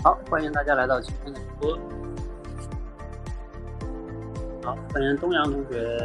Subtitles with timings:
[0.00, 1.76] 好，欢迎大家来到今天的直播。
[4.62, 5.98] 好，欢迎东阳同学。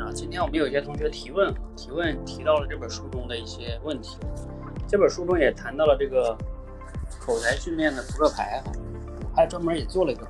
[0.00, 4.18] 啊，今天我们有些同学提问，提问提到了这本书中的一些问题。
[4.88, 6.36] 这本书中也谈到了这个
[7.20, 8.72] 口才训练的扑克牌哈，
[9.36, 10.26] 还专门也做了一个。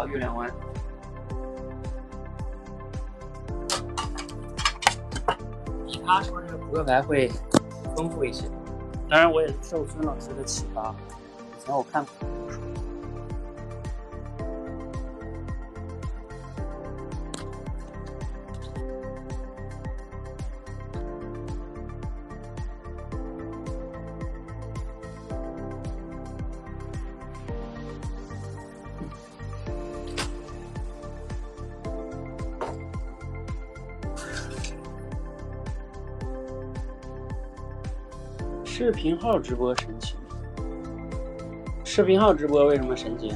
[0.00, 0.50] 好，月亮湾。
[5.86, 7.30] 比他说这个扑克牌会
[7.94, 8.50] 丰富一些。
[9.10, 10.94] 当然，我也受孙老师的启发。
[11.60, 12.02] 以前我看
[39.00, 40.14] 频号直播神奇，
[41.86, 43.32] 视频号直播为什么神奇？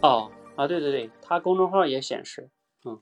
[0.00, 2.48] 哦，啊，对对对，他公众号也显示。
[2.86, 2.98] 嗯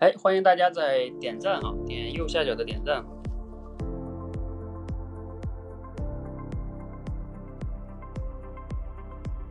[0.00, 3.04] 哎，欢迎大家在点赞啊，点右下角的点赞。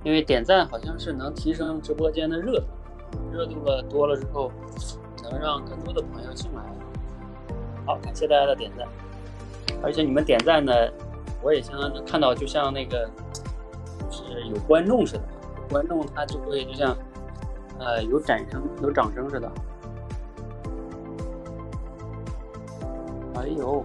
[0.03, 2.65] 因为点赞好像是能提升直播间的热度，
[3.31, 4.51] 热度了多了之后，
[5.21, 6.63] 能让更多的朋友进来。
[7.85, 8.87] 好，感谢大家的点赞，
[9.83, 10.73] 而且你们点赞呢，
[11.43, 13.07] 我也相当能看到，就像那个
[14.09, 15.23] 就是有观众似的，
[15.69, 16.97] 观众他就会就像
[17.77, 19.51] 呃有掌声有掌声似的。
[23.49, 23.83] 没有！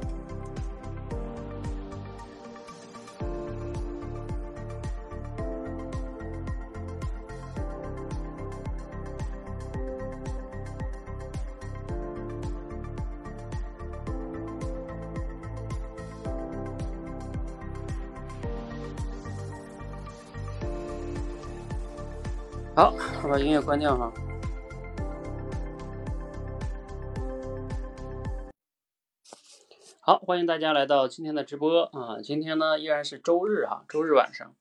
[22.76, 22.92] 好，
[23.22, 24.12] 我把音乐关掉哈。
[30.34, 32.18] 欢迎大家来到今天的直播啊！
[32.20, 34.52] 今天呢依然是周日哈，周日晚上。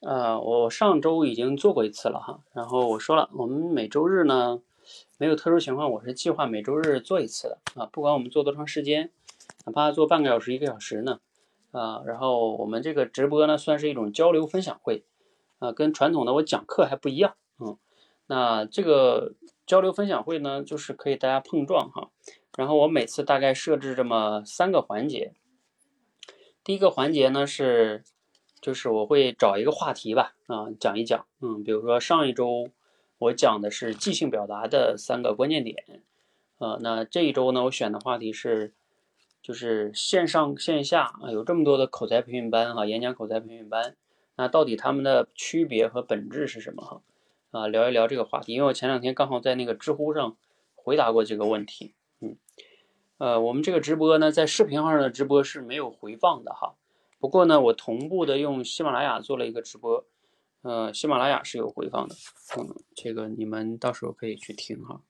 [0.00, 4.60] 呃，我上周已经做过一次了哈，然后我说了，我们每周日呢
[5.16, 9.10] 没有特殊情况，我是计划每周日做一次的啊，不管我们做多长时间，
[9.64, 11.20] 哪怕做半个小时、一个小时呢
[11.70, 12.02] 啊。
[12.04, 15.04] 然后我们这个直播呢算是一种交流分享会
[15.58, 17.78] 啊，跟传统的我讲课还不一样嗯。
[18.26, 19.32] 那这个
[19.66, 22.10] 交流分享会呢，就是可以大家碰撞哈。
[22.56, 25.32] 然后我每次大概设置这么三个环节。
[26.62, 28.04] 第一个环节呢是，
[28.60, 32.70] 就是我会找一个话题吧，啊，讲一讲，嗯，比如说上一周
[33.18, 36.02] 我讲的是即兴表达的三个关键点，
[36.58, 38.72] 呃，那这一周呢我选的话题是，
[39.42, 43.96] 就是线上线下啊有这么多的口才培训班哈，演讲口才培训班，
[44.36, 47.02] 那到底他们的区别和本质是什么哈？
[47.50, 50.36] 啊，聊一聊这个话题，因为我前两天刚好在那个知乎上
[50.74, 51.94] 回答过这个问题。
[52.24, 52.38] 嗯，
[53.18, 56.74] 呃，我们这个直播呢，在视频号上的直播是没有回放的哈。
[57.18, 60.04] 不过呢，我同步的用喜马拉雅做了一个直播，
[60.62, 62.14] 呃，喜马拉雅是有回放的。
[62.56, 65.00] 嗯，这个你们到时候可以去听哈。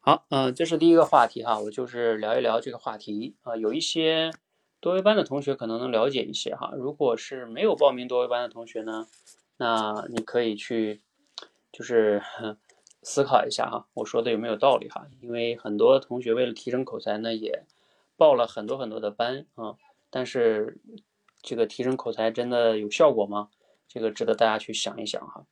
[0.00, 3.56] 好，嗯，这是第一个话题哈，我就是聊一聊这个话题啊。
[3.56, 4.30] 有一些
[4.80, 6.72] 多维班的同学可能能了解一些哈。
[6.76, 9.06] 如果是没有报名多维班的同学呢，
[9.56, 11.02] 那你可以去，
[11.72, 12.22] 就是。
[13.08, 15.06] 思考一下哈，我说的有没有道理哈？
[15.20, 17.62] 因为很多同学为了提升口才呢，也
[18.16, 19.76] 报了很多很多的班啊，
[20.10, 20.80] 但是
[21.40, 23.48] 这个提升口才真的有效果吗？
[23.86, 25.46] 这个值得大家去想一想哈。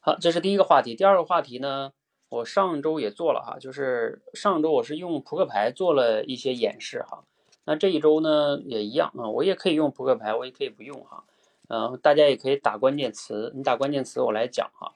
[0.00, 0.94] 好，这是第一个话题。
[0.94, 1.94] 第二个话题呢，
[2.28, 7.24] 我上周也做了哈，就是上周我是用扑克牌做了一些演示哈。
[7.64, 11.24] 那这一周呢也一样啊，我也可以用扑克牌，我也可以不用哈。
[11.68, 14.92] 嗯，大家也可以打关键词，你打关键词我来讲哈。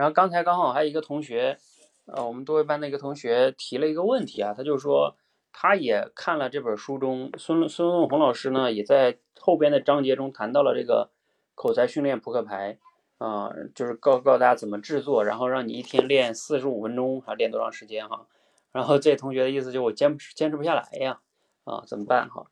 [0.00, 1.58] 然后刚才刚好还有一个同学，
[2.06, 5.14] 呃，我们多维班的一个同学提了一个问题啊，他就说
[5.52, 11.10] 他也看了这本书中，孙孙梦红老师呢也在后边的章节中谈到了这个
[11.54, 12.78] 口才训练扑克牌，
[13.18, 18.26] 啊，就是告告诉大家怎么制作，然后让你一天练四十五分钟，还练多长时间哈？
[18.72, 21.20] 然后这同学的意思就我坚持坚持不下来呀，
[21.64, 22.46] 啊，怎么办哈？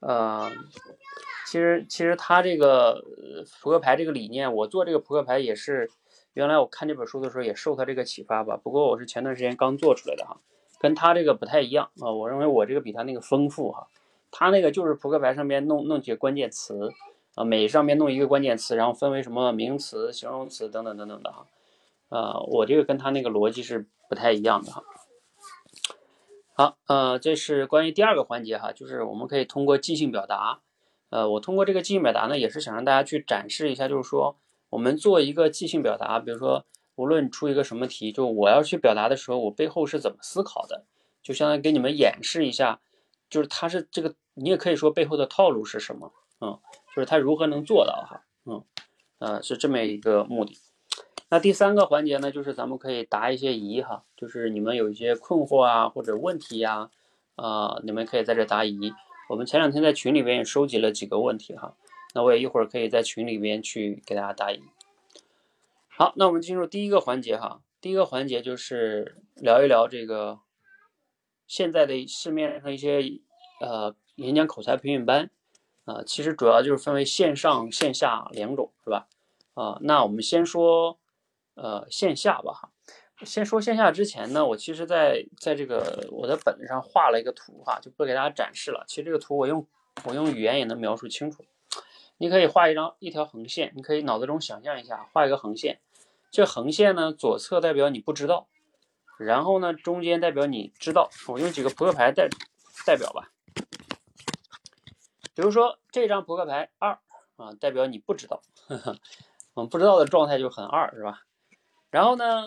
[0.00, 0.52] 呃，
[1.46, 3.02] 其实其实他这个
[3.62, 5.90] 扑克牌这个理念，我做这个扑克牌也是，
[6.34, 8.56] 原来我看这本书的时候也受他这个启发吧。
[8.56, 10.36] 不过我是前段时间刚做出来的哈，
[10.78, 12.12] 跟他这个不太一样啊。
[12.12, 13.88] 我认为我这个比他那个丰富哈，
[14.30, 16.92] 他那个就是扑克牌上面弄弄几个关键词。
[17.36, 21.48] 啊，每上面弄一个关键词，然后分为什么名词、形容词等等等等的哈。
[22.08, 24.84] 啊，我这个跟他那个逻辑是不太一样的哈。
[26.54, 30.60] 好，呃，这是关于第二个环节哈，就是我们可以通过即兴表达。
[31.10, 34.36] 呃，我通过这个即兴表达呢，也是想让大家去展示一下，就是说
[34.74, 36.64] 我们做一个即兴表达，比如说
[36.96, 40.84] 无论出一个什么题，就我要去表达的时候，我背后是怎么思考的，
[41.22, 42.80] 就相当于给你们演示一下，
[43.30, 46.58] 就是它是这个，你也可以说背后的套路是什么，嗯。
[46.94, 48.62] 就是他如何能做到哈，嗯，
[49.18, 50.56] 呃，是这么一个目的。
[51.28, 56.90] 那第三个环节呢，就是咱们可以答一些疑哈，就是你们有一些困惑啊或者问题呀，
[57.34, 58.92] 啊，你们可以在这答疑。
[59.28, 61.74] 我们前两天在群里边也收集了几个问题哈，
[62.14, 64.62] 那我也一会儿可以在群里边去给大家答疑。
[65.88, 70.40] 好，那我们进入第一个环节哈，第一个环节就是聊一聊这个
[71.46, 73.02] 现在的市面上一些
[73.60, 75.30] 呃演讲口才培训班。
[75.84, 79.06] 啊，其实主要就是分为线上线下两种，是吧？
[79.52, 80.98] 啊，那我们先说
[81.56, 82.70] 呃线下吧哈。
[83.22, 88.82] 先说线下之前呢，我其实在在这个我的本子上画了一个图哈，就不给大家展示了。
[88.88, 89.66] 其实这个图我用
[90.04, 91.44] 我用语言也能描述清楚。
[92.24, 95.82] 你可以画一张一条横线，你可以脑子中想象一下，画一个横线。
[96.30, 98.48] 这横线呢，左侧代表你不知道，
[99.18, 101.10] 然后呢，中间代表你知道。
[101.28, 102.26] 我用几个扑克牌代
[102.86, 103.30] 代表吧。
[105.34, 106.98] 比如说这张扑克牌二
[107.36, 108.40] 啊，代表你不知道，
[109.54, 111.24] 嗯，不知道的状态就很二，是吧？
[111.90, 112.46] 然后呢，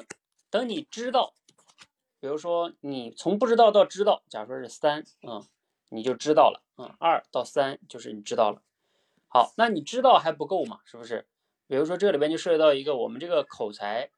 [0.49, 1.35] 等你知道，
[2.19, 5.45] 比如说你从不知道到知道，假如说是三，啊，
[5.89, 8.63] 你就知道了，啊，二到三就是你知道了。
[9.37, 10.79] 好，那你知道还不够嘛？
[10.83, 11.27] 是不是？
[11.67, 14.09] 比如说这里边就涉及到一个我们这个口才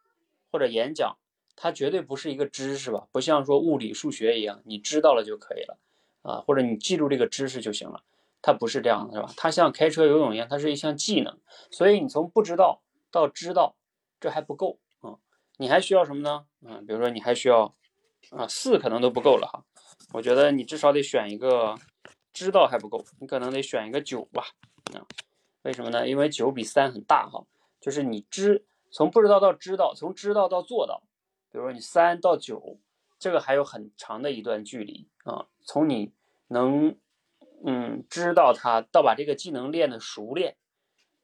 [0.49, 1.17] 或者演讲，
[1.57, 3.09] 它绝对不是一个知识吧？
[3.11, 5.77] 不像说物理、数学一样，你知道了就可以了
[6.21, 8.01] 啊，或者你记住这个知识就行了。
[8.41, 9.33] 它不是这样的，是吧？
[9.35, 11.37] 它像开车、游泳一样，它是一项技能。
[11.69, 13.75] 所以你从不知道到知道，
[14.21, 15.19] 这还不够啊！
[15.57, 16.45] 你还需要什么呢？
[16.65, 17.75] 嗯，比如说你还需要
[18.29, 19.65] 啊，四可能都不够了哈。
[20.13, 21.75] 我觉得你至少得选一个
[22.31, 24.45] 知道还不够，你可能得选一个九吧。
[24.93, 25.05] 啊，
[25.63, 26.07] 为什么呢？
[26.07, 27.45] 因为九比三很大哈。
[27.79, 31.03] 就是你知从不知道到知道，从知道到做到，
[31.51, 32.77] 比如说你三到九，
[33.17, 35.47] 这个还有很长的一段距离啊。
[35.61, 36.11] 从你
[36.47, 36.97] 能。
[37.61, 40.55] 嗯，知道它到把这个技能练的熟练，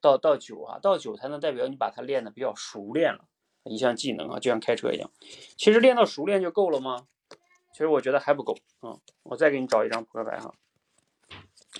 [0.02, 3.24] 到到九啊，到九才能代表你把它练的比较熟练了，
[3.64, 5.10] 一项技能啊，就像开车一样。
[5.56, 7.08] 其实练到熟练就够了吗？
[7.72, 9.00] 其实我觉得还不够啊。
[9.24, 10.54] 我再给你找一张扑克牌哈，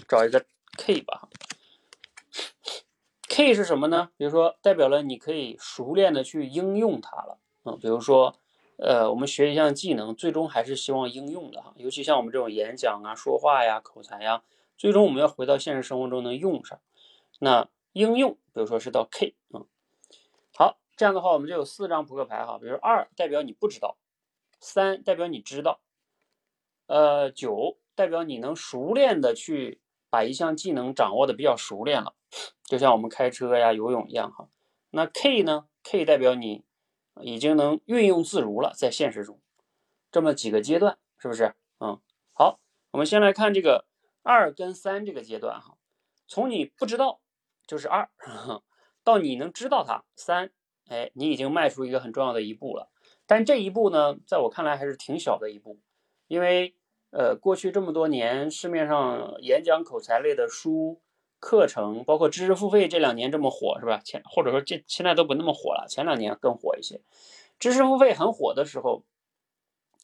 [0.08, 0.46] 找一个
[0.78, 1.28] K 吧。
[3.38, 4.12] K 是什么呢？
[4.16, 7.76] 比如说代表了你可以熟练的去应用它了啊。
[7.82, 8.34] 比如说，
[8.78, 11.74] 呃，我们学一项技能，最终还是希望应用的哈。
[11.76, 14.42] 尤其像我们这种演讲啊、说话呀、口才呀。
[14.78, 16.80] 最终我们要回到现实生活中能用上，
[17.40, 19.68] 那应用，比如说是到 K 啊，
[20.58, 23.98] 好，这样的话我们就有四张扑克牌哈，比如二代表你不知道，
[24.62, 25.82] 三代表你知道，
[26.88, 32.14] 呃，九代表你能熟练的去把一项技能掌握的比较熟练了，
[32.64, 34.50] 就像我们开车呀、游泳一样哈。
[34.90, 36.66] 那 K 呢？K 代表你
[37.22, 39.40] 已经能运用自如了，在现实中，
[40.12, 41.56] 这么几个阶段是不是？
[41.80, 42.00] 嗯，
[42.34, 42.60] 好，
[42.92, 43.86] 我们先来看这个。
[44.28, 45.78] 二跟三这个阶段哈，
[46.28, 47.22] 从你不知道
[47.68, 48.10] 就是二，
[49.06, 50.50] 到你能知道它三，
[50.88, 52.92] 哎，你已经迈出一个很重要的一步了。
[53.28, 55.80] 但这一步呢，在我看来还是挺小的一步，
[56.26, 56.76] 因为
[57.12, 61.04] 呃，过去这么多年市面上演讲口才类的书、
[61.40, 64.02] 课程，包括知识付费这两年这么火是吧？
[64.04, 67.02] 前或者说这现在都不那么火了，前两年更火一些。
[67.60, 69.04] 知识付费很火的时候，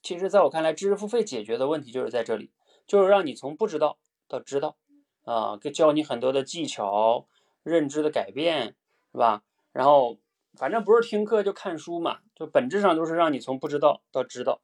[0.02, 2.52] 其实在我看来，知识付费解决的问题就是在这里，
[2.88, 3.98] 就是让你从不知道。
[4.28, 4.78] 到知道，
[5.26, 7.28] 啊，给教你很多的技巧、
[7.64, 8.76] 认知的改变，
[9.12, 9.44] 是吧？
[9.74, 10.18] 然后
[10.54, 14.62] 反正不是听课就看书嘛，就本质上都是让你从不知道到知道，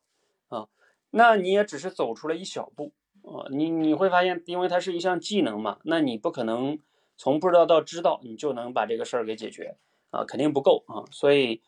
[0.47, 0.69] 啊，
[1.09, 2.93] 那你也只是走出了一小步，
[3.27, 6.79] 啊，你你会发现，因为它是一项技能嘛，那你不可能
[7.17, 9.77] 从不知道到知道，你就能把这个事儿给解决，
[10.11, 11.61] 啊，肯定不够啊，所以，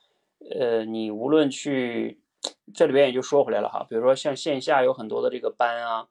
[0.57, 2.21] 呃，你无论去
[2.73, 6.07] 这里边也就说回来了哈，比如说像线下有很多的这个班啊。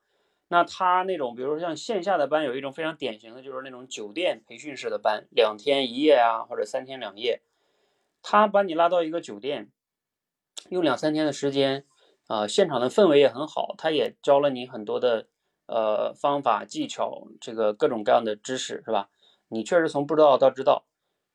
[0.51, 7.43] 那他那种，比如说像线下的班，有一种非常典型的，就是那种酒店培训式的班，两天一夜啊，或者三天两夜。
[8.23, 9.71] 他把你拉到一个酒店，
[10.71, 11.85] 用两三天的时间，
[12.29, 15.27] 啊，现场的氛围也很好，他也教了你很多的
[15.69, 19.09] 呃方法技巧，这个各种各样的知识，是吧？
[19.49, 20.87] 你确实从不知道到知道，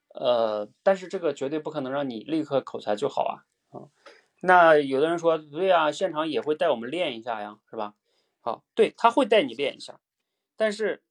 [0.10, 3.34] 呃，但是这个绝对不可能让你立刻口才就好啊，
[3.70, 3.90] 啊，
[4.42, 7.96] 那有的人说，对啊，现场也会带我们练一下呀，是吧？
[8.42, 10.00] 好，对他会带你练一下，
[10.58, 11.02] 但是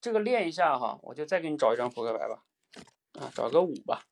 [0.00, 2.42] 这个练一下哈，我就再给你找一张扑克牌吧，
[3.20, 4.02] 啊，找个五吧，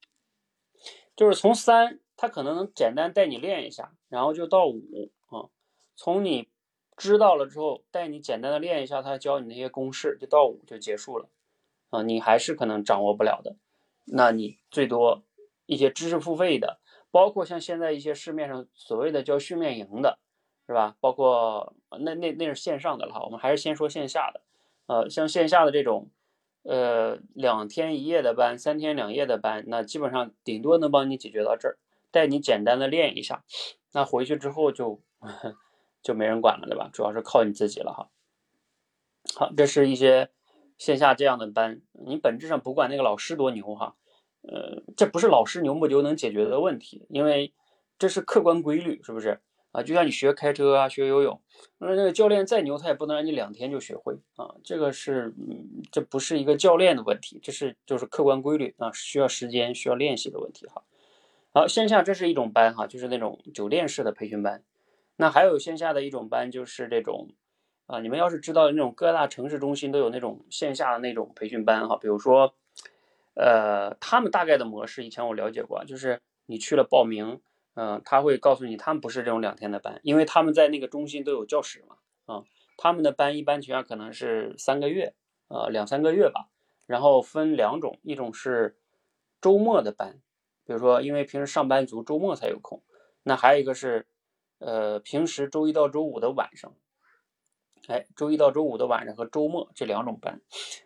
[1.16, 5.50] 就是从三，他可能能简单带你练一下，然后就到五啊，
[5.96, 6.48] 从你
[6.96, 11.28] 知道了之后，带你简单的练一下，他教你那些公式，就到五就结束了。
[11.90, 13.56] 啊，你还是可能掌握不了的，
[14.04, 15.22] 那你最多
[15.66, 16.78] 一些知识付费的，
[17.10, 20.18] 包括像现在一些市面上所谓的叫训练营的，
[20.66, 20.96] 是吧？
[21.00, 24.40] 包括那那那是线上的了，我们还是先说线下的，
[24.86, 26.10] 呃，像线下的这种，
[26.64, 31.78] 呃，两天一夜的班，三天两夜的班，那基本上顶多能帮你解决到这儿，
[32.10, 33.44] 带你简单的练一下，
[33.92, 35.00] 那回去之后就
[36.04, 36.88] 就没人管了，对吧？
[36.92, 38.08] 主要是靠你自己了哈。
[39.34, 40.30] 好，这是一些。
[40.76, 43.94] 线下这样的班，你本质上不管那个老师多牛哈，
[44.42, 47.54] 呃，这不是老师牛不牛能解决的问题，因为
[47.96, 49.84] 这是客观规律，是不是啊？
[49.84, 51.40] 就像你学开车啊，学游泳，
[51.78, 54.56] 那那个教练再牛，他也不能让你两天就学会啊。
[54.64, 55.32] 这个是，
[55.92, 60.82] 这不是一个教练的问题，这是就是客观规律啊，需要时间，需要练习的问题哈。
[61.52, 64.64] 好，线下这是一种班哈，就是那种酒店式的培训班，
[65.16, 67.28] 那还有线下的一种班就是这种。
[67.86, 72.54] 啊，你们要是知道那种各大城市中心都有那种线下的那种培训班哈，比如说，
[73.34, 77.42] 呃，他们大概的模式以前我了解过，就是你去了报名，
[77.74, 82.44] 嗯，他会告诉你他们不是这种两天的班，因为他们在那个中心都有教室嘛，啊，
[82.78, 85.12] 他们的班一般情况下可能是三个月，
[85.48, 86.48] 呃，两三个月吧，
[86.86, 88.78] 然后分两种，一种是
[89.42, 90.22] 周末的班，
[90.64, 92.82] 比如说因为平时上班族周末才有空，
[93.24, 94.06] 那还有一个是，
[94.58, 96.72] 呃，平时周一到周五的晚上。
[97.86, 100.40] 哎，周一到周五的晚上和周末这两种班，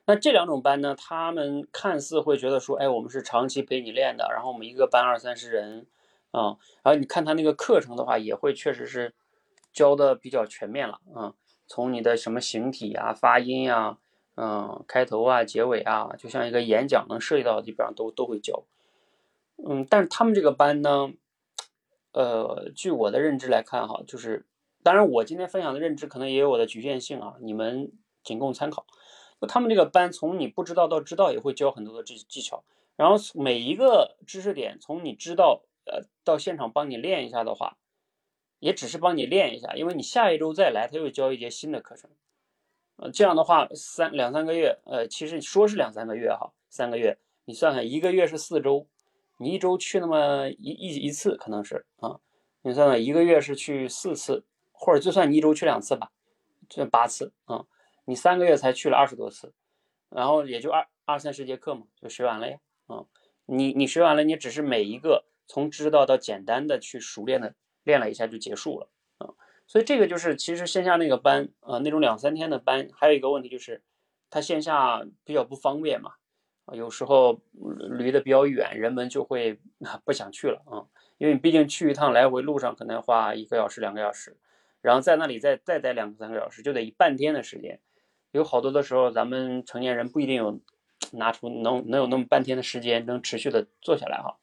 [0.04, 5.86] 那这两种班呢，他们看似会觉得说，哎，我们是长期陪你练的，然后我们一个班二三十人，
[6.32, 9.14] 啊，然后你看他那个课程的话，也会确实是
[9.72, 11.34] 教的比较全面了，啊，
[11.68, 13.98] 从你的什么形体啊、发音啊，
[14.34, 18.64] 嗯，开头啊、结尾啊，就像一个演讲能涉及到的基本上都都会教，
[19.64, 21.12] 嗯，但是他们这个班呢，
[22.20, 24.44] 呃，据我的认知来看哈，就是。
[24.82, 28.86] 当然，我今天分享的认知可能也有我的局限性啊，你们仅供参考。
[29.46, 32.64] 他们这个班从你不知道到知道，也会教很多的技技巧。
[32.96, 37.76] 然后每一个知识点，从你知道呃到现场帮你练一下的话，
[38.60, 42.08] 也只是帮你练一下，因为你下一周再来，他又教一节新的课程。
[42.96, 48.86] 呃，这样的话三两三个月，呃，其实说是两三个月哈，三个月，你算算一个月是四周，
[49.38, 52.20] 你一周去那么一一一次可能是啊，
[52.62, 54.44] 你算算一个月是去四次。
[54.80, 56.12] 或者就算你一周去两次吧，
[56.68, 57.66] 就八次啊，
[58.04, 59.52] 你三个月才去了二十多次，
[60.08, 63.04] 然后也就二二三十节课嘛，就学完了呀啊，
[63.46, 69.34] 你你学完了，你只是每一个从知道到简单的去熟练的练了一下就结束了啊，
[69.66, 73.82] 所以这个就是其实线下那个班啊，那种两三天的班，还有一个问题就是
[74.30, 76.12] 它线下比较不方便嘛，
[76.72, 77.40] 有时候
[77.98, 79.58] 离得比较远，人们就会
[80.04, 80.86] 不想去了啊，
[81.18, 84.36] 因为你毕竟去一趟来回路上可能要花一个小时两个小时。
[84.80, 87.80] 然后在那里再再待两三个小时，就得半天的时间。
[88.30, 90.60] 有好多的时候，咱们成年人不一定有
[91.12, 94.36] 拿出能能有那么半天的时间，能持续的做下来哈。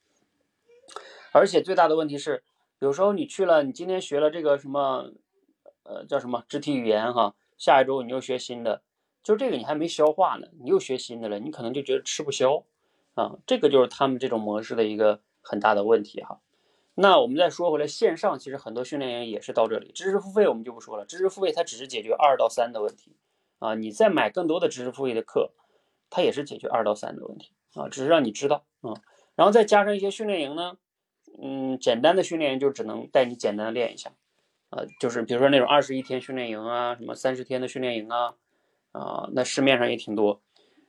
[1.32, 2.42] 而且最大的问题是，
[2.80, 5.12] 有时候你去了，你今天学了这个什么，
[5.84, 8.82] 呃，叫什么肢体语言哈，下一周你又学新的，
[9.26, 12.62] 就这个你还没消化呢，你又学新的了，你可能就觉得吃不消
[13.14, 13.38] 啊。
[13.44, 16.40] 这个就是他们这种模式的一个很大的问题哈。
[16.94, 23.16] 那我们再说回来，线上其实很多训练营也是到这里，知识付费我们就不说了，知识付费它只是解决二到三的问题
[23.58, 25.50] 啊，你再买更多的知识付费的课，
[26.08, 28.94] 它也是解决二到三的问题啊，只是让你知道啊，
[29.34, 30.78] 然后再加上一些训练营呢，
[31.42, 34.12] 嗯，简单的训练营就只能带你简单的练一下，
[34.70, 38.36] 啊，就是比如说那种二十一天训练营啊，什么三十天的训练营啊，
[38.98, 40.40] 啊，那市面上也挺多，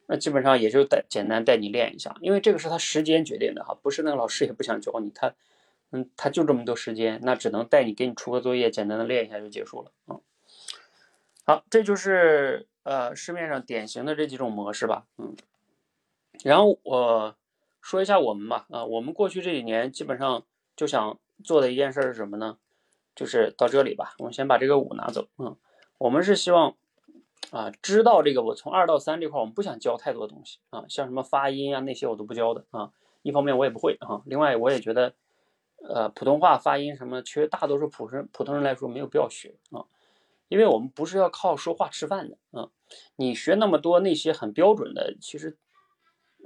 [0.07, 5.33] 那基本上也就带简单带你练一下，因为这个是他时间决定的哈，不是那个老师也不想教你他。
[5.89, 10.19] 嗯，他就这么多时间，那只能带你给你出个作业，简单的练一下就结束了啊。
[11.45, 15.33] 好，这就是呃市面上典型的这几种模式吧，嗯。
[16.43, 17.35] 然后我
[17.79, 20.43] 说一下我们吧，啊，我们过去这几年基本上
[20.75, 22.57] 就想做的一件事是什么呢？
[23.15, 25.55] 就是到这里吧，我们先把这个五拿走，嗯。
[25.99, 26.75] 我们是希望
[27.51, 32.91] 啊，知道这个我从二到三这块，我们不想教太多东西啊，像什么发音啊那些我都不教的啊。
[33.23, 35.13] 一方面我也不会啊，另外我也觉得，
[35.81, 39.85] 呃，普通话发音什么，其实大多数普通普通人来说没有必要学啊，
[40.47, 42.69] 因为我们不是要靠说话吃饭的啊。
[43.17, 45.57] 你学那么多那些很标准的，其实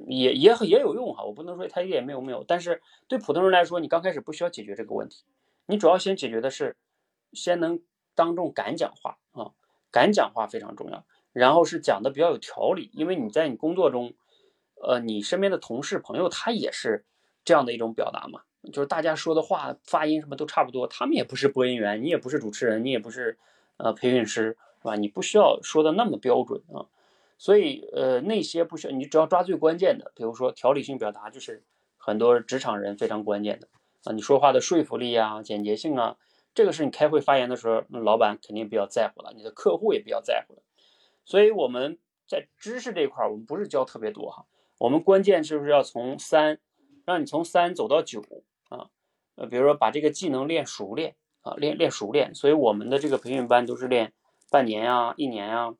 [0.07, 5.23] 也也也有用哈，我不能说它一点没有没有，但是对普通人来说，你刚开始不需要解决这个问题，
[5.67, 6.75] 你主要先解决的是，
[7.33, 7.79] 先能
[8.15, 9.51] 当众敢讲话啊，
[9.91, 14.13] 敢讲话非常重要，然后是讲的比较有条理，因为你在你工作中。
[14.83, 17.05] 呃，你身边的同事朋友，他也是
[17.45, 18.41] 这样的一种表达嘛，
[18.73, 23.37] 就是大家说的话发音什么都差不多，他们也不是播音员，你也不是主持人，你也不是
[23.77, 24.95] 呃培训师，是吧？
[24.95, 26.89] 你不需要说的那么标准啊，
[27.37, 31.63] 所以呃那些不需要，你只要抓最关键的，比如说条理性表达，就是
[31.97, 33.67] 很多职场人非常关键的
[34.05, 36.17] 啊，你说话的说服力啊、简洁性啊，
[36.53, 40.61] 这个是你开会发言的时候，那老板肯定比较在乎的，你的客户也比较在乎的，
[41.23, 44.45] 所以我们在知识这一块，我们不是教特别多哈。
[44.77, 46.59] 我们关键是不是要从三，
[47.05, 48.21] 让你从三走到九
[48.69, 48.89] 啊？
[49.35, 52.33] 呃，比如说把这个技能练熟练啊，练练熟练。
[52.35, 54.13] 所以我们的这个培训班都是练
[54.49, 55.73] 半年呀、一年呀，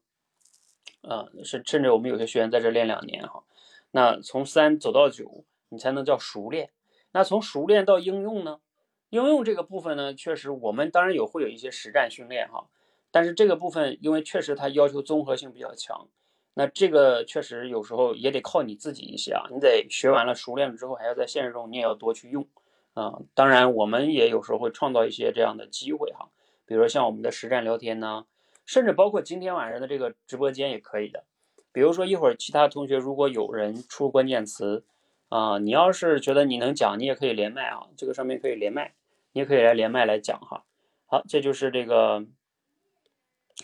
[1.01, 3.43] 呃，甚甚至我们有些学员在这练两年哈。
[3.91, 6.71] 那从三走到九，你才能叫熟练。
[7.11, 8.61] 那从熟练到应用呢？
[9.11, 12.67] 应用这个部分呢，确实我们当然有会有一些实战训练哈，
[13.11, 16.09] 但是这个部分因为确实它要求综合性比较强。
[16.53, 22.45] 那这个确实有时候也得靠你自己一些啊，你得学完了熟练了之后，还要在现实中你也要多去用
[22.93, 23.19] 啊。
[23.33, 26.29] 当然，我们也有时候会创造一些这样的机会哈，
[26.65, 28.25] 比如说像我们的实战聊天呢，
[28.65, 31.23] 甚至包括今天晚上的这个直播间也可以的。
[31.71, 34.83] 比如说一会儿其他同学如果有人出关键词
[35.29, 38.93] 啊，你要是觉得你能讲，你也可以连麦啊，这个上面可以连麦，
[39.31, 40.65] 你也可以来连麦来讲哈。
[41.05, 42.25] 好，这就是这个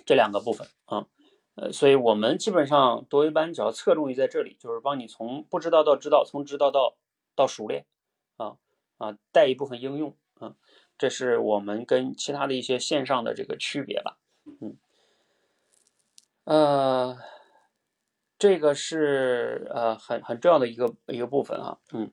[0.05, 1.07] 这两个部分啊。
[1.55, 6.95] 呃，所以我们基本上多维班只要侧重于在这里，就是帮你从不知道到知道，从知道到
[7.33, 7.87] 到熟练，
[8.35, 8.57] 啊
[8.99, 10.53] 啊，带一部分应用，啊，
[10.99, 14.19] 这是我们跟其他的一些线上的这个区别吧，
[14.61, 14.77] 嗯，
[16.43, 17.17] 呃，
[18.37, 22.11] 这个是呃很很重要的一个一个部分啊，嗯，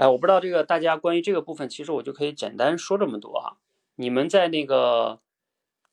[0.00, 3.58] 哎，我不知道这个大家关于这个部分，其实我就可以简单说这么多哈，
[3.96, 5.20] 你们在那个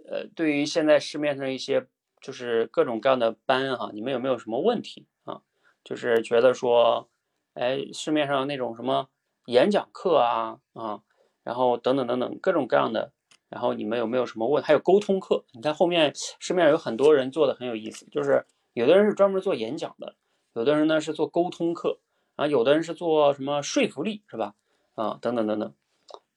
[0.10, 1.88] 呃，对于现在市面上一些。
[2.20, 5.40] 就是各种各样的班哈，你们有没有什么问题啊？
[5.84, 7.08] 就是觉得说，
[7.54, 9.08] 哎，市面上那种什么
[9.46, 11.04] 演讲课啊啊，
[11.44, 13.12] 然后等等等等各种各样的，
[13.50, 14.64] 然后你们有没有什么问？
[14.64, 20.16] 还有沟通课，你看后面市面上有很多人做的很有意思，就是有的人是专门做演讲的，
[20.54, 22.00] 有的人呢是做沟通课
[22.38, 24.56] 啊，有的人是做什么说服力是吧？
[24.94, 25.74] 啊，等等等等，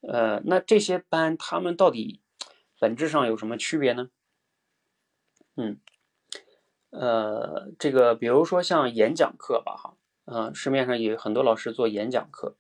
[0.00, 2.20] 呃，那这些班他们到底
[2.78, 4.10] 本质上有什么区别呢？
[5.56, 5.78] 嗯，
[6.90, 12.56] 呃，这个比如说像演讲课吧，哈，嗯，市面上有很多老师做演讲课。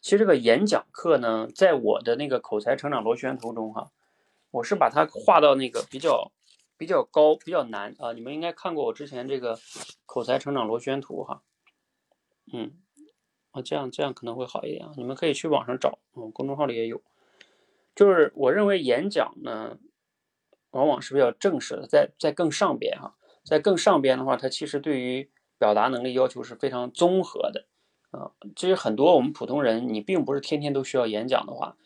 [0.00, 3.90] 其实这个演讲课呢，在我的那个口才成长螺旋图中，哈，
[4.50, 6.32] 我是把它画到那个比较
[6.78, 8.12] 比较高、比较难啊。
[8.12, 9.58] 你们应该看过我之前这个
[10.06, 11.42] 口才成长螺旋图，哈，
[12.52, 12.72] 嗯，
[13.52, 14.92] 啊，这样这样可能会好一点啊。
[14.96, 17.00] 你们可以去网上找，嗯，公众号里也有。
[17.94, 19.78] 就是我认为演讲呢。
[20.72, 27.64] 往往是比较正式的，在在更上边哈，在更上边的话，它其实对于表达能力要求是非常综合的
[28.10, 28.32] 啊。
[28.54, 31.78] 其实很多我们普通人，你并不是天天都需要演讲的话，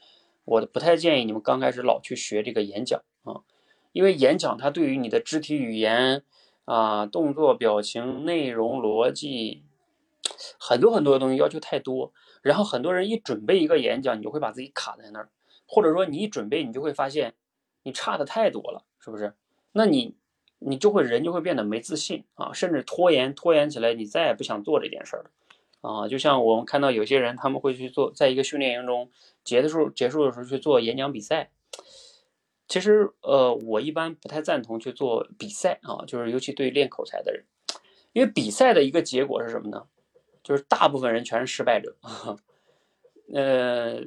[0.44, 3.42] 我不太建议你们刚开始老去学这个演讲啊，
[3.92, 6.24] 因为演讲它对于你的肢体语言
[6.64, 9.62] 啊、动作、表情、内容、逻辑
[10.58, 15.30] 很多很多的东西要求太多，然后很多人一准备一个演讲，你就会把自己卡在那儿，
[15.66, 17.34] 或者说你一准备，你就会发现。
[17.84, 19.34] 你差的太多了，是不是？
[19.72, 20.14] 那你，
[20.60, 25.30] 你就会人就会变得没自信啊，甚至拖延，拖延起来，你再也不想做这件事儿了
[25.80, 26.06] 啊。
[26.06, 29.10] 就像我们看到有些人，他们会去做，在一个训练营中
[29.42, 31.50] 结束结束的时候去做演讲比赛。
[32.68, 37.44] 其实，呃，我一般不太赞同去做比赛啊，就是尤其对练口才的人，
[38.12, 39.88] 因为比赛的一个结果是什么呢？
[40.42, 41.96] 就是大部分人全是失败者，
[43.34, 44.02] 呃。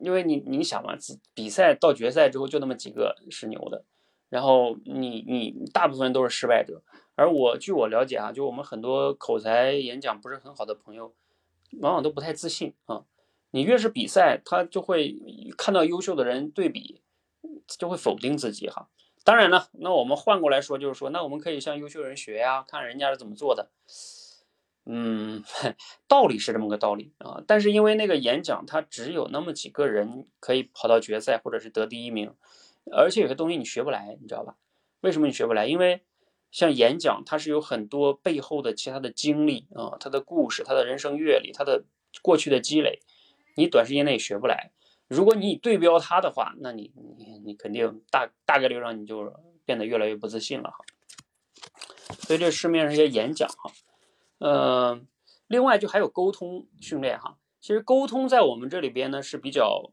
[0.00, 0.96] 因为你你想嘛，
[1.34, 3.82] 比赛到决赛之后就那么几个是牛的，
[4.28, 6.82] 然后你你大部分都是失败者。
[7.16, 11.12] 而我据我了解啊，就我们很多口才演讲不是很好的朋友，
[11.80, 13.06] 往往都不太自信啊。
[13.50, 15.18] 你越是比赛，他就会
[15.56, 17.02] 看到优秀的人对比，
[17.66, 18.88] 就会否定自己哈。
[19.24, 23.68] 当然了，那我们换过来说，就是说，那我们可以向优秀人学呀，看人家是怎么做的。
[24.90, 25.44] 嗯，
[26.08, 32.32] 道理是这么个道理啊，但是因为那个演讲，它只有那么几个人可以跑到决赛或者是得第一名，
[32.90, 34.56] 而且有些东西你学不来，你知道吧？
[35.02, 35.66] 为什么你学不来？
[35.66, 36.02] 因为
[36.50, 41.84] 像演讲，它是有很多背后的其他的经历啊，他的故事，他的人生阅历，他的
[42.22, 43.00] 过去的积累，
[43.56, 44.72] 你短时间内学不来。
[45.06, 49.34] 如果你对标他的话，那你你你肯定大大概率上你就
[49.66, 50.78] 变得越来越不自信了哈。
[52.20, 53.70] 所以这市面上一些演讲哈，
[54.38, 55.00] 呃，
[55.46, 57.36] 另外就还有沟通训练哈。
[57.60, 59.90] 其实沟通在我们这里边呢是比较，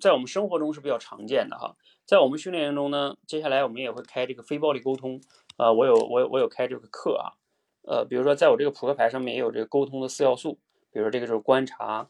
[0.00, 1.76] 在我们生活中是比较常见的哈。
[2.06, 5.20] 在我们训练营中呢，接下来我们也会开这个非暴力沟通
[5.56, 7.36] 啊，我有我有我有开这个课啊，
[7.82, 10.58] 呃，比如说在我这个扑克牌上面也有这个沟通的四要素，
[10.92, 12.08] 比如说这个是观察，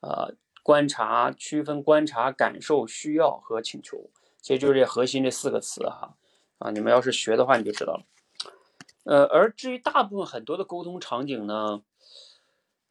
[0.00, 0.34] 呃。
[0.62, 4.10] 观察、区分、观察、感受、需要和请求，
[4.40, 6.16] 其实就是这核心这四个词哈
[6.58, 8.02] 啊，你们要是学的话，你就知道了。
[9.06, 11.82] 呃，而至于大部分很多的沟通场景呢，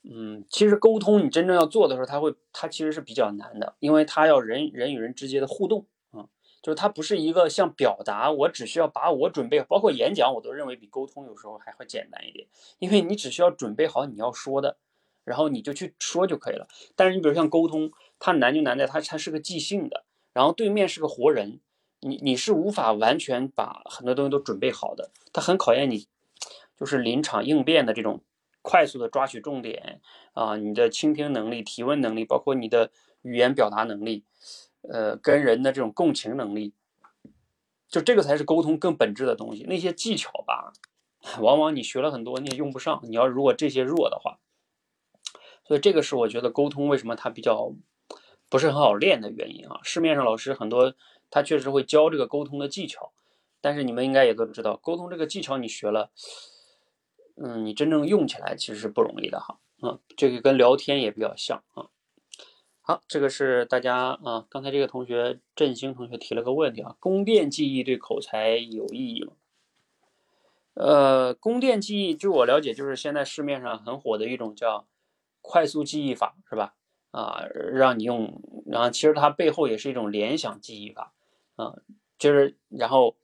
[0.03, 6.25] 嗯，其实沟通你真正要做的时候，它会它其实是比较难的，因为它要人人与人之间的互动啊，
[6.63, 12.47] 就是它不是一个像表达，我只需要把我准备，包括演讲，我都认为比沟通有时候还会简单一点，
[12.79, 14.77] 因为你只需要准备好你要说的。
[15.25, 16.67] 然后你就去说就可以了。
[16.95, 21.59] 但是你比如像沟通，它难就难在它它是个即兴的，然后对面是个活人，
[22.07, 25.09] 你你是无法完全把很多东西都准备好的。
[25.33, 26.07] 它很考验你，
[26.77, 28.21] 就是临场应变的这种
[28.61, 30.01] 快速的抓取重点
[30.33, 32.91] 啊，你的倾听能力、提问能力，包括你的
[33.23, 34.23] 语言表达能力，
[34.83, 36.73] 呃，跟人的这种共情能力，
[37.89, 39.63] 就这个才是沟通更本质的东西。
[39.63, 40.73] 那些技巧吧，
[41.39, 42.99] 往往你学了很多你也用不上。
[43.03, 44.39] 你要如果这些弱的话。
[45.67, 47.73] 所以这个是我觉得沟通为什么它比较
[48.51, 49.79] 不是很好练的原因啊。
[49.81, 50.93] 市面上老师很多，
[51.29, 53.11] 他确实会教这个沟通的技巧，
[53.61, 56.11] 但是你们应该也都知道，沟通这个技巧你学了，
[57.35, 59.59] 嗯，你真正用起来其实是不容易的哈。
[59.81, 61.87] 嗯，这个跟聊天也比较像啊。
[62.81, 69.33] 好，这个是大家啊，刚才这个同学振兴同学提了个问题啊，宫殿记忆对口才有意义吗？
[70.73, 74.87] 呃，宫殿记忆，据我了解，就是现在市面上很火的一种叫。
[75.47, 76.73] 快速记忆法是吧？
[77.11, 81.13] 啊，让你用，然后其实它背后也是一种联想记忆法，
[81.55, 81.73] 啊，
[82.17, 83.15] 就是然后，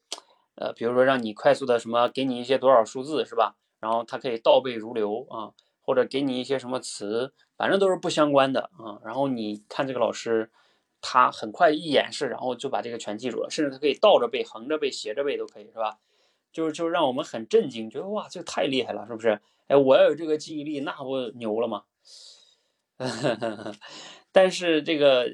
[0.56, 3.56] 呃，比如说让你快速的什么，给你一些多少数字是吧？
[3.80, 9.00] 然后它可以倒背如流啊，或者给你一些什么词，反正都是不相关的啊。
[9.04, 10.52] 然后你看这个老师，
[11.02, 16.00] 他很快一演示，然后就把这个全记住了，甚至他可以倒着背、横着背、斜着背都可以是吧？
[16.54, 19.42] 就是就是让我们很震惊，觉得哇，这太厉害了，是不是？
[19.68, 21.84] 哎，我要有这个记忆力，那不牛了吗？
[24.34, 25.28] 但是这个，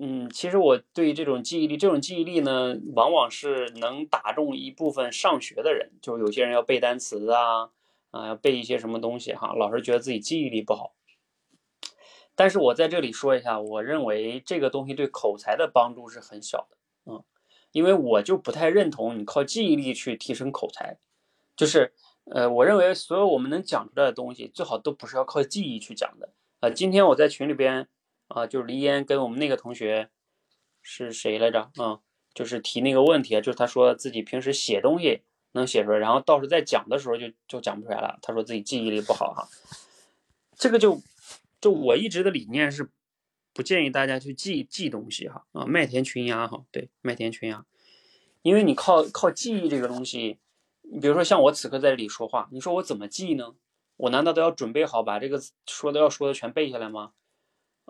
[0.00, 7.70] 嗯，其实我对这种记忆力，这种记忆力呢，往往是能打中一部分上学的人，就是有些人要背单词啊，
[8.12, 10.94] 啊，要背一些什么东西哈，老是觉得自己记忆力不好。
[12.36, 17.24] 但是我在这里说一下，我认为这个东西对口才的帮助是很小的，嗯，
[17.72, 20.98] 因为我就不太认同你靠记忆力去提升口才，
[21.56, 21.92] 就是，
[22.26, 26.30] 呃，我认为所有我们能讲出来的东西，最好都不是要靠记忆去讲的。
[26.60, 27.88] 啊，今天我在群里边
[28.28, 30.10] 啊，就是黎烟跟我们那个同学
[30.82, 31.70] 是谁来着？
[31.76, 32.00] 啊，
[32.32, 38.18] 就是提那个问题，就是他说自己平时写东西能写出来，然后到时候在讲的时候就就讲不出来了。
[38.22, 39.48] 他说自己记忆力不好哈。
[40.56, 41.00] 这个就
[41.60, 42.90] 就我一直的理念是
[43.52, 45.46] 不建议大家去记记东西哈。
[45.52, 47.64] 啊，麦田群鸭哈，对，麦田群鸭，
[48.42, 50.38] 因为你靠靠记忆这个东西，
[50.82, 53.54] 你比如说像我此刻在这里说话，你说我怎么记呢？
[53.96, 57.12] 我难道都要准备好把这个说的要说的全背下来吗？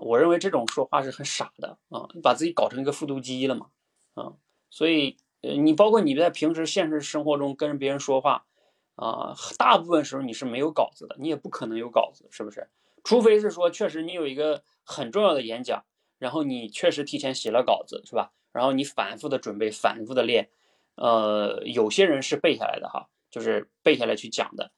[0.01, 3.67] 我认为这种说话是很傻的啊，把自己搞成一个复读机了嘛
[4.15, 4.33] 啊，
[4.71, 8.47] 所以呃，你包括你在平时现实生活中跟别人说话
[8.95, 12.69] 啊，大部分时候你是没有稿子的，你也不可能有稿子，是不是？
[13.05, 15.85] 除非是说确实你有一个很重要的演讲，
[16.19, 18.33] 然后你确实提前写了稿子，是吧？
[18.53, 20.51] 然后你反复的准备，反复的练，
[20.97, 24.73] 呃，有些人是背下来的哈，就是背下来去讲的。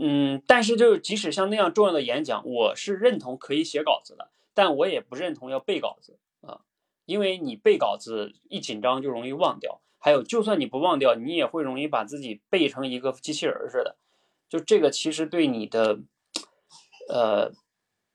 [0.00, 6.60] 嗯，但是就是即使像那样重要的演讲，我是认同可以写稿子的，但我也不认同要背稿子啊，
[7.04, 13.96] 因为你背稿子一紧张就容易忘掉，还有就算你不忘掉，你也会容易把自己背成一个机器人似的，
[14.48, 15.98] 就这个其实对你的，
[17.08, 17.50] 呃，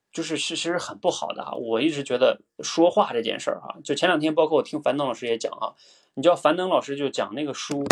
[0.09, 1.51] 就是其实很不好的哈。
[1.53, 5.75] 我一直觉得说话这件事儿哈，就前两天包括我听樊登老师也讲哈，
[6.13, 7.83] 你知道樊登老师就讲那个书，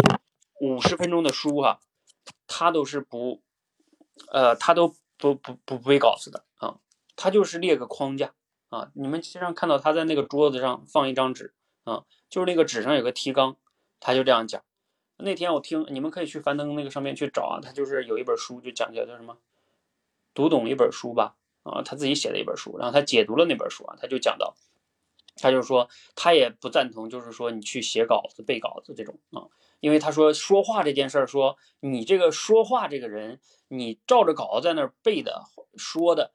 [0.62, 1.82] 五十分钟的书哈，
[2.48, 3.42] 他都是不。
[4.30, 6.78] 呃，他都不不不背稿子的啊，
[7.16, 8.34] 他就是列个框架
[8.70, 8.92] 啊。
[8.94, 11.54] 你们经常看到他在那个桌子上放一张纸
[11.84, 13.58] 啊，就是那个纸上有个提纲，
[14.00, 14.64] 他就这样讲。
[15.18, 19.38] 那天我听，你们可以去樊登那个上面去找啊，他就是有一本书就讲叫叫什么，
[20.34, 24.56] 读懂一本书吧啊，他自己写的一本书，然后他解读了那本书啊，他就讲到，
[25.36, 29.46] 他就说他也不赞同，就是说你去写稿子背稿子这种啊，
[29.80, 33.40] 因为他说说话这件事儿，说你这个说话这个人，
[33.72, 35.44] 你照着稿子在那儿背的
[35.78, 36.34] 说的，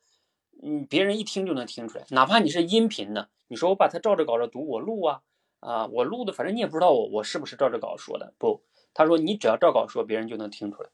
[0.62, 5.22] 嗯，别人一听就能听出来，哪怕你是音频的，你说我把它照着稿子读，我录啊
[5.60, 8.62] 啊，我录的，反正你也不知道我我是不是照着稿说的，不，
[8.94, 10.88] 他说你只要照稿说，别人就能听出来，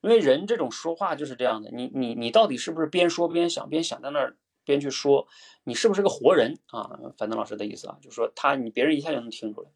[0.00, 4.36] 因为人这种说话就是这样的，你你你到底是不是边说边想，边想在那儿。
[4.66, 5.28] 边去说，
[5.62, 6.98] 你是不是个活人啊？
[7.16, 9.70] 樊登老师的意思啊，就是说他你别人一下就能听出来，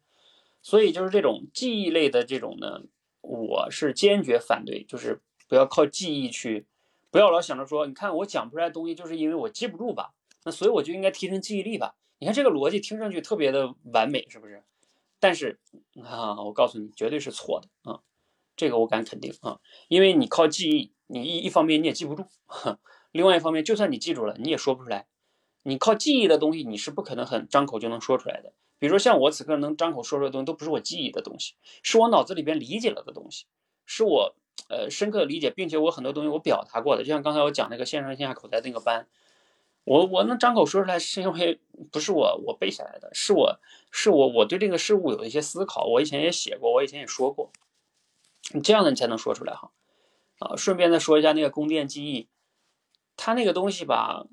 [0.61, 2.81] 所以就是这种记忆类的这种呢，
[3.21, 6.65] 我是坚决反对，就是不要靠记忆去，
[7.09, 10.13] 不要老想着说，你看我讲不出来东西，就是因为我记不住吧？
[10.45, 11.93] 那所以我就应该提升记忆力吧？
[12.19, 14.63] 你看这个逻辑听上去特别的完美，是不是？
[15.19, 15.59] 但是
[16.05, 17.99] 啊，我告诉你，绝对是错的啊，
[18.55, 19.59] 这个我敢肯定啊，
[19.89, 22.25] 因为你靠记忆，你一一方面你也记不住。
[23.11, 25.05] 另外一方面，就算你记住了，你也说不出来。
[25.63, 28.53] 你靠记忆的东西，你是不可能很张口就能说出来的。
[28.79, 33.47] 比如说像我此刻能张口说出来的东西，都不是我记忆的东西，是我脑子里边理解了的东西，
[33.85, 34.33] 是我
[34.69, 37.03] 呃深刻的理解，并且我很多东西我表达过的。
[37.03, 39.07] 就像刚才我讲那个线上线下口才那个班，
[39.83, 41.59] 我我能张口说出来，是因为
[41.91, 43.59] 不是我我背下来的，是我
[43.91, 47.51] 是我我对这个事物有一些思考，我以前也写过，我以前也说过，
[48.53, 49.71] 你这样的你才能说出来哈。
[50.39, 52.27] 啊，顺便再说一下那个宫殿记忆。
[53.17, 54.25] 它那个东西吧，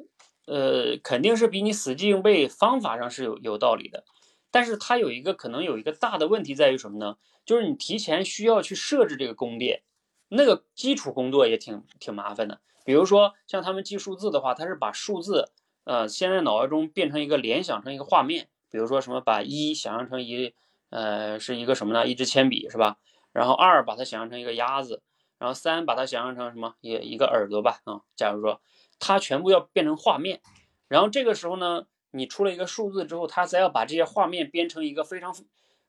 [0.46, 4.04] 呃，肯定是比你死记硬背方法上是有有道理的，
[4.50, 7.18] 但是它有一个可能有一个大的问题在于什么呢？
[7.44, 9.82] 就是你提前需要去设置这个宫殿，
[10.28, 12.60] 那个基础工作也挺挺麻烦的。
[12.84, 15.50] 比如说像他们记数字的话，他是把数字，
[15.84, 20.54] 呃，先在脑袋中变成一个联想成一个画面，比如说什么把一想象成一，
[20.90, 22.06] 呃，是一个什么呢？
[22.06, 22.98] 一支铅笔是吧？
[23.32, 25.02] 然后二把它想象成一个鸭子，
[25.38, 26.74] 然后三把它想象成什么？
[26.80, 27.80] 一一个耳朵吧？
[27.84, 28.60] 啊，假如说。
[29.00, 30.40] 它全部要变成画面，
[30.88, 35.32] 然后这个时候呢，你出了一个数字之后，它再要把这些画面编成一个非常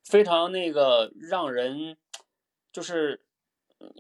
[0.03, 1.97] 非常那个让人
[2.71, 3.23] 就是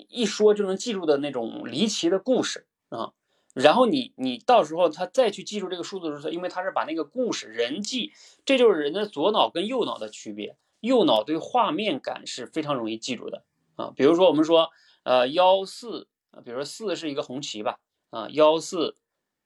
[0.09, 3.13] 一说就能记住的那种离奇的故事啊。
[3.53, 8.13] 然后你你到时候他再去记住这个数字的时候，因为他是把那个故事人记，
[8.45, 10.57] 这就是人的左脑跟右脑的区别。
[10.79, 13.43] 右脑对画面感是非常容易记住的
[13.75, 13.91] 啊。
[13.95, 14.69] 比如说我们说
[15.03, 16.07] 呃幺四，
[16.45, 17.79] 比如说四是一个红旗吧。
[18.11, 18.95] 啊，幺四，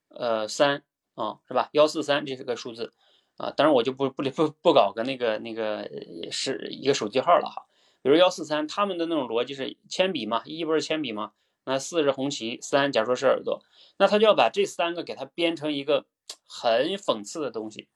[0.08, 0.84] 呃，三
[1.16, 1.68] 啊，是吧？
[1.74, 2.94] 幺四三这是个数字
[3.36, 5.90] 啊，当然我就不不不不搞个那个那个
[6.32, 7.66] 是一个手机号了哈。
[8.04, 11.32] 比如幺四三，他们的那种逻辑是铅笔嘛，一不是铅笔嘛，
[11.64, 13.64] 那四是红旗，三假如说是耳朵，
[13.98, 16.06] 那他就要把这三个给它编成一个
[16.46, 17.88] 很讽刺的东西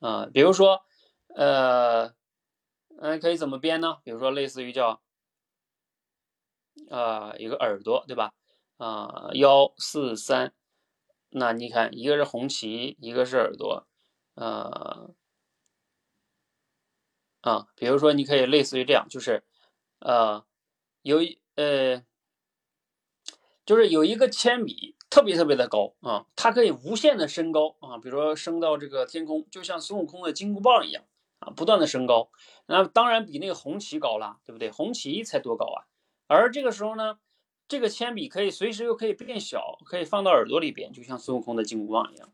[0.00, 0.26] 啊。
[0.26, 0.82] 比如说，
[1.34, 2.14] 呃，
[3.00, 3.96] 嗯，可以怎么编呢？
[4.04, 5.00] 比如说类似于叫，
[6.90, 8.34] 呃，一个耳朵，对吧？
[8.76, 10.52] 啊，幺四三，
[11.30, 13.88] 那你看，一个是红旗，一个是耳朵，
[14.34, 15.14] 呃，
[17.48, 19.42] 啊，比如说，你可以类似于这样，就是，
[20.00, 20.44] 呃，
[21.02, 22.04] 有一呃，
[23.64, 31.04] 就是有一个铅笔特别特别的高啊，它可以无限的升高啊，比如说升到这个天空，就像孙悟空的金箍棒一样
[31.38, 32.30] 啊，不断的升高，
[32.66, 34.70] 那当然比那个红旗高了，对不对？
[34.70, 35.86] 红旗才多高啊？
[36.26, 37.18] 而这个时候呢？
[37.70, 42.32] 这个铅笔可以随时又可以变小，可以放到耳朵里边，就像孙悟空的金箍棒一样。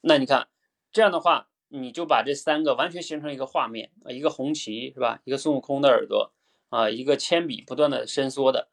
[0.00, 0.46] 那你看
[0.92, 5.20] 这样的话，你就把这三个完全形成一个画面啊，一个红旗是吧？
[5.24, 6.32] 一个孙悟空的耳朵
[6.70, 8.68] 啊，一个铅笔不断的伸缩的，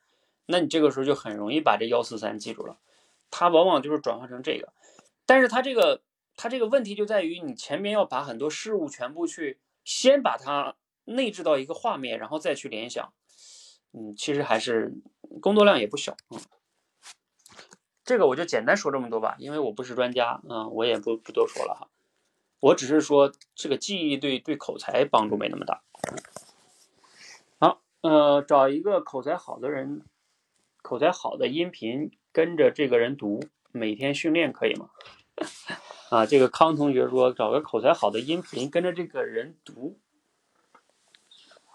[0.46, 2.78] 那你这个时候就很容易把这幺四三记住了。
[3.30, 4.72] 它往往就是转化成这个，
[5.26, 6.04] 但是它这个
[6.38, 13.14] 它这个问题就在于你前面要把很多事物全部去先把它内置到一个画面，然后再去联想。
[13.92, 14.94] 嗯，其实还是
[15.42, 16.40] 工作量也不小嗯，
[18.04, 21.90] 这个我就简单说这么多吧，因为我不是专家啊，我也不不多说了哈。
[22.60, 25.84] 我只是说这个记忆对对口才帮助没那么大。
[27.60, 30.04] 好，呃，找一个口才好的人，
[30.82, 33.42] 口才好的音频跟着这个人读，
[33.72, 34.90] 每天训练可以吗？
[36.10, 39.98] 啊，这个康同学说找个口才好的音频跟着这个人读。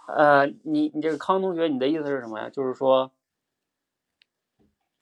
[0.07, 2.49] 呃，你你这个康同学，你的意思是什么呀？
[2.49, 3.13] 就是说，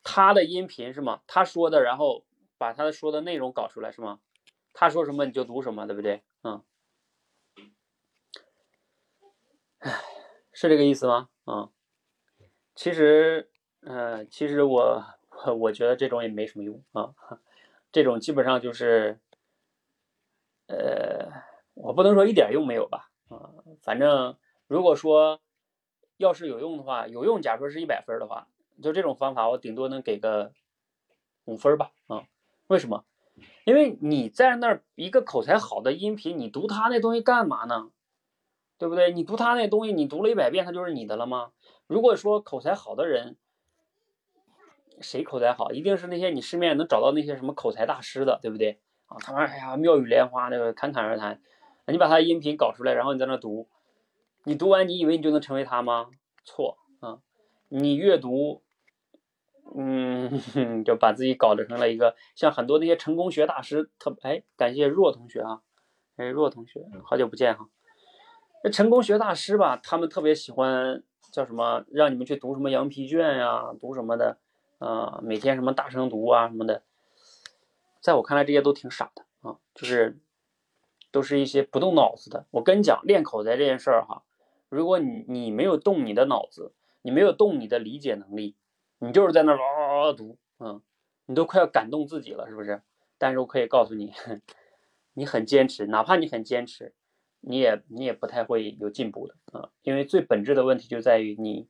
[0.02, 1.20] 他的音频是吗？
[1.26, 2.24] 他说的，然后
[2.58, 4.18] 把他说的内容搞出来是吗？
[4.80, 6.22] 他说什么你就读什么，对不对？
[6.44, 6.62] 嗯，
[9.80, 9.90] 唉，
[10.52, 11.28] 是这个意思吗？
[11.46, 11.68] 嗯，
[12.76, 15.04] 其实，呃，其实我
[15.58, 17.12] 我觉得这种也没什么用啊，
[17.90, 19.18] 这种基本上就是，
[20.68, 21.28] 呃，
[21.74, 23.50] 我不能说一点用没有吧，啊，
[23.82, 24.36] 反正。
[24.68, 25.40] 如果说
[26.18, 28.46] 要是有用的话，有用，假如说是一百分的话，
[28.80, 30.52] 就这种方法，我顶多能给个
[31.46, 31.90] 五分吧。
[32.06, 32.28] 啊，
[32.68, 33.04] 为什么？
[33.68, 37.90] 因为你在那儿一个口才好的音频，你读他那东西干嘛呢？
[38.78, 39.12] 对不对？
[39.12, 41.50] 你读他那东西，你读了一百遍，他就是你的了吗？
[41.86, 43.36] 如果说口才好的人，
[45.02, 45.70] 谁口才好？
[45.72, 48.80] 一定是那些你市面能找到那些什么口才大师的，对不对？
[49.04, 51.42] 啊，他们哎呀妙语连花，那个侃侃而谈，
[51.88, 53.68] 你把他音频搞出来，然后你在那读，
[54.44, 56.08] 你读完你以为你就能成为他吗？
[56.42, 57.18] 错啊，
[57.68, 58.62] 你阅读，
[59.76, 65.62] 嗯， 就把自己搞得成了一个像很多那些成功学大师，特哎，感谢若同学啊，
[66.16, 67.68] 哎，若同学，好久不见哈。
[68.64, 71.02] 那成功学大师吧，他们特别喜欢
[71.32, 74.38] 叫什么，让你们去读什么羊皮卷呀，读什么的，
[74.78, 76.82] 啊，每天什么大声读啊什么的，
[78.00, 80.18] 在我看来这些都挺傻的啊，就是
[81.12, 82.46] 都是一些不动脑子的。
[82.50, 84.24] 我跟你讲，练口才这件事儿哈，
[84.68, 88.56] 如果你你没有动你的脑子，你没有动你的理解能力，
[88.98, 90.82] 你就是在那哇哇哇读，嗯，
[91.26, 92.82] 你都快要感动自己了，是不是？
[93.18, 94.12] 但是我可以告诉你，
[95.14, 96.94] 你很坚持，哪怕你很坚持。
[97.40, 101.68] 你也你也不太会有进步的啊，因为最本质的问题就在于你，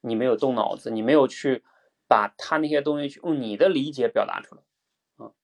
[0.00, 1.62] 你没有动脑子，你没有去
[2.08, 4.62] 把他那些东西去用你的理解表达出来
[5.16, 5.36] 啊，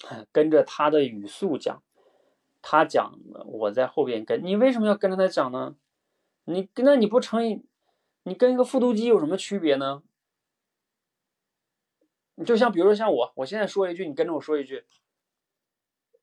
[0.32, 1.82] 跟着他的语速讲，
[2.62, 5.76] 他讲我在后边跟，你为什么要跟着他讲呢？
[6.44, 7.62] 你那你不成，
[8.28, 10.02] 你跟一个复读机有什么区别呢？
[12.34, 14.84] 你就像比如说像我，我现在说一句，你跟着我说一句。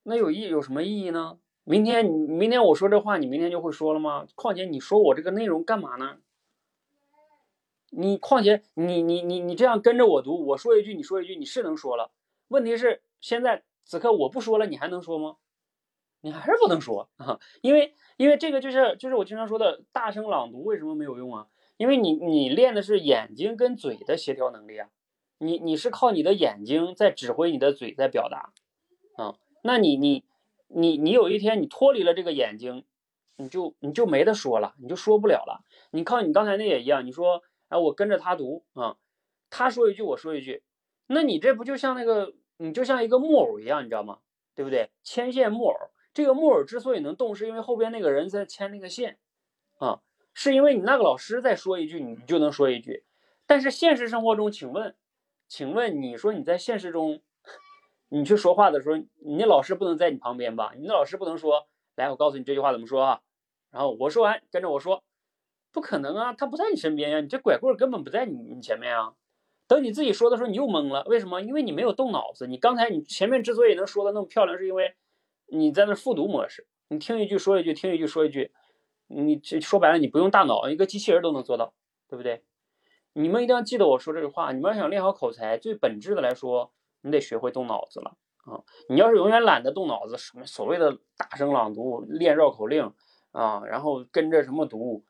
[0.04, 1.40] 那有意有什么意义呢？
[1.64, 4.28] 明天你明天我说这话，你明天就会说了吗？
[4.36, 6.18] 况且你说我这个内容干嘛呢？
[7.90, 12.12] 你况且你你你你这样跟着我读，我说一句你说一句，你是能说了。
[12.50, 15.38] 问题是现在此刻我不说了，你还能说吗？
[16.22, 21.48] 你还是不能说啊， 因为因为这个就是就是我经常说的大声朗读为什么没有用啊？
[21.78, 24.90] 因为你你练的是眼睛跟嘴的协调能力啊，
[25.38, 28.54] 你你是靠你的眼睛在指挥你的嘴在表达
[29.16, 29.36] 啊。
[29.64, 30.24] 那你你
[30.68, 32.86] 你你有一天你脱离了这个眼睛，
[33.38, 35.64] 你就你就没得说了，你就说不了了。
[35.92, 38.98] 你靠你刚才那也一样，你说哎我跟着他读啊，
[39.50, 40.64] 他说一句我说一句，
[41.08, 44.20] 那你这不就像那个你就像一个木偶一样，你知道吗？
[44.56, 44.92] 对不对？
[45.04, 45.76] 牵线木偶，
[46.14, 49.18] 这个木偶之所以能动，是因为后边那个人在牵那个线
[49.80, 50.00] 啊，
[50.36, 53.04] 是因为你那个老师再说一句，你就能说一句。
[53.48, 54.94] 但是现实生活中，请问，
[55.48, 57.22] 请问你说你在现实中？
[58.10, 60.74] 你去说话的时候，你老师不能在你旁边吧？
[60.78, 63.22] 你的老师不能说，来，我告诉你这句话怎么说啊？
[63.72, 65.04] 然后我说完，跟着我说，
[65.72, 69.14] 不可能啊，他不在你身边呀，你这拐棍根本不在你你前面啊。
[69.68, 71.42] 等你自己说的时候，你又懵了，为什么？
[71.42, 72.46] 因为你没有动脑子。
[72.46, 74.96] 你刚才你前面之所以能说的那么漂亮，是因为
[75.48, 78.52] 你在那复读模式，你听一句说一句，听一句说一句，
[79.08, 81.74] 你这说白了，你不用大脑，一个机器人都能做到，
[82.08, 82.44] 对不对？
[83.14, 86.72] 你们一定要记得我说这句话，你们要想练好口才，最本质的来说。
[87.02, 88.66] 你得学会动脑子了啊！
[88.90, 92.92] 你要是永远懒得动脑子，什么所谓的大声朗读、练绕口令
[93.32, 95.04] 啊，然后跟着什么读，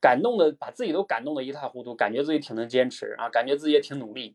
[0.00, 4.34] 感动的把自己都感动的一塌糊涂，感觉自己挺能坚持啊，感觉自己也挺努力。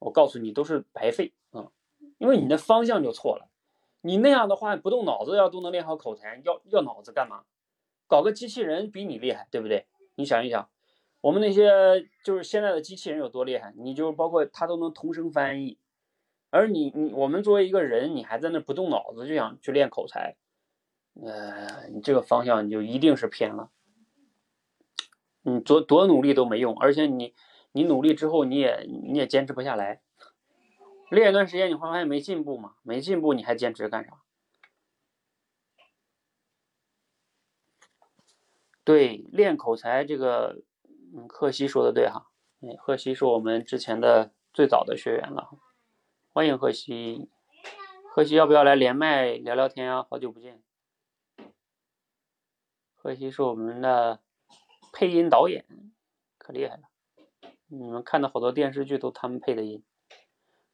[0.00, 1.68] 我告诉你，都是白费啊！
[2.18, 3.48] 因为你的方向就错了。
[4.02, 7.44] 你那样的话不动脑子，要都能练好口才，要要脑子干嘛？
[8.14, 9.88] 搞个机器人比你厉害，对不对？
[10.14, 10.70] 你想一想，
[11.20, 13.74] 我们那些就是现在的机器人有多厉害？
[13.76, 15.80] 你就包括它都能同声翻译。
[16.50, 20.36] 而你你我们作为一个人，你还在那不动脑子就想去练口才，
[21.20, 23.72] 呃，你这个方向你就一定是偏了。
[25.42, 27.34] 你多多努力都没用，而且你
[27.72, 30.02] 你努力之后你也你也坚持不下来，
[31.10, 32.76] 练一段时间你会发现没进步嘛？
[32.84, 34.12] 没进步你还坚持干啥？
[38.84, 40.62] 对，练口才这个，
[41.14, 42.26] 嗯，贺西说的对哈，
[42.60, 45.48] 哎，贺西是我们之前的最早的学员了。
[46.34, 47.30] 欢迎贺西，
[48.12, 50.06] 贺西要不要来连麦聊聊天啊？
[50.10, 50.62] 好久不见。
[52.94, 54.20] 贺西是我们的
[54.92, 55.64] 配音导演，
[56.36, 56.82] 可厉害了。
[57.68, 59.82] 你们看到好多电视剧都他们配的音，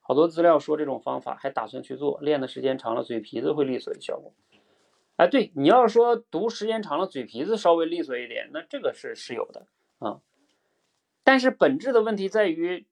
[0.01, 2.21] 好多资料说这种方法，还打算去做。
[2.21, 4.35] 练的时间长了，嘴皮子会利索的效果。
[5.21, 9.67] 哎，对你要说读时间长了，嘴皮子稍微利索一点，那这个是是有的
[9.99, 10.23] 啊。
[11.23, 12.87] 但是本质的问题在于。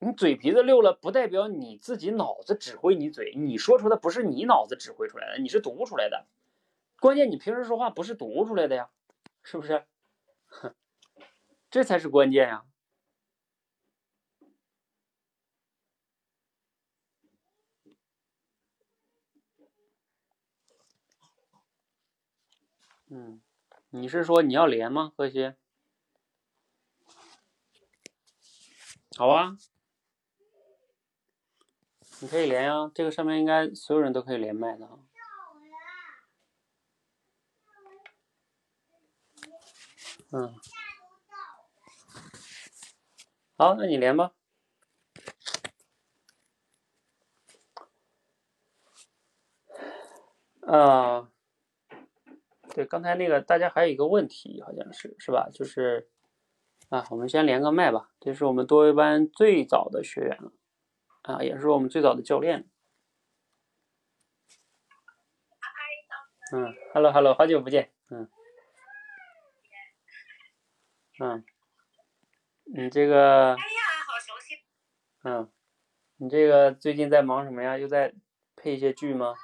[0.00, 6.26] 你嘴皮子溜了，不代表你自己脑子指挥你嘴，你说出的不是你脑子指挥出来的，你是读出来的。
[7.00, 8.90] 关键你平时说话不是读出来的呀，
[9.42, 9.84] 是不是？
[10.44, 10.74] 哼，
[11.70, 12.64] 这才是关键呀。
[23.16, 23.40] 嗯，
[23.90, 25.12] 你是说你要连吗？
[25.16, 25.54] 何西，
[29.16, 29.56] 好啊，
[32.18, 34.98] 你可以连啊，这个上面应该所有人都可以连麦的啊。
[40.32, 40.52] 嗯，
[43.56, 44.32] 好，那你连吧。
[50.66, 51.30] 啊。
[52.74, 55.48] 对，刚才那个大家还有一个问题，好像是是吧？
[55.54, 56.10] 就是
[56.88, 58.10] 啊，我们先连个麦吧。
[58.18, 60.52] 这是我们多维班最早的学员了，
[61.22, 62.68] 啊，也是我们最早的教练。
[66.52, 68.28] 嗯，Hello Hello，好久不见，嗯，
[71.20, 71.44] 嗯，
[72.64, 74.64] 你这个，哎呀，好熟悉。
[75.22, 75.52] 嗯，
[76.16, 77.78] 你这个最近在忙什么呀？
[77.78, 78.12] 又在
[78.56, 79.34] 配一些剧吗？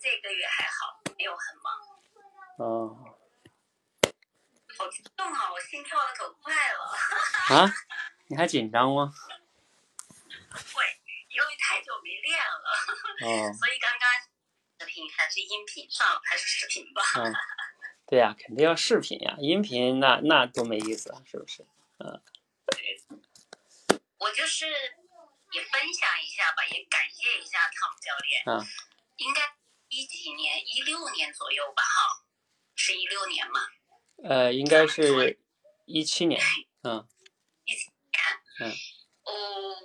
[0.00, 1.66] 这个月还好，没有很忙。
[2.56, 3.18] 哦。
[4.76, 5.52] 好激动啊！
[5.52, 7.60] 我心跳的可快了。
[7.60, 7.72] 啊？
[8.26, 9.12] 你还紧张吗？
[10.50, 10.82] 会，
[11.28, 12.70] 因为太久没练了。
[13.20, 13.52] 哦。
[13.54, 14.10] 所以刚刚
[14.80, 17.02] 视频还是音频上还是视频吧？
[17.18, 17.32] 嗯。
[18.06, 21.66] 对呀，肯定要视频呀，音频那那多没意思啊，是不是？
[21.98, 22.22] 嗯。
[24.18, 28.42] 我就是也分享一下吧，也感谢一下汤姆教练。
[28.46, 28.66] 嗯。
[29.18, 29.54] 应该。
[29.94, 32.26] 一几年，一六年左右吧，哈，
[32.74, 33.60] 是一六年吗？
[34.24, 35.38] 呃，应该是
[35.86, 36.42] 一七年，
[36.82, 37.08] 嗯，
[37.64, 38.20] 一七年，
[38.58, 38.74] 嗯，
[39.22, 39.32] 哦，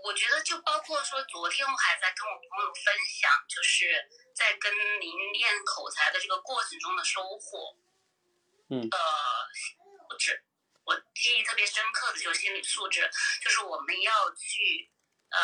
[0.03, 7.77] 我觉得就包括说，昨天我还在跟我朋友分享，就是在跟您练口才的这个过程中的收获，
[8.71, 8.97] 嗯，呃，
[9.53, 10.43] 素质，
[10.85, 13.07] 我记忆特别深刻的就是心理素质，
[13.43, 14.91] 就是我们要去
[15.29, 15.37] 呃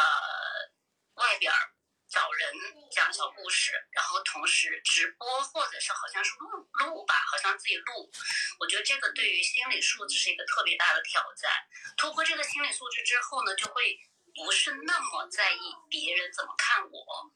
[1.22, 1.75] 外边儿。
[2.10, 2.54] 找人
[2.92, 6.50] 讲小故事，然后同时直播或者是好像是录
[6.86, 8.12] 录吧，好像自己录。
[8.60, 11.52] 我觉得这个对于心理素质是一个特别大的挑战。
[11.98, 14.00] 突破这个心理素质之后呢，就会
[14.34, 17.32] 不是那么在意别人怎么看我。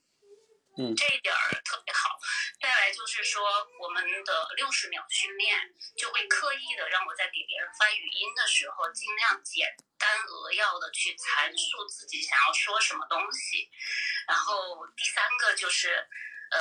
[0.77, 2.19] 嗯，这一点儿特别好。
[2.61, 3.41] 再来就是说，
[3.81, 5.57] 我们的六十秒训练
[5.97, 13.69] 就会刻意的让我在给别人发语音的时候，尽量简单扼要的去阐述自己想要说什么东西。
[14.27, 16.07] 然后第三个就是，
[16.51, 16.59] 呃，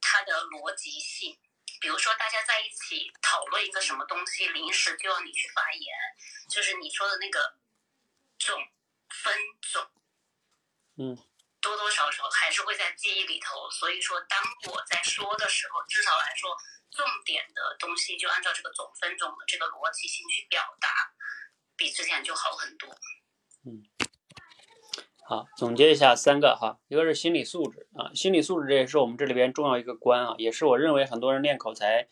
[0.00, 1.38] 它的逻辑性。
[1.80, 5.96] 比如说，大家在一起讨论一个什么东西，临时就要你去发言，
[6.50, 7.56] 就是你说的那个
[8.38, 8.58] 总
[9.08, 9.90] 分总，
[10.96, 11.27] 嗯。
[11.60, 14.38] 多多少少还是会在记忆里头，所以说当
[14.72, 16.56] 我在说的时候，至少来说，
[16.90, 20.88] 重点的东西就按照这个总分总的这个逻辑性去表达，
[21.76, 22.88] 比之前就好很多。
[23.66, 23.82] 嗯，
[25.28, 32.08] 好，总结一下三个哈，一个是心理素质啊，心理素质这也是我们这里边重要一个关啊，也是我认为很多人练口才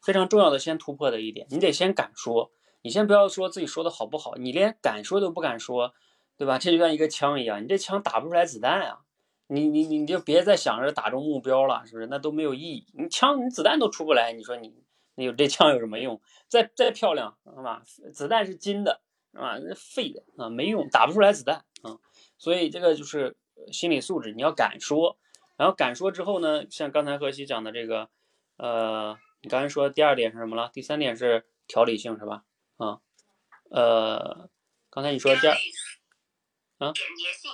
[0.00, 5.94] 非常重要的先突破的一点，你得先敢说，你先不要说自己说的好不好，你连敢说都不敢说。
[6.36, 6.58] 对吧？
[6.58, 9.00] 这就像一个枪一样，你这枪打不出来子弹啊！
[9.46, 12.06] 你你你就别再想着打中目标了，是不是？
[12.06, 12.86] 那都没有意义。
[12.94, 14.74] 你枪你子弹都出不来，你说你
[15.16, 16.20] 你有这枪有什么用？
[16.48, 17.82] 再再漂亮，是吧？
[18.12, 19.58] 子弹是金的，是吧？
[19.58, 21.98] 那废的啊，没用，打不出来子弹啊。
[22.38, 23.36] 所以这个就是
[23.70, 25.18] 心理素质，你要敢说。
[25.56, 28.08] 然后敢说之后呢，像刚才何西讲的这个，
[28.56, 30.70] 呃，你刚才说第二点是什么了？
[30.72, 32.44] 第三点是条理性，是吧？
[32.78, 32.98] 啊，
[33.70, 34.48] 呃，
[34.90, 35.54] 刚才你说第二。
[36.84, 37.50] 啊，简洁性。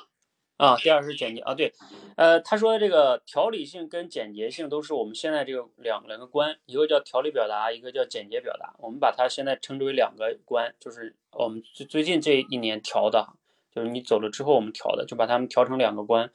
[0.56, 1.72] 啊，第二是简洁啊，对，
[2.16, 13.26] 呃，他说这个条理性跟简洁性都是我们现在这个两两个关，一个叫条理表达，一个叫简洁表达，我们把它现在称之为两个关，就是我们最最近这一年调的，
[13.74, 16.30] 就是你走了之后我们调的，就把它们调成两个关，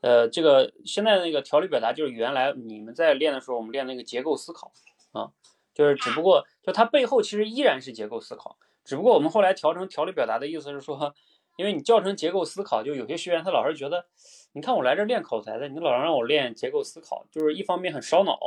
[0.00, 4.72] 呃，这个现在那个条理表达就是原来你们在练的时候，我们练那个结构思考
[5.12, 5.32] 啊，
[5.74, 11.14] 就是只不过就它背后其实依然是结构思考，只不过我们后来调成条理表达的意思是说。
[11.56, 14.06] 因为你教程结构思考，就有些学员他老是觉得，
[14.52, 18.38] 你看我来这练口才的，你老让我练结构思考，就是一方面很烧脑，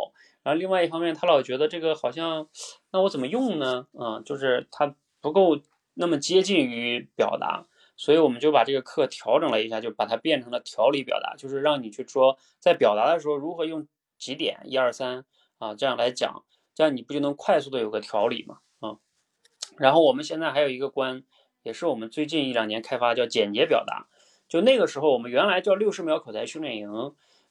[0.43, 2.47] 然后另外一方面他老觉得这个好像，
[2.91, 3.87] 那我怎么用呢？
[3.93, 5.59] 嗯，就是他不够
[5.95, 7.65] 那么接近于表达，
[7.97, 13.87] 所以我们就把这个课调整了一下，就把它变成了条理表达，就是让你去说在表达的时候如何用
[14.17, 15.25] 几点一二三
[15.57, 16.43] 啊这样来讲，
[16.75, 18.59] 这样你不就能快速的有个条理嘛？
[18.79, 18.97] 啊，
[19.77, 21.23] 然后我们现在还有一个关。
[21.69, 24.07] 也是我们最近一两年开发叫简洁表达，
[24.47, 26.89] 就那个时候我们原来叫六十秒口才训练营，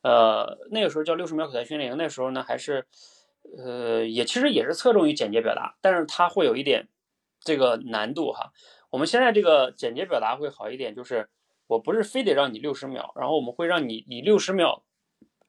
[0.03, 2.85] 呃，那个时候叫六十秒口才训练营，那时候呢还是，
[3.57, 6.89] 呃，也其实也是侧重于简洁表达，但是它会有一点
[7.39, 8.51] 这个难度哈。
[8.91, 11.29] 我们现在这个简洁表达会好一点，就是
[11.69, 14.83] 我不是非得让你六十秒，然后我们会让你以六十秒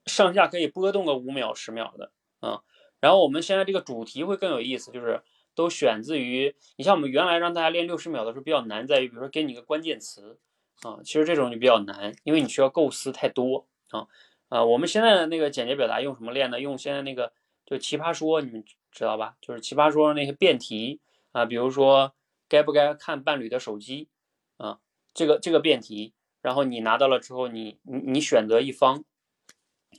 [0.05, 2.11] 上下可以波动个五秒十秒的，
[2.43, 2.61] 嗯，
[2.99, 5.23] 然后我们现在这个主题会更有意思，就是。
[5.59, 10.39] 都选自于你像我们原来让大家练六十秒的时候比较难在于，比如说给你个关键词
[10.83, 14.07] 啊，其实这种就比较难，因为你需要构思太多啊
[14.47, 14.63] 啊。
[14.63, 16.61] 我们现在的那个简洁表达用什么练呢？
[16.61, 17.33] 用现在那个
[17.65, 19.35] 就奇葩说，你们知道吧？
[19.41, 21.01] 就是奇葩说那些辩题
[21.33, 22.13] 啊，比如说
[22.47, 24.07] 该不该看伴侣的手机
[24.55, 24.79] 啊，
[25.13, 29.03] 这个这个辩题，然后你拿到了之后，你你你选择一方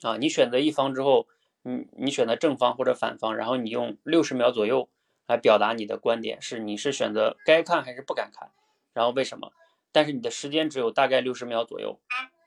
[0.00, 1.28] 啊，你选择一方之后，
[1.60, 4.88] 你你选择正方或者反方，然后你用六十秒左右
[5.30, 8.50] 来表达你的观点，是你是选择该看还是不敢看，
[8.92, 9.52] 然后为什么？
[9.92, 11.98] 但是你的时间只有大概六十秒左右，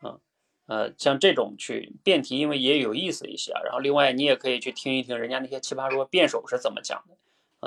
[0.04, 0.20] 嗯。
[0.66, 3.62] 呃，像这种去辩题，因为也有意思一些啊。
[3.66, 7.18] 然后另外你也可以去听一听人家那些奇葩说辩手是怎么讲的，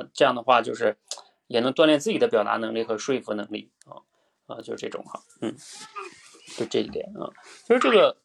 [0.00, 0.96] 啊，这样的话就是
[1.46, 4.00] 也能锻炼自己的表达能力和说服能力啊
[4.46, 5.54] 啊，就这种哈，嗯，
[6.56, 7.28] 就这一点啊，
[7.68, 8.16] 就是这个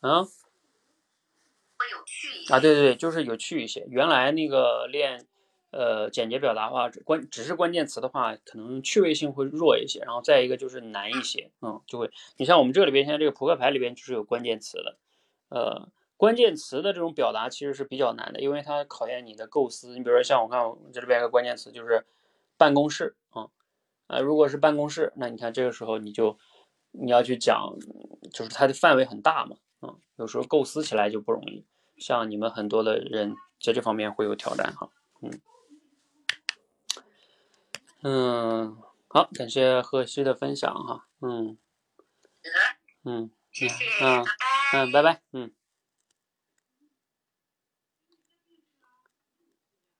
[0.00, 3.86] 啊，会有趣一些啊，对对对，就是有趣一些。
[3.88, 5.26] 原来那个练。
[5.70, 10.00] 呃，简洁表达的话，关只是关键词的话，可能趣味性会弱一些。
[10.00, 14.96] 然后再一个就是难一些，嗯，就会你像我们这里边现在这个扑克牌里边就是有关键词的，
[15.50, 19.90] 呃，关键词的这种表达其实是比较难的，因为它考验你的构思。
[19.90, 22.06] 你比如说像我看我这里边一个关键词就是
[22.56, 23.48] 办公室，啊，
[24.06, 26.38] 啊，如果是办公室，那你看这个时候你就
[26.92, 27.76] 你要去讲，
[28.32, 31.66] 就是它的范围很大嘛，嗯，有时候构思起来就不容易。
[31.98, 34.88] 像你们很多的人在这方面会有挑战哈，
[35.20, 35.30] 嗯。
[38.10, 38.74] 嗯，
[39.06, 41.58] 好，感谢贺西的分享哈，嗯，
[43.04, 44.24] 嗯，谢谢，嗯，
[44.72, 45.52] 嗯，拜拜，嗯，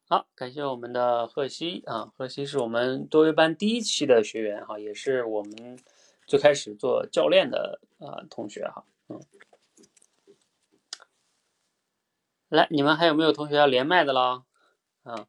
[0.08, 5.78] 好，感谢我们的贺西啊，贺西是我们多维班第一期的学员哈，也是我们
[6.26, 9.20] 最开始做教练的啊同学哈，嗯，
[12.48, 14.46] 来，你们还有没有同学要连麦的了？
[15.02, 15.26] 啊。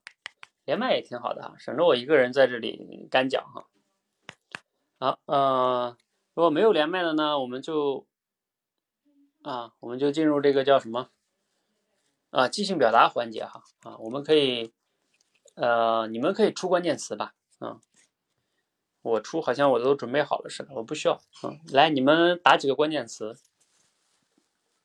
[0.70, 3.66] 连麦也挺好的哈，省得我一个人在这里干讲哈。
[5.00, 5.98] 好，呃，
[6.36, 8.06] 如果没有连麦的呢，我们就
[9.42, 11.10] 啊，我们就进入这个叫什么
[12.30, 14.72] 啊，即兴表达环节哈啊，我们可以
[15.56, 17.82] 呃，你们可以出关键词吧，嗯，
[19.02, 23.36] 我出好像我都准备好了似的，我不需要，嗯，来，你们打几个关键词，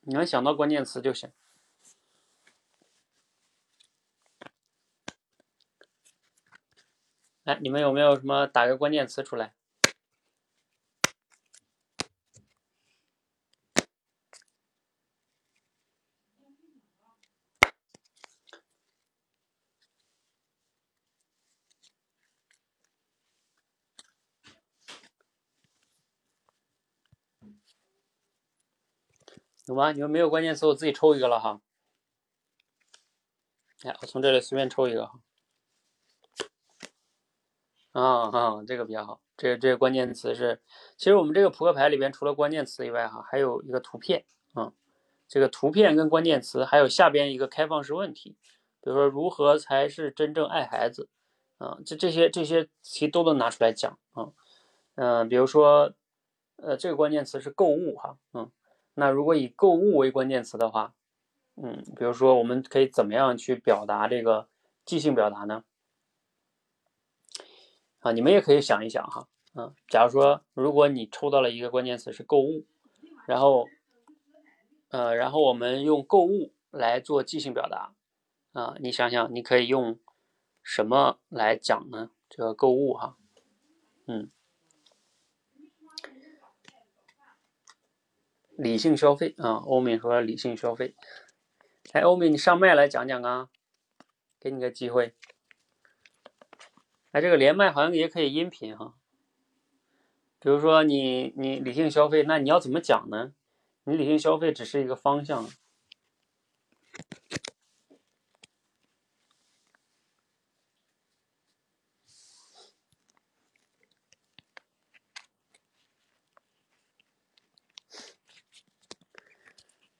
[0.00, 1.30] 你们想到关键词就行。
[7.44, 9.54] 来，你们有没有什么打个关键词出来？
[29.66, 29.92] 有吗？
[29.92, 31.60] 你们没有关键词，我自己抽一个了哈。
[33.82, 35.20] 来，我从这里随便抽一个哈。
[37.94, 39.20] 啊啊，这个比较好。
[39.36, 40.60] 这这个关键词是，
[40.96, 44.72] 其实我们这个扑克牌里边除了关键词以外，哈，还有一个图片啊。
[45.26, 48.36] 这个图片跟关键词，还有下边一个开放式问题，
[48.82, 51.08] 比如说如何才是真正爱孩子
[51.58, 51.78] 啊？
[51.86, 54.32] 这这些这些题都能拿出来讲啊。
[54.96, 55.94] 嗯，比如说，
[56.56, 58.50] 呃，这个关键词是购物哈，嗯，
[58.94, 60.94] 那如果以购物为关键词的话，
[61.56, 64.48] 嗯，比如说我们可以怎么样去表达这个
[64.84, 65.64] 即兴表达呢？
[68.04, 72.66] 啊，你们也可以想一想哈，嗯，假如说如果你抽到了一个关键词是购物，
[73.26, 73.66] 然后，
[74.90, 77.94] 呃，然后我们用购物来做即兴表达，
[78.52, 79.98] 啊，你想想你可以用
[80.62, 82.10] 什么来讲呢？
[82.28, 83.16] 这个购物哈，
[84.06, 84.30] 嗯，
[88.58, 90.94] 理性消费啊，欧米说理性消费，
[91.94, 93.48] 来，欧米你上麦来讲讲啊，
[94.38, 95.14] 给你个机会。
[97.14, 98.94] 哎，这个连麦好像也可以音频哈。
[100.40, 103.32] 比如说你你理性消费，那你要怎么讲呢？
[103.84, 105.48] 你理性消费只是一个方向。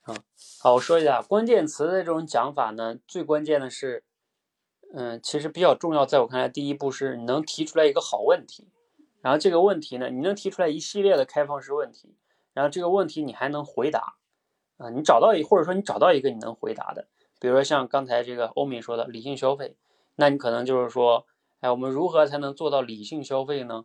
[0.01, 0.13] 好，
[0.59, 4.03] 好，我说一下关键词的这种讲法呢，最关键的是。
[4.97, 8.69] 嗯，其实比较重要，在我看来，第一步是你能提出来一个好问题，
[9.21, 12.15] 然后这个问题呢，你能提出来一系列的开放式问题，
[12.53, 14.15] 然后这个问题你还能回答，
[14.77, 17.09] 啊，你找到一或者说你找到一个你能回答的，
[17.41, 19.75] 比如说像刚才这个欧米说的理性消费，
[20.15, 21.27] 那你可能就是说，
[21.59, 23.83] 哎，我们如何才能做到理性消费呢？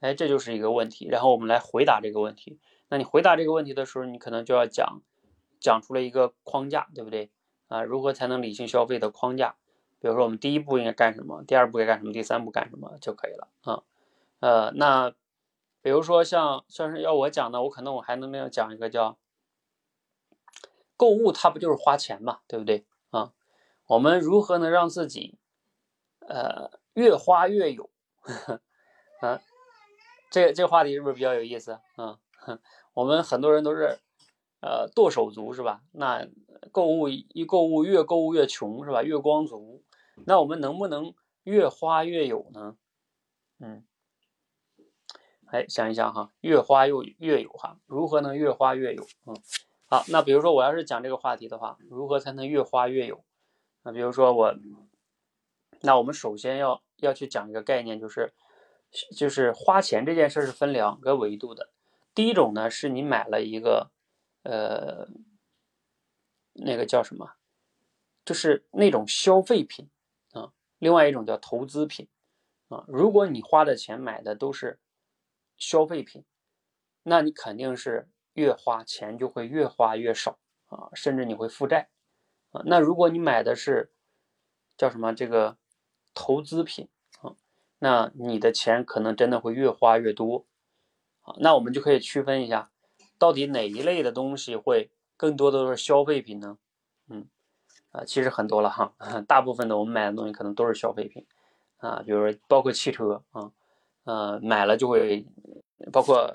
[0.00, 2.58] 哎，这就是一个问题，然后我们来回答这个问题。
[2.88, 5.00] 那你回答这个问题的时候，你可能就要讲，
[5.60, 7.30] 讲出了一个框架，对不对？
[7.68, 9.54] 啊，如何才能理性消费的框架？
[10.00, 11.44] 比如说，我们第一步应该干什么？
[11.44, 12.12] 第二步该干什么？
[12.12, 13.82] 第三步干什么就可以了啊？
[14.40, 15.10] 呃，那
[15.82, 19.18] 比如说像像是要我讲的，我可能我还能要讲一个叫
[20.96, 23.32] 购物，它不就是花钱嘛，对不对啊？
[23.86, 25.38] 我们如何能让自己
[26.20, 27.90] 呃越花越有？
[28.20, 28.60] 呵呵
[29.20, 29.40] 啊，
[30.30, 31.78] 这这话题是不是比较有意思？
[31.96, 32.18] 啊，
[32.94, 33.98] 我们很多人都是
[34.60, 35.82] 呃剁手族是吧？
[35.92, 36.26] 那
[36.72, 39.02] 购物一购物越购物越穷是吧？
[39.02, 39.82] 月光族，
[40.26, 41.14] 那我们能不能
[41.44, 42.76] 越花越有呢？
[43.58, 43.84] 嗯，
[45.46, 49.02] 哎，想一想哈，越花又越有哈，如何能越花越有？
[49.26, 49.36] 嗯，
[49.86, 53.24] 好，那比如说我要是讲这个话题的话，如何才能越花越有？
[53.82, 54.54] 那比如说我，
[55.80, 58.32] 那我们首先要要去讲一个概念，就是
[59.16, 61.70] 就是花钱这件事是分两个维度的。
[62.14, 63.90] 第一种呢，是你买了一个
[64.42, 65.08] 呃
[66.52, 67.32] 那个叫什么，
[68.24, 69.86] 就是那种消费品；
[70.80, 72.08] 另外一种叫投资品
[72.66, 72.84] 啊。
[72.88, 74.80] 如果你花的钱买的都是
[75.56, 76.24] 消费品，
[77.04, 81.90] 那你肯定是越花钱就会越花越少啊，甚至你会负债。
[82.50, 83.92] 啊，那如果你买的是
[84.76, 85.56] 叫什么这个
[86.14, 86.88] 投资品
[87.20, 87.36] 啊，
[87.78, 90.46] 那你的钱可能真的会越花越多
[91.20, 91.36] 啊。
[91.38, 92.72] 那我们就可以区分一下，
[93.18, 96.58] 到底哪一类的东西会更多的都是消费品呢？
[97.90, 98.92] 啊，其实很多了哈，
[99.26, 101.26] 大部分的我们买的东西可能都是消费品
[101.78, 103.50] 啊，比如说包括汽车啊，
[104.04, 105.26] 呃，买了就会
[105.92, 106.30] 包括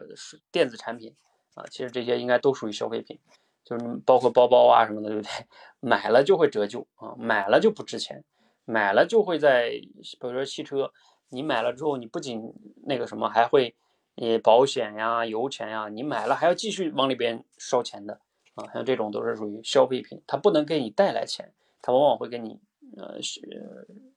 [0.51, 1.16] 电子产品
[1.53, 3.20] 啊，其实这些应该都属于消费品。
[3.68, 5.32] 就是包括包包啊什么的，对不对？
[5.82, 8.24] 买了就会折旧啊，买了就不值钱，
[8.64, 10.93] 买了就会在，比如说汽车，
[11.30, 12.53] 你买了之后，你不仅
[12.86, 13.76] 那个什么，还会，
[14.18, 18.20] 呃，保险呀、油钱呀，你买了还要继续往里边烧钱的
[18.56, 22.60] 啊，像这种都是属于消费品，它不能给你带来钱，它往往会给你
[22.97, 23.20] 呃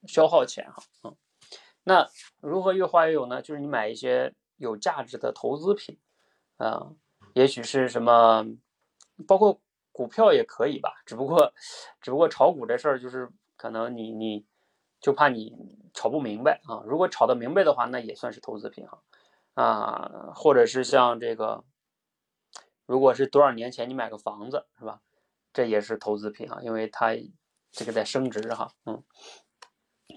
[0.07, 1.17] 消耗钱哈嗯。
[1.85, 2.09] 那
[2.41, 3.43] 如何越花越有呢？
[3.43, 5.99] 就是你买一些有价值的投资品
[6.57, 6.93] 啊，
[7.35, 8.47] 也许是什么。
[9.27, 9.61] 包括
[9.91, 11.53] 股票也可以吧，只不过，
[12.01, 14.47] 只不过炒股这事儿就是可能你你
[15.01, 15.53] 就怕你
[15.93, 16.85] 炒不明白啊。
[16.87, 19.03] 如果炒得明白的话，那也算是投资品哈
[19.55, 21.65] 啊，或者是像这个，
[22.89, 25.03] 如果是多少年前你买个房子是吧，
[25.53, 27.15] 这也是投资品啊，因为它
[27.71, 29.05] 这个在升值哈，嗯。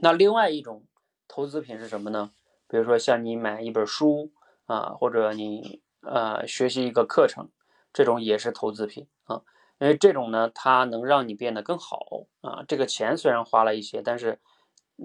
[0.01, 0.87] 那另外一种
[1.27, 2.31] 投资品是什么呢？
[2.67, 4.31] 比如说像你买一本书
[4.65, 7.49] 啊，或者你呃学习一个课程。
[7.93, 9.41] 这种也是投资品啊，
[9.77, 12.07] 因为这种呢，它能让你变得更好
[12.39, 12.63] 啊。
[12.65, 14.39] 这个钱虽然花了一些，但是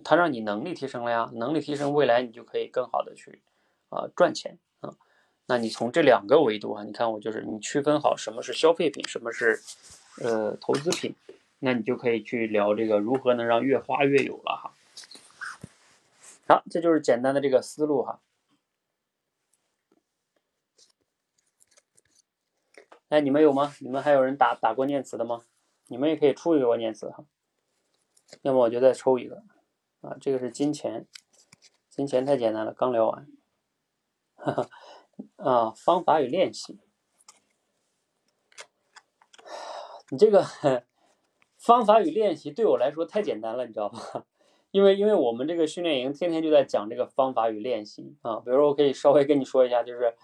[0.05, 3.43] 它让你能力提升了呀，能力提升，未来你就可以更好的去
[3.89, 4.61] 啊赚钱。
[5.47, 9.61] 那你从这两个维度啊，你看我就是你区分好什么是消费品，什么是
[10.21, 11.15] 呃投资品，
[11.61, 14.75] 那你就可以去聊这个如何能让越花越有了哈。
[16.49, 18.21] 好，这就是简单的这个思路哈。
[23.09, 23.75] 哎，你们有吗？
[23.79, 25.43] 你们还有人打打关键词的吗？
[25.87, 27.25] 你们也可以出一个关键词哈，
[28.43, 29.45] 要么我就再抽一个
[30.01, 30.17] 啊。
[30.21, 31.07] 这个是金钱，
[31.89, 33.29] 金钱太简单了，刚聊完。
[34.35, 34.69] 哈哈，
[35.37, 36.79] 啊，方法与练习，
[40.11, 40.45] 你这个
[41.59, 44.25] 方法与练习对我来说太简单了，你知道吧？
[44.71, 48.37] 因为因为我们这个训练营天天就在讲这个方法与练习啊。
[48.41, 50.15] 比如说，我可以稍微跟你说一下，就是。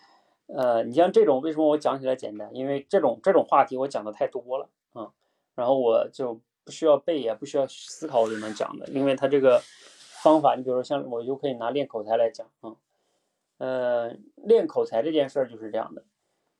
[0.49, 2.55] 呃，你像这种为什么我讲起来简单？
[2.55, 5.11] 因为这种这种话题我讲的太多了啊，
[5.55, 9.63] 然后我就不需要背，也不需要思考我就能讲的，因为它这个
[10.23, 12.77] 方法，你比如说像我就可以拿练口才来讲啊，
[13.63, 16.05] 呃，练口才这件事儿就是这样的，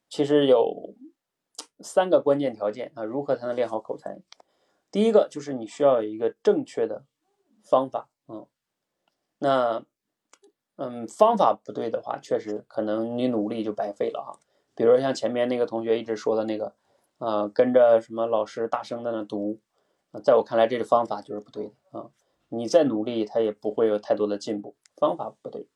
[0.09, 0.95] 其实有
[1.81, 4.21] 三个关键条件啊，如何才能练好口才？
[4.91, 7.05] 第一个就是你需要有一个正确的
[7.65, 8.47] 方法啊，
[9.39, 9.85] 那。
[10.77, 14.41] 嗯，方法不对的话，确实可能你努力就白费了哈。
[14.75, 16.75] 比如像前面那个同学一直说的那个，
[17.19, 19.61] 呃，跟着什么老师大声的那读，
[20.25, 22.11] 在我看来，这个方法就是不对的啊。
[22.49, 25.69] 你再努力，他也不会有太多的进步，方法不对。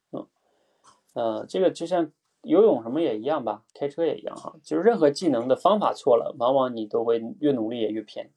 [1.16, 2.12] 嗯，呃，这个就像
[2.42, 8.30] 游泳什么也一样吧，开车也一样哈，就是任何技能的方法错了，往往你都会越努力也越偏。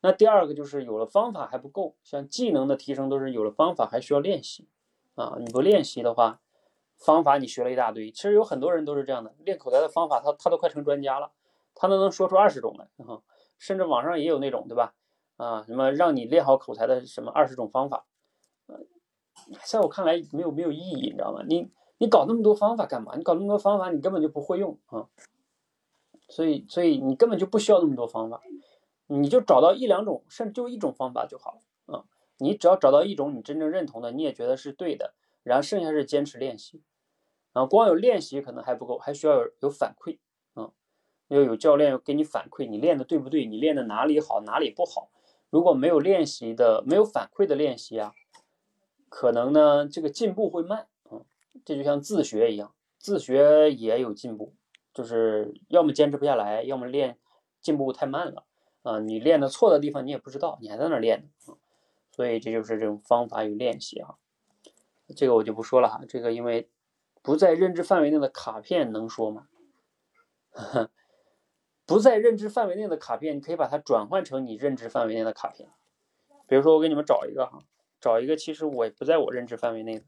[0.00, 4.68] 那第二个就是有了方法还不够，像技能的提升都是有了方法还需要练习。
[5.14, 6.40] 啊，你不练习的话，
[6.96, 8.10] 方法你学了一大堆。
[8.10, 11.32] 其实有很多人都是这样的，练口才的方法，他他都快成专家了，
[11.74, 13.22] 他都能说出二十种来，哈，
[13.58, 14.94] 甚至网上也有那种，对吧？
[15.36, 18.06] 啊，什么让你练好口才的什么二十种方法，
[18.66, 18.80] 呃
[19.64, 21.42] 在我看来没有没有意义，你知道吗？
[21.46, 23.16] 你你搞那么多方法干嘛？
[23.16, 25.08] 你搞那么多方法，你根本就不会用啊。
[26.28, 28.42] 所以所以你根本就不需要那么多方法，
[29.06, 32.04] 你就找到一两种，甚至就一种方法就好了。
[32.38, 36.82] 你只要找到一种你真正认同的，你也觉得是对的，然后剩下是坚持练习。
[37.52, 40.18] 啊，光有练习可能还不够，还需要有有反馈
[40.52, 40.70] 啊，
[41.28, 43.46] 要有教练给你反馈，你练的对不对？
[43.46, 45.08] 你练的哪里好，哪里不好？
[45.48, 48.12] 如果没有练习的、没有反馈的练习啊，
[49.08, 50.88] 可能呢这个进步会慢。
[51.64, 54.54] 这就像自学一样，自学也有进步，
[54.92, 57.18] 就是要么坚持不下来，要么练
[57.60, 58.44] 进步太慢了
[58.82, 59.00] 啊。
[59.00, 61.28] 你练的错的地方你也不知道，你还在那练。
[62.12, 64.14] 所以这就是这种方法与练习啊。
[65.14, 66.68] 这个我就不说了哈，这个因为
[67.22, 69.48] 不在认知范围内的卡片能说吗？
[71.86, 75.68] 不在认知范围内的卡片，你可以把它转换成你认知范围内的卡片。
[76.48, 77.60] 比如说，我给你们找一个哈，
[78.00, 80.04] 找一个其实我不在我认知范围内的。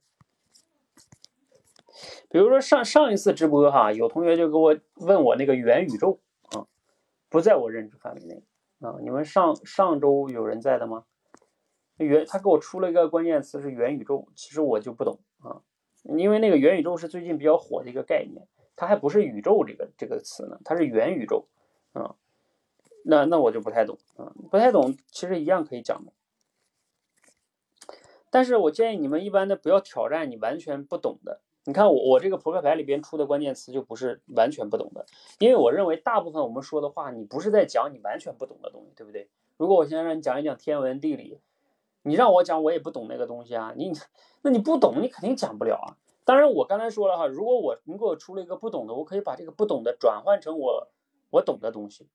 [2.29, 6.21] 比如说上上一次直播哈，有同学就给我问我那个元宇宙
[6.53, 6.67] 啊，
[7.29, 8.43] 不在我认知范围内
[8.81, 8.97] 啊。
[9.01, 11.05] 你们上上周有人在的吗？
[11.97, 15.63] 元他给我出了一个关键词是元宇宙，其实我就不懂啊，
[16.05, 18.47] 因为那个元宇宙是最近比较火的一个概念，
[18.77, 21.49] 它还不是宇宙这个这个词呢，它是元宇宙
[21.95, 22.15] 啊，
[23.05, 26.13] 那那我就不太懂啊，不太懂，其实一样可以讲的，
[28.31, 35.05] 但是我建议你们一般的不要挑战你完全不懂的，你看我我这个扑克牌里边出的关键词就不是完全不懂的，
[35.39, 39.29] 因为我认为大部分我们说的话，你不是在讲你完全不懂的东西，对不对？
[39.59, 41.39] 如果我现在让你讲一讲天文地理。
[42.05, 43.75] 你让我讲，我也不懂那个东西啊。
[43.77, 43.93] 你，
[44.41, 45.99] 那你不懂，你肯定讲不了啊。
[46.25, 50.89] 当然，我刚才说了哈，如果我你给我出了一个不懂的，我可以把这个不懂的转换成我
[51.29, 52.09] 我懂的东西，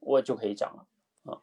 [0.00, 0.86] 我就可以讲了
[1.32, 1.38] 啊。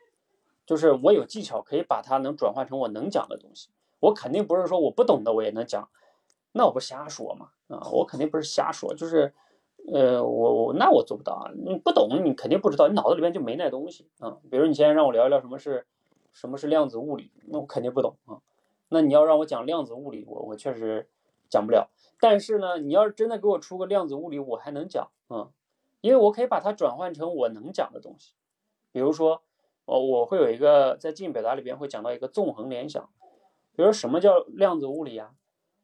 [0.66, 3.70] 就是我有技巧，可以把它能转换成我能讲的东西。
[4.02, 5.88] 我肯定不是说我不懂的我也能讲，
[6.52, 7.88] 那我不瞎说嘛啊？
[7.92, 9.34] 我肯定不是瞎说，就是
[9.94, 11.52] 呃，我我那我做不到啊。
[11.56, 14.38] 你不懂，你肯定不知道，你脑子里面就没那东西啊。
[14.50, 15.86] 比如你现在让我聊一聊什么是。
[16.34, 17.30] 什么是量子物理？
[17.48, 18.40] 那我肯定不懂啊。
[18.88, 21.10] 那你要让我讲量子物理，我我确实
[21.50, 21.90] 讲不了。
[22.22, 25.50] 但是呢，你要是真的给我出个量子物理，我还能讲啊，
[26.00, 28.36] 因为我可以把它转换成我能讲的东西。
[28.94, 29.42] 比如说，
[29.84, 33.10] 哦，我会有一个在进表达里边会讲到一个纵横联想。
[33.76, 35.34] 比如，什么叫量子物理啊？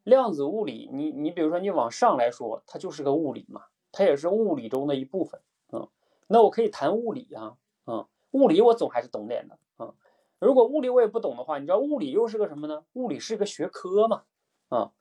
[0.07, 5.41] 量子物理，你你比如说你往上来说，它就是个物理嘛，它也是物理中的一部分。
[5.73, 5.85] 嗯，
[6.27, 9.93] 那我可以谈物理啊，嗯，物理我总还是懂点的啊。
[10.39, 12.85] 如果物理我也不懂的话，你知道物理又是个什么呢？
[12.93, 14.23] 物理是个学科嘛，
[14.69, 14.93] 啊，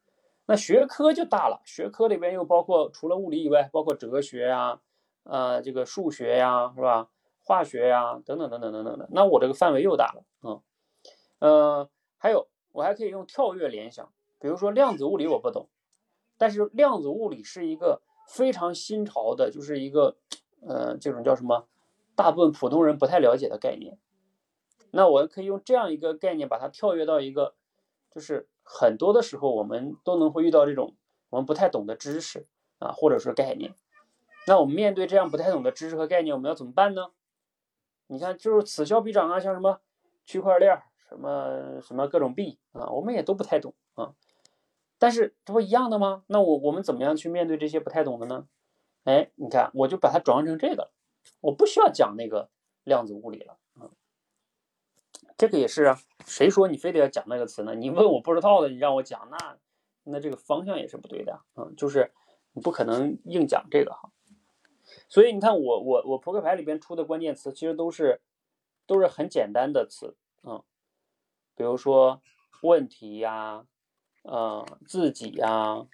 [0.47, 1.63] 那学科就大了。
[1.65, 4.81] 学科里边又包括除了物理以外，包括哲学呀，
[5.23, 7.09] 呃，这个数学呀，是吧？
[7.45, 9.09] 化学呀，等等等等等等的。
[9.13, 10.61] 那我这个范围又大了，嗯，
[11.39, 11.89] 呃，
[12.19, 14.13] 还有我还可以用跳跃联想，
[14.47, 15.69] 比如说量子物理我不懂，
[16.39, 20.19] 但是量子物理是一个非常新潮的，就是一个，
[20.61, 21.67] 呃，这种叫什么？
[22.15, 23.99] 大部分普通人不太了解的概念。
[24.93, 27.57] 那我可以用这样一个概念，把它跳跃到一个，
[28.15, 30.95] 就是很多的时候我们都能会遇到这种
[31.31, 32.47] 我们不太懂的知识
[32.79, 33.75] 啊，或者说概念。
[34.47, 37.11] 那我们面对这样不太懂的知识和概念，我们要怎么办呢？
[38.07, 39.81] 你看，就是此消彼长啊，像什么
[40.25, 44.15] 区块链，什么什么各种币啊，我们也都不太懂啊。
[44.99, 46.25] 但是这不一样的吗？
[46.27, 48.49] 那我我们怎么样去面对这些不太懂的呢？
[49.05, 50.91] 哎，你看，我就把它转换成这个，
[51.41, 52.51] 我不需要讲那个
[52.85, 53.91] 量子物理了啊。
[55.37, 57.75] 这个也是啊，谁说你非得要讲那个词呢？
[57.75, 59.59] 你问我不知道的，你让我讲，那
[60.05, 62.13] 那这个方向也是不对的，嗯，就是
[62.53, 64.11] 你不可能硬讲这个哈。
[65.09, 68.21] 所以你看我我我扑克牌里边出的关键词，其实都是
[68.87, 70.63] 都是很简单的词，嗯，
[71.55, 72.23] 比如说
[72.63, 73.67] 问题呀，
[74.27, 75.87] 呃，自己呀，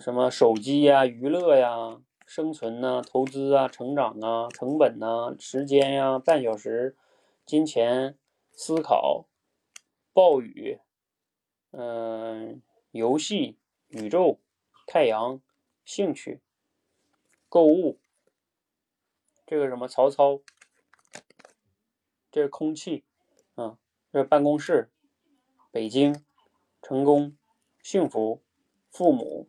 [0.00, 6.96] 什么手机呀，娱乐呀，生存呐，投资啊，成长啊，成本呐，时间呀，半小时，
[7.44, 8.16] 金钱。
[8.60, 9.28] 思考，
[10.12, 10.80] 暴雨，
[11.70, 14.40] 嗯，游戏，宇宙，
[14.84, 15.40] 太阳，
[15.84, 16.40] 兴趣，
[17.48, 18.00] 购物，
[19.46, 20.40] 这个什么曹操，
[22.32, 23.04] 这是空气，
[23.54, 23.78] 啊，
[24.12, 24.90] 这是办公室，
[25.70, 26.24] 北京，
[26.82, 27.37] 成功，
[27.90, 28.42] 幸福，
[28.90, 29.48] 父母，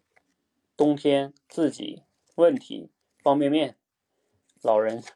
[0.78, 2.04] 冬天，自己，
[2.36, 2.90] 问题，
[3.22, 3.76] 方便面，
[4.62, 5.12] 老人，是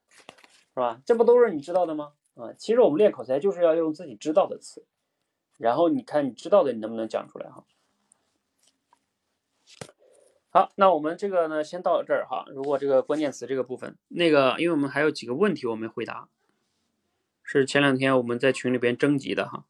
[0.75, 1.01] 吧？
[1.05, 2.15] 这不都是你知道的吗？
[2.35, 4.85] 啊，其实我们练口才就是要用自己知道的词，
[5.57, 7.63] 然后你看你知道的你能不能讲出来哈？
[10.49, 12.43] 好，那我们这个呢先到这儿哈。
[12.49, 16.27] 如果这个关键词这个部分，那个因为我们还有几个问题我没回答，
[17.41, 19.65] 是前两天我们在群里边征集的哈。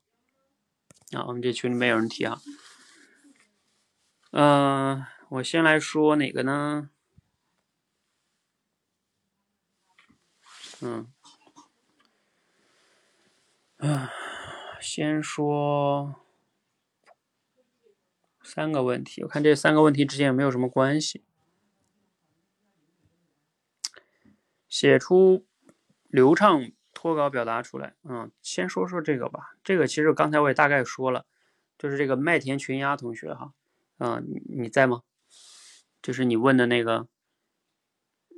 [1.11, 2.41] 啊，我们这群里面有人提啊。
[4.35, 6.89] 嗯，我先来说哪个呢？
[10.81, 11.07] 嗯。
[13.77, 14.09] 啊，
[14.81, 16.15] 先说
[18.41, 21.23] 三个问题，我看这三个问题之间有没有什么关系。
[24.67, 25.45] 写出
[26.07, 27.93] 流畅脱稿表达出来。
[28.01, 29.55] 嗯，先说说这个吧。
[29.63, 31.27] 这个其实刚才我也大概说了，
[31.77, 33.53] 就是这个麦田群鸭同学哈，
[33.97, 35.03] 嗯，你在吗？
[36.01, 37.07] 就是你问的那个，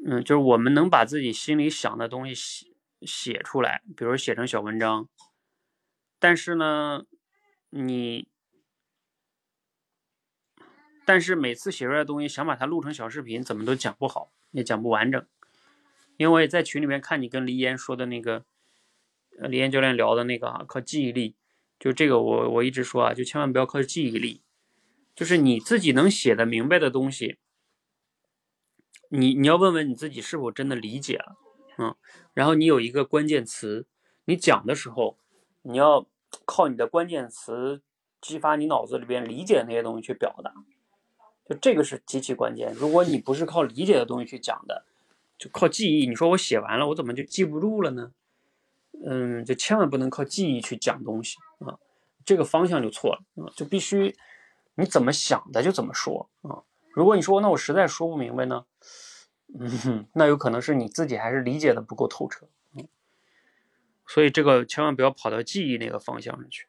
[0.06, 2.68] 嗯，就是我们能把自己心里想的东西写
[3.02, 5.10] 写出来，比如写成小文章，
[6.20, 7.06] 但是呢，
[7.70, 8.28] 你。
[11.08, 15.24] 但是每次写出来的东西，想把它录成小视频，怎么都讲不好，也讲不完整。
[16.18, 18.44] 因为我也在群里面看你跟黎岩说的那个，
[19.38, 21.36] 呃，黎岩教练聊的那个啊，靠记忆力，
[21.78, 24.42] 就这个我我一直说啊，就千万不要靠记忆力，
[25.16, 27.38] 就是你自己能写的明白的东西，
[29.10, 31.38] 你你要问问你自己是否真的理解了，
[31.78, 31.96] 嗯，
[32.34, 33.88] 然后你有一个关键词，
[34.26, 35.18] 你讲的时候，
[35.62, 36.06] 你要
[36.44, 37.82] 靠你的关键词
[38.20, 40.54] 激发你脑子里边理解那些东西去表达。
[41.48, 42.74] 就这个是极其关键。
[42.74, 44.84] 如果你不是靠理解的东西去讲的，
[45.38, 46.08] 就靠记忆。
[46.08, 48.12] 你说我写完了，我怎么就记不住了呢？
[49.06, 51.78] 嗯，就千万不能靠记忆去讲东西啊，
[52.26, 53.54] 这个方向就错了啊。
[53.56, 54.16] 就必须
[54.76, 56.64] 你怎么想的就怎么说啊。
[56.94, 58.66] 如果你说那我实在说不明白呢，
[59.60, 62.48] 嗯，那有可能是你自己还是理解的不够透彻。
[64.08, 66.68] 所以这个千万不要跑到记忆那个方向上去。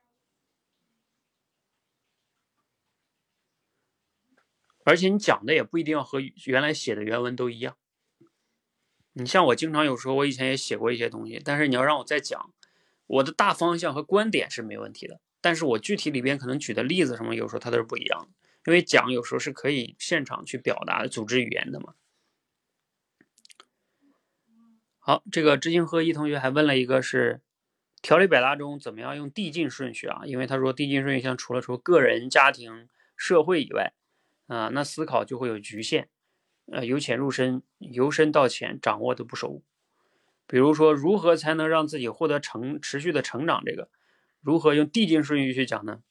[4.84, 7.76] 而且你讲的也不一定要和原来写的原文都一样。
[9.12, 12.52] 你像我经常有时候，我以前也写过一些东西，但是你要让我再讲，
[13.06, 18.28] 我的大方向和观点是没问题的，但是我具体里边可能举的例子什么，有时候它都是不一样的。
[18.66, 21.94] 因为讲有时候是可以现场去表达组织语言的嘛。
[24.98, 27.42] 好，这个知行合一同学还问了一个是
[28.02, 30.22] 条理表达中怎么样用递进顺序啊？
[30.24, 33.92] 因为他说递进顺序像除了说个人、家庭、社会以外。
[34.48, 36.08] 啊，那思考就会有局限，
[36.72, 39.62] 呃，由浅入深，由深到浅，掌握的不熟。
[40.48, 43.64] 比如说，如何才能让自己获得成持续的成长？
[43.64, 43.88] 这个，
[44.46, 46.04] 如何用递进顺序去讲呢？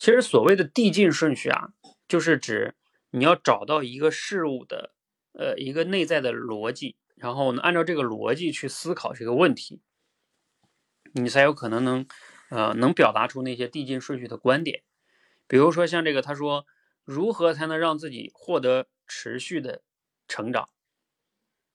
[0.00, 1.68] 其实所谓的递进顺序啊，
[2.08, 2.74] 就是指
[3.10, 4.96] 你要找到一个事物的，
[5.30, 9.80] 呃，一个内在的逻辑，然后呢，按照这个逻辑去思考这个问题，
[11.12, 12.08] 你才有可能能，
[12.50, 14.82] 呃，能表达出那些递进顺序的观点。
[15.46, 16.66] 比如说像这个，他说
[17.04, 19.82] 如何才能让自己获得持续的
[20.26, 20.68] 成长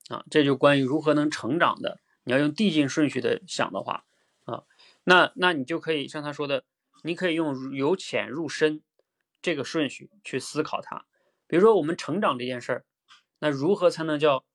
[0.10, 0.26] 啊？
[0.30, 2.02] 这就关于如何能成长的。
[2.24, 4.06] 你要用递进顺序的想的话
[4.46, 4.64] 啊，
[5.04, 6.64] 那那你就可以像他说的，
[7.04, 8.82] 你可以用由浅入深
[9.42, 11.06] 这个顺序去思考它。
[11.48, 12.86] 比如说我们成长这件事儿，
[13.40, 14.46] 那如何才能叫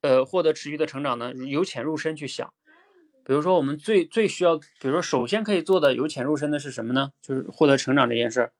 [0.00, 1.32] 呃获得持续的成长呢？
[1.34, 2.52] 由浅入深去想。
[3.24, 7.12] 比如说，我们最最需要，比如说，首先可以做的由浅入深的是什么呢？
[7.20, 8.52] 就是获得成长这件事儿，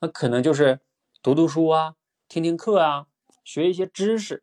[0.00, 0.80] 那可能就是
[1.22, 1.94] 读读书啊，
[2.28, 3.06] 听听课啊，
[3.42, 4.42] 学一些知识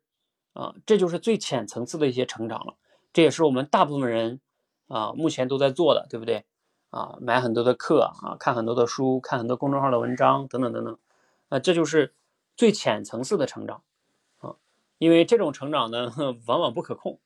[0.54, 2.78] 啊，这就是最浅层次的一些成长了。
[3.14, 4.40] 这也是我们大部分人
[4.88, 6.46] 啊目前都在做的，对不对？
[6.90, 10.98] 啊，买很多的课啊，看很多的书，看很多公众号的文章等等等等，
[11.50, 12.14] 啊，这就是
[12.56, 13.84] 最浅层次的成长
[14.40, 14.56] 啊。
[14.98, 16.12] 因为这种成长呢，
[16.48, 17.20] 往往不可控。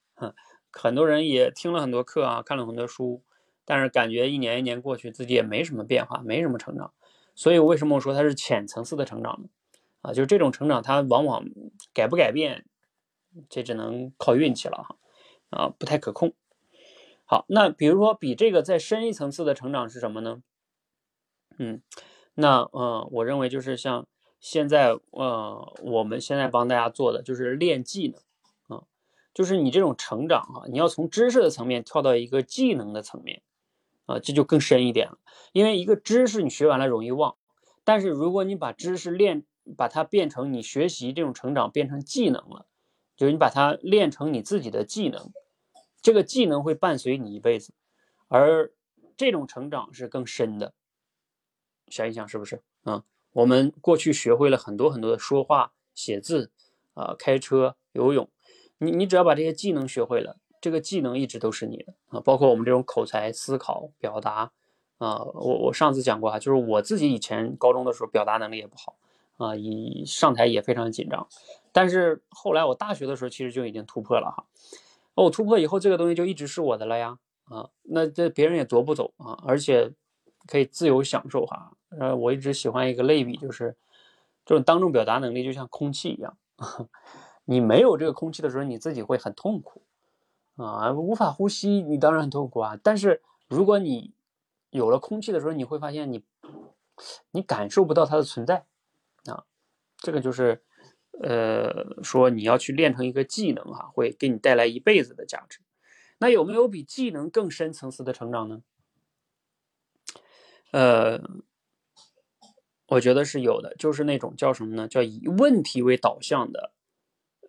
[0.71, 3.21] 很多人也听了很多课啊，看了很多书，
[3.63, 6.91] 但是感觉一年一年过去，自己也没什么变化，没什么成长。
[7.35, 9.49] 所以为什么我说它是浅层次的成长呢？
[10.01, 11.45] 啊，就是这种成长，它往往
[11.93, 12.65] 改不改变，
[13.49, 14.95] 这只能靠运气了哈，
[15.53, 16.33] 啊，不太可控。
[17.25, 20.43] 好，那比如说比这个再深一层次的成长是什么呢？
[21.57, 21.81] 嗯，
[22.35, 24.07] 那嗯，我认为就是像
[24.39, 28.83] 现在呃，我们现在帮大家做的就是练技能啊。
[29.33, 33.41] 就是你这种成长啊，你要从知识的层面跳到一个技能的层面，
[34.05, 35.17] 啊，这就更深一点了。
[35.53, 37.35] 因为一个知识你学完了容易忘，
[37.83, 39.45] 但是如果你把知识练，
[39.77, 42.65] 把它变成你学习这种成长变成技能了，
[43.15, 45.31] 就是你把它练成你自己的技能，
[46.03, 47.73] 这个技能会伴随你一辈子，
[48.27, 48.71] 而
[49.17, 50.73] 这种成长是更深的。
[51.87, 53.03] 想一想是不是啊？
[53.31, 56.51] 我们过去学会了很多很多的说话、写字
[56.93, 58.29] 啊、开车、游泳。
[58.79, 64.51] 你你只要把这些技能学会了，这个技能一直都是你的啊，包括我们这种口才、思考、表达
[64.97, 65.23] 啊。
[65.23, 68.97] 我我上次讲过啊，就是我自己以前高中的时候表达能力也不好
[69.37, 71.27] 啊，一上台也非常紧张。
[71.71, 74.45] 但是后来我大学的时候其实就已经突破了哈。
[75.15, 79.93] 我突破以后，这个东西就一直是我的了呀啊，那这别人也夺不走啊，而且
[80.47, 81.71] 可以自由享受哈。
[81.89, 83.75] 呃，我一直喜欢一个类比，就是
[84.45, 86.37] 这种当众表达能力就像空气一样。
[87.45, 89.83] 你没有这个空气的时候，你自己会很痛苦
[90.55, 92.79] 啊，无法呼吸，你当然很痛苦啊。
[92.81, 94.13] 但是如果你
[94.69, 96.23] 有了空气的时候，你会发现你
[97.31, 98.65] 你感受不到它的存在
[99.25, 99.43] 啊。
[99.97, 100.63] 这个就是
[101.21, 105.59] 呃，说你要去练成一个技能哈，会给你带来一辈子的价值。
[106.19, 108.63] 那有没有比技能更深层次的成长呢？
[110.71, 111.21] 呃，
[112.87, 114.87] 我觉得是有的，就是那种叫什么呢？
[114.87, 116.71] 叫以问题为导向的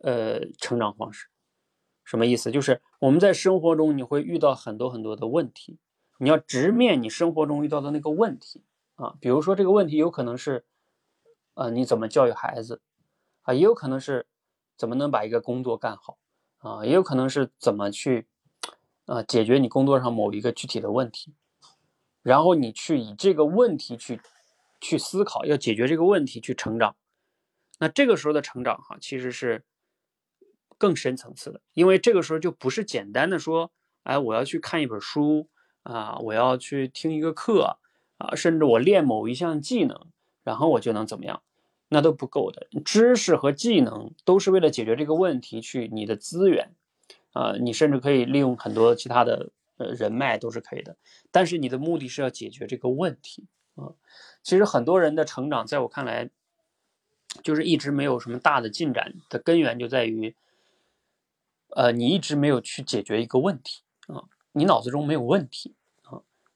[0.03, 1.29] 呃成长方式。
[2.05, 2.51] 什么意思？
[2.51, 5.79] 就是我们在生活中你会遇到很多很多的问题，
[6.19, 8.63] 你要直面你生活中遇到的那个问题
[8.97, 9.15] 啊。
[9.21, 10.67] 比如说这个问题有可能是，
[11.55, 12.83] 呃，你怎么教育孩子
[13.45, 13.55] 啊？
[13.55, 14.27] 也有可能是
[14.77, 16.19] 怎么能把一个工作干好
[16.59, 16.85] 啊？
[16.85, 18.27] 也有可能是怎么去
[19.07, 21.33] 啊解决你工作上某一个具体的问题，
[22.23, 24.21] 然后你去以这个问题去
[24.81, 26.97] 去思考，要解决这个问题去成长。
[27.79, 29.65] 那这个时候的成长哈，其实是。
[30.77, 33.71] 更深层次的，因为这个时候就不是简单的说，
[34.03, 35.49] 哎，我要去看一本书
[35.85, 37.79] 啊，我要去听一个课
[38.19, 40.09] 啊，甚至我练某一项技能，
[40.43, 41.43] 然后我就能怎么样，
[41.95, 42.67] 那都不够的。
[42.85, 46.75] 知识和技能都是为了解决这个问题去，你的资源
[47.33, 50.97] 啊，你甚至可以利用很多其他的呃人脉都是可以的，
[51.31, 53.95] 但是你的目的是要解决这个问题啊。
[54.43, 56.31] 其实很多人的成长，在我看来，
[57.45, 60.35] 就是一直没有什么大的进展的根源就在于。
[61.77, 65.75] 呃，你一直没有去解决一个问题啊，你脑子中没有问题，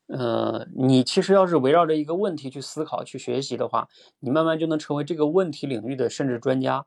[0.09, 3.89] 呃，你其实要是围绕着一个问题去思考、去学习的话，
[4.21, 6.87] 你慢慢就能成为这个问题领域的甚至专家，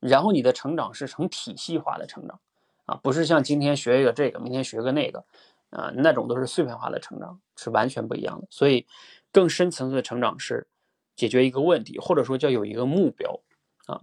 [0.00, 2.40] 然后你的成长是成体系化的成长
[2.86, 5.24] 啊，不是像今天学一个这个，明天学个那个
[5.70, 8.46] 啊，那种都是碎片化的成长，是完全不一样的。
[8.50, 8.86] 所以，
[9.32, 10.68] 更深层次的成长是
[11.16, 13.40] 解决一个问题，或者说叫有一个目标
[13.86, 14.02] 啊，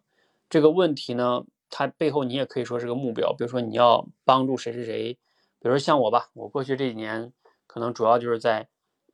[0.49, 1.43] 这个问题呢。
[1.70, 5.13] 它背后你也可以说是个目标，比如说你要帮助谁谁谁，
[5.59, 7.34] 比如说像我吧，我过去这几年
[7.68, 8.70] 可能主要就是在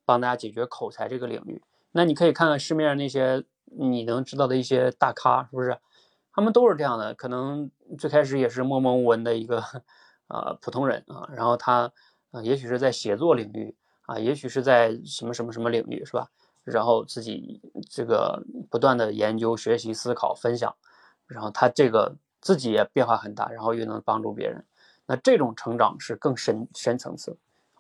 [0.06, 1.62] 帮大家解决口才这个领域。
[1.92, 5.78] 那你可以看看市面上那些你能知道的一些大咖，是不是？
[6.32, 9.64] 他们都是这样的，可能最开始也是默默无闻的一个
[10.28, 11.92] 呃普通人啊，然后他
[12.32, 13.76] 呃也许是在写作领域
[14.06, 16.30] 啊，也许是在什么什么什么领域，是吧？
[16.64, 20.76] 然后自己这个不断的研究、学习、思考、分享，
[21.28, 22.16] 然后他这个。
[22.46, 24.66] 自己也变化很大，然后又能帮助别人，
[25.06, 27.38] 那这种成长是更深深层次，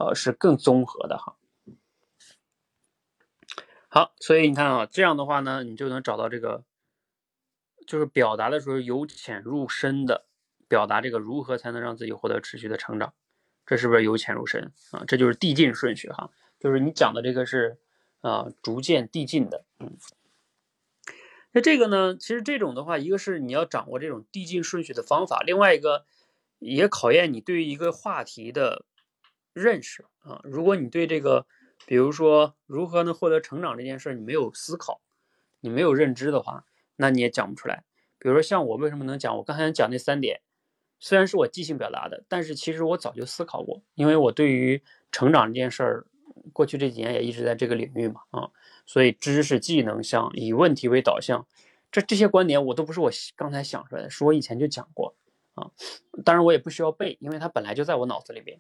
[0.08, 1.36] 呃，是更综合的哈。
[3.90, 6.64] 好，所以你看啊，这样的话呢，你就能找到这个，
[7.86, 10.26] 就是表达的时候由浅入深的
[10.68, 13.14] 表达这个如何才能让自己获得持续的成长，
[13.66, 15.04] 这是不是由浅入深啊？
[15.08, 17.78] 这就是递进顺序哈，就是你讲的这个是
[18.22, 19.98] 啊，逐渐递进的，嗯。
[21.56, 22.18] 那这个呢？
[22.18, 26.04] 其实这种的话，一个是你要掌握这种递进顺序的方法，另外一个
[26.58, 28.86] 也考验你对于一个话题的
[29.54, 30.42] 认识啊。
[30.44, 31.46] 如果你对这个，
[31.86, 35.02] 比如说如何能获得成长这件事，你没有思考，
[35.62, 37.84] 你没有认知的话，那你也讲不出来。
[38.20, 39.36] 比如说像我为什么能讲？
[39.38, 40.42] 我刚才讲那三点，
[41.00, 44.82] 虽然是我即兴表达的，但是其实我早就思考过，因为我对于
[45.12, 46.08] 成长这件事儿，
[46.54, 48.50] 过去这几年也一直在这个领域嘛，啊。
[48.86, 51.48] 所以，知识、技能像以问题为导向，
[51.92, 55.16] 这这些观点我都不是我刚才想出来的，是我以前就讲过
[55.56, 55.72] 啊。
[56.26, 58.60] 当然，我也不需要背，因为它本来就在我脑子里边。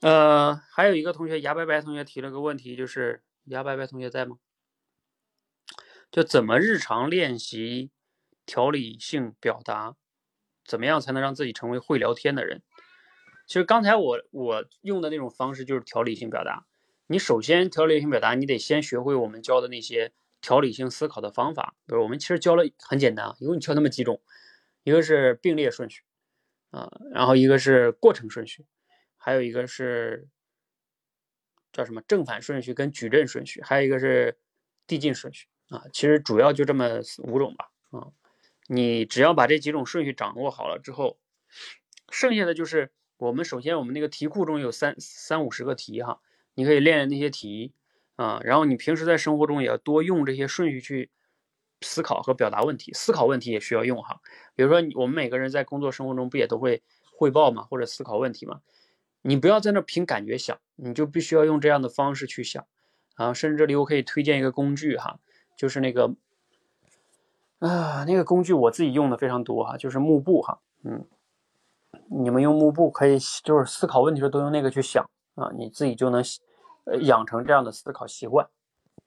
[0.00, 4.38] 呃，还有一个同学，牙白白同学提了个问题，就是牙白白同学在吗？
[6.10, 7.90] 就怎么日常练习
[8.44, 9.96] 条理性表达，
[10.64, 12.62] 怎么样才能让自己成为会聊天的人？
[13.46, 16.66] 其实刚才我我用的那种方式就是条理性表达。
[17.06, 21.74] 你首先条理性表达，你得先学会我们教的那些条理性思考的方法。
[21.86, 24.20] 比如我们其实教了很简单啊，一共教那么几种，
[24.82, 26.02] 一个是并列顺序
[26.70, 28.66] 啊，然后一个是过程顺序，
[29.26, 30.28] 还有一个是
[31.72, 34.38] 叫什么正反顺序跟矩阵顺序，还有一个是
[34.86, 35.82] 递进顺序啊。
[35.92, 38.12] 其实主要就这么五种吧啊。
[38.68, 41.18] 你只要把这几种顺序掌握好了之后，
[42.08, 46.20] 剩下的就是我们首先我们那个题库中有三三五十个题哈。
[46.54, 47.72] 你可以练练那些题
[48.14, 51.10] 啊，然后你平时在生活中也要多用这些顺序去
[51.80, 54.20] 思考和表达问题，思考问题也需要用哈。
[54.54, 58.60] 比如说，我们每个人在工作生活中不也都会汇报嘛，或者思考问题嘛？
[59.26, 62.64] 你不要在那凭感觉想，你就必须要用这样的方式去想
[63.16, 63.34] 啊。
[63.34, 65.18] 甚至这里我可以推荐一个工具哈，
[65.56, 66.14] 就是那个
[67.58, 71.06] 啊，那个工具我自己用的非常多哈，就是幕布哈，嗯，
[72.10, 75.04] 你们用幕布可以就是思考问题的时候都用那个去想
[75.34, 76.22] 啊，你自己就能。
[76.88, 78.48] 呃，养成这样的思考习惯，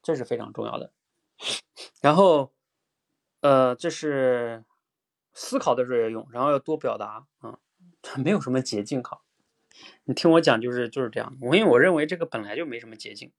[0.03, 0.91] 这是非常重要的。
[2.01, 2.51] 然后，
[3.39, 4.65] 呃，这是
[5.34, 7.57] 思考的时候要用，然后要多表达啊，
[8.22, 9.22] 没有什么捷径哈。
[10.05, 11.38] 你听我讲，就是就是这样。
[11.41, 13.32] 我因为我认为这个本来就没什么捷径。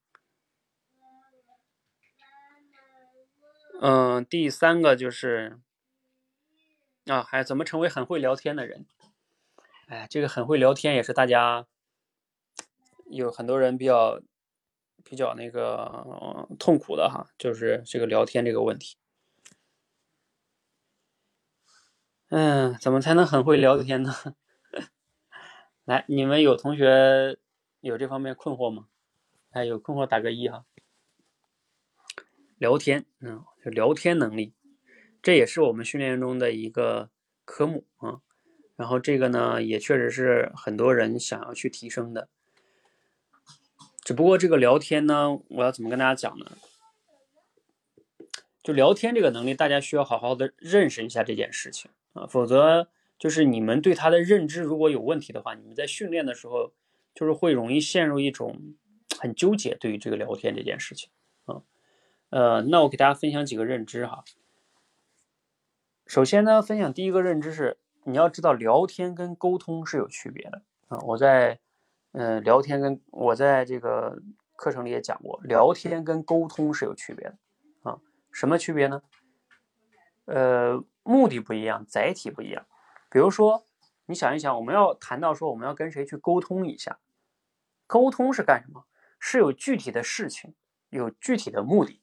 [3.80, 5.58] 嗯，第三个就是
[7.06, 8.86] 啊，还怎么成为很会聊天的人？
[9.88, 11.66] 哎，这个很会聊天也是大家
[13.06, 14.20] 有很多人比较
[15.02, 18.96] 比较那个痛苦的哈，就是这个聊天这个问题。
[22.28, 24.14] 嗯，怎么才能很会聊天呢？
[25.84, 27.38] 来，你们有同学
[27.80, 28.86] 有这方面困惑吗？
[29.50, 30.64] 哎，有困惑打个一哈。
[32.58, 34.52] 聊天，嗯，就聊天能力，
[35.22, 37.10] 这也是我们训练中的一个
[37.44, 38.20] 科目啊。
[38.76, 42.28] 然后这个呢，也确实是很多人想要去提升的。
[44.02, 46.56] 只不过这个聊天呢，我要怎么跟大家讲呢？
[48.62, 52.90] 就聊天这个能力，大家需要好好的认识一下这件事情啊，否则
[53.20, 56.72] 就是你们对他的认知如果有问题的话，你们在训练的时候
[57.14, 58.74] 就是会容易陷入一种
[59.18, 61.10] 很纠结，对于这个聊天这件事情
[61.44, 61.60] 啊，
[62.30, 64.24] 呃，那我给大家分享几个认知哈。
[66.06, 70.98] 首先呢，分享第一个认知是，你要知道聊天跟沟通是有区别的啊。
[71.02, 71.60] 我在
[72.12, 74.22] 嗯聊天跟我在这个
[74.56, 77.36] 课程里也讲过，聊天跟沟通是有区别的
[77.82, 78.00] 啊。
[78.32, 79.02] 什么区别呢？
[80.24, 82.64] 呃，目的不一样，载体不一样。
[83.10, 83.66] 比如说，
[84.06, 87.00] 你想一想，我们要谈到说我们要跟谁去沟通一下，
[87.86, 88.84] 沟通是干什么？
[89.18, 90.54] 是有具体的事情，
[90.88, 92.00] 有具体的目的。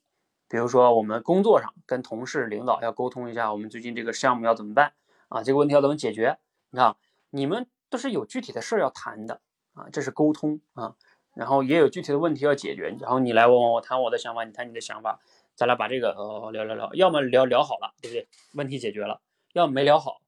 [0.49, 4.93] 比如说，我们工作上跟同事、领导要沟通一下，我们最近这个项目要怎么办
[5.29, 5.41] 啊？
[5.43, 6.37] 这个问题要怎么解决？
[6.69, 6.95] 你看，
[7.29, 9.41] 你们都是有具体的事儿要谈的
[9.73, 10.95] 啊，这是沟通啊。
[11.33, 15.19] 然后也有具体的问题要解决，然后你来问我，我谈我的想法，你谈你的想法。
[15.55, 18.27] 咱俩把这个呃聊聊聊，要么聊聊好了，对不对？
[18.53, 19.21] 问题解决了，
[19.53, 20.21] 要么没聊好，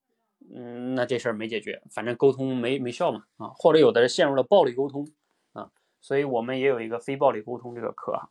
[0.53, 5.07] 嗯，那这事儿没解决，反正沟通没没效嘛啊，或者有的人陷入了暴力沟通
[5.53, 5.69] 啊，
[6.01, 8.29] 所以我们也有一个非暴力沟通这个课啊。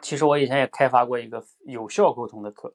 [0.00, 2.74] 其实我以前也开发过一个有效沟通的课，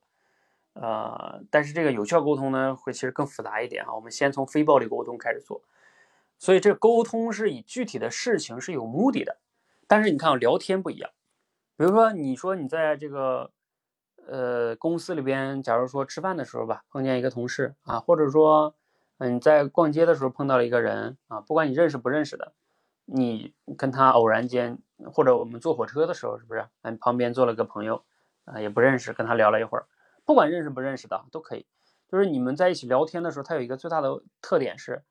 [0.74, 3.93] 呃，但是这个有效沟通呢，会其实更复杂一点啊。
[3.93, 5.61] 我们先从非暴力沟通开始做，
[6.39, 9.38] 所以这沟通是以具体的事情是有目的的，
[9.88, 11.11] 但是你看聊天不一样。
[11.78, 13.52] 比如说，你说你在这个
[14.27, 18.76] 呃公司里边，假如说吃饭的时候吧，碰见一个同事啊，或者说
[19.18, 22.53] 嗯在逛街的时候碰到了一个人啊，不管你认识不认识的，
[23.06, 24.80] 你跟他偶然间，
[25.14, 26.68] 或者我们坐火车的时候，是不是？
[26.81, 28.03] 嗯，旁边坐了个朋友
[28.45, 29.88] 啊，也不认识，跟他聊了一会儿，
[30.26, 31.65] 不管认识不认识的都可以。
[32.10, 35.03] 就是你们在一起聊天的时候，他有一个最大的特点是，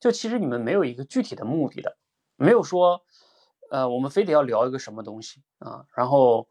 [0.00, 1.96] 就其实你们没有一个具体的目的的，
[2.36, 3.02] 没有说。
[3.70, 5.84] 呃，我们非得要聊一个什么东西啊？
[5.94, 6.48] 然后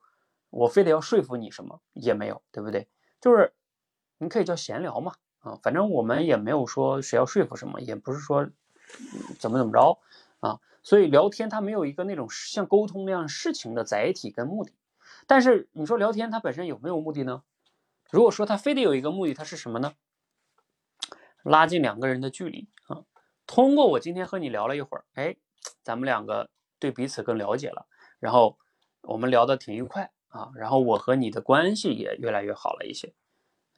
[0.57, 2.87] 我非得要说服你什么也没有，对不对？
[3.21, 3.53] 就是
[4.17, 8.49] 你可以叫闲聊嘛，啊，反正我们也没有说谁要说服什么，也不是说
[9.37, 9.99] 怎么怎么着
[10.39, 10.59] 啊。
[10.81, 14.73] 所以聊天它没有一个那种像沟通那样事情的载体跟目的。
[15.27, 17.43] 但是你说聊天它本身有没有目的呢？
[18.09, 19.93] 如果说它非得有一个目的，它是什么呢？
[21.43, 23.03] 拉近两个人的距离啊。
[23.45, 25.35] 通过我今天和你聊了一会儿，哎，
[25.83, 26.49] 咱们两个。
[26.79, 27.87] 对彼此更了解了，
[28.19, 28.59] 然后
[29.01, 33.13] 我们聊得挺愉快啊，然后我和你的关系也越来越好了一些，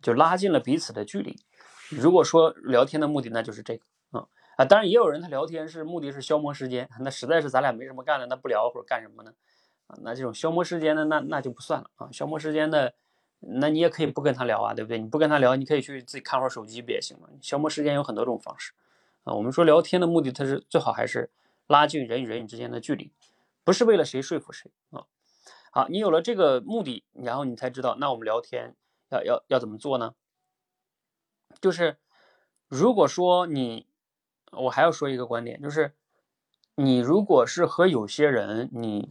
[0.02, 1.40] 就拉近了彼此的距离。
[1.90, 4.28] 如果说聊天的目的，那就是这个啊
[4.58, 9.34] 啊，当然也有人他聊天是目的是消磨时间，那实在是咱俩没什么干的，那不聊会儿干什么呢？
[9.88, 12.94] 啊，那这种消磨时间的那那就不算了啊，消磨时间的，
[13.40, 14.98] 那你也可以不跟他聊啊，对不对？
[14.98, 17.30] 你不跟他聊，你可以去自己看会儿手机不也行吗？
[17.42, 18.74] 消磨时间有很多种方式
[19.24, 21.30] 啊，我们说聊天的目的，它是最好还是。
[21.68, 23.12] 拉近人与人之间的距离，
[23.64, 25.06] 不是为了谁说服谁啊。
[25.72, 28.76] 好，你有了这个目的，然后你才知道，那我们聊天
[29.10, 30.16] 要要要怎么做呢？
[31.62, 31.98] 就是
[32.68, 33.88] 如果说你，
[34.52, 35.96] 我还要说一个观点，就是
[36.76, 39.10] 你如果是和有些人，你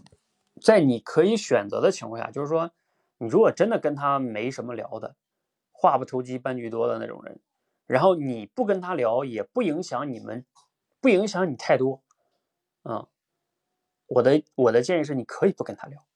[0.61, 2.73] 在你可以选择的情况下，就是说
[3.19, 5.15] 你如果真的跟他没什么聊的，
[5.71, 7.41] 话不投机半句多的那种人，
[7.87, 10.45] 然后你不跟他聊，也不影响你们，
[11.01, 12.03] 不影响你太多。
[12.83, 13.09] 啊，
[14.07, 16.07] 我的我的建议是，你可以不跟他聊，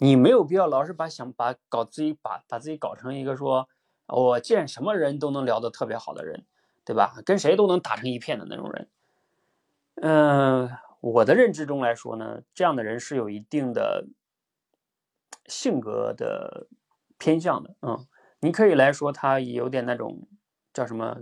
[0.00, 3.68] 你没有必要老是把想把搞自己把把自己搞成一个说，
[4.06, 6.46] 我见什么人都能聊得特别好的人，
[6.84, 7.14] 对吧？
[7.24, 8.88] 跟谁都能打成一片的那种人。
[9.96, 10.70] 嗯，
[11.00, 14.06] 我的认知中来说呢，这样的人是有一定的
[15.46, 16.68] 性格的
[17.18, 17.74] 偏向的。
[17.82, 18.06] 嗯，
[18.40, 20.28] 你可以来说他有点那种
[20.72, 21.18] 叫什么？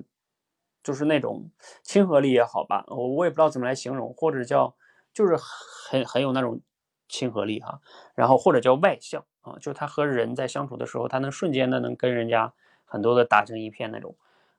[0.83, 1.51] 就是那种
[1.83, 4.77] 亲和力也好吧，我我也不知道怎么来形容，或者叫
[5.13, 6.61] 就是很很有那种
[7.09, 7.81] 亲和力哈，
[8.15, 12.53] 然后或者叫外向啊，就他和人在相处的时候，他能瞬间的能跟人家
[12.85, 14.17] 很多的打成一片那种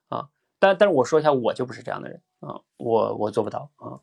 [0.08, 0.28] 啊。
[0.58, 4.00] 但但是我说一下，我就不是这样的人啊，我我做不到啊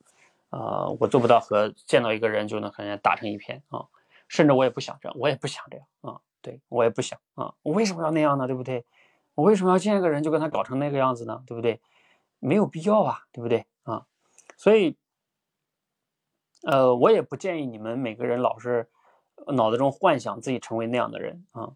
[0.50, 3.86] 啊，我做不到和见到一个人就能和人家打成一片啊，
[4.28, 8.48] 甚至我也不想这样，我也不想这样啊，对我也不想啊，我为什么要那样呢？
[8.48, 8.86] 对不对？
[9.34, 11.44] 我为什么要见一个人就跟他搞成那个样子呢？
[11.46, 11.82] 对不对？
[12.40, 14.06] 没有必要啊，对不对啊？
[14.56, 14.96] 所以，
[16.66, 18.90] 呃，我也不建议你们每个人老是
[19.54, 21.72] 脑子中幻想自己成为那样的人啊。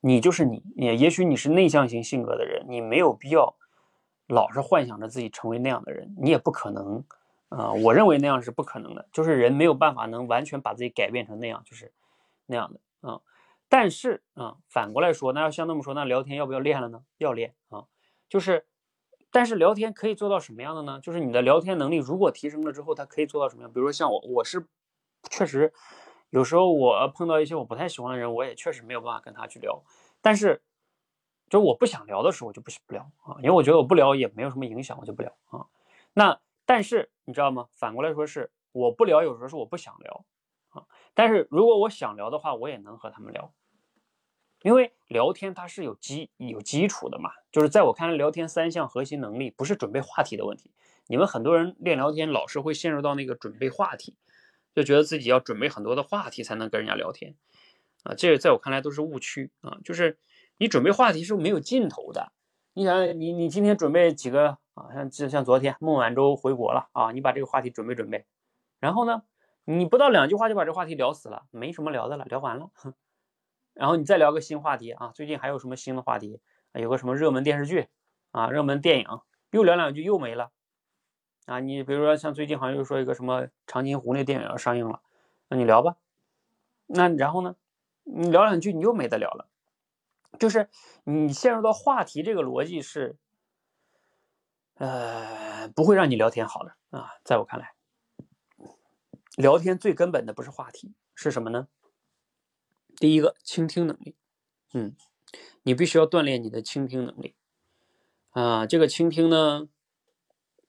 [0.00, 3.54] 你就是你，也也许你是内向型性格的人，你没有必要
[4.26, 7.04] 老是幻想着自己成为那样的人，你也不可能
[7.50, 7.72] 啊。
[7.72, 11.92] 我认为那样是不可能的，就是人没有办法能完全把自己改变成那样，就是
[12.46, 13.20] 那样的啊。
[13.68, 17.04] 但是啊，反过来说，那要像那么说，那聊天要不要练了呢？
[17.18, 17.84] 要练啊，
[18.28, 18.66] 就是，
[19.32, 21.00] 但是聊天可以做到什么样的呢？
[21.02, 23.72] 就是你的聊天能力如果提升了之后，它可以做到什么样？
[23.72, 24.68] 比如说像我，我是
[25.30, 25.72] 确实
[26.30, 29.82] 有时候我碰到一些我不太喜欢的人，我也确实没有办法跟他去聊。
[30.20, 30.62] 但是，
[31.48, 35.66] 就我不想聊的时候，我就不不聊啊，因为我觉得我不聊也没有什么影响，我就不聊啊。
[36.12, 37.68] 那但是你知道吗？
[37.74, 40.26] 反过来说是我不聊，有时候是我不想聊
[40.68, 40.84] 啊。
[41.14, 43.50] 但是如果我想聊的话，我也能和他们聊。
[44.62, 50.72] 因为聊天它是有基有基础的嘛，就是在我看来，聊天三项核心能力不是准备话题的问题。
[51.06, 54.16] 你们很多人练聊天，老是会陷入到那个准备话题，
[54.74, 57.34] 就觉得自己要准备很多的话题才能跟人家聊天
[58.04, 59.78] 啊，这个在我看来都是误区啊。
[59.84, 60.18] 就是
[60.56, 62.32] 你准备话题是没有尽头的。
[62.72, 64.88] 你想，你你今天准备几个啊？
[64.94, 68.24] 像就像昨天孟晚舟回国了啊，你把这个话题准备准备，
[68.80, 69.22] 然后呢，
[69.64, 72.70] 你不到两句话就把这话题聊死了，没什么聊的了，聊完了。
[73.74, 76.40] 然后你再聊个新话题啊，最近还有什么新的话题？
[76.72, 77.88] 有个什么热门电视剧
[78.30, 79.06] 啊，热门电影，
[79.50, 80.50] 又聊两句又没了
[81.46, 81.60] 啊。
[81.60, 85.02] 你比如说像最近好像又说一个什么长津湖那电影要上映了，
[85.48, 85.96] 那你聊吧。
[86.86, 87.56] 那然后呢，
[88.04, 89.48] 你聊两句你又没得聊了，
[90.38, 90.68] 就是
[91.04, 93.16] 你陷入到话题这个逻辑是，
[94.76, 97.10] 呃，不会让你聊天好的啊。
[97.24, 97.74] 在我看来，
[99.36, 101.68] 聊天最根本的不是话题，是什么呢？
[103.02, 104.14] 第一个倾听能力，
[104.74, 104.94] 嗯，
[105.64, 107.34] 你必须要锻炼你的倾听能力
[108.30, 108.64] 啊。
[108.64, 109.66] 这个倾听呢，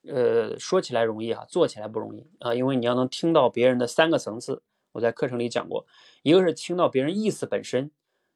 [0.01, 2.55] 呃，说起来容易啊，做起来不容易啊。
[2.55, 5.85] 因为你要能听到别人的三个层次，我在课程里讲过，
[6.23, 7.91] 一个是听到别人意思本身，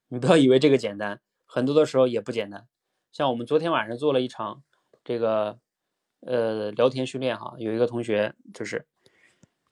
[0.09, 2.67] 你不要以为这个简单，很多的时候也不简单。
[3.11, 4.61] 像我们昨天晚上做了一场
[5.03, 5.57] 这个
[6.19, 8.85] 呃聊天训练哈，有一个同学就是。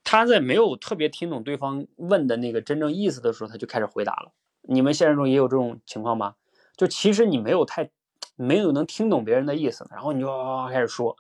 [0.06, 4.32] 他在没有特别听懂对方问的那个真正意思的时候，他就开始回答了。
[4.62, 6.36] 你们现实中也有这种情况吗？
[6.78, 7.90] 就其实你没有太
[8.36, 10.28] 没有能听懂别人的意思，然后你就
[10.70, 11.18] 开始说，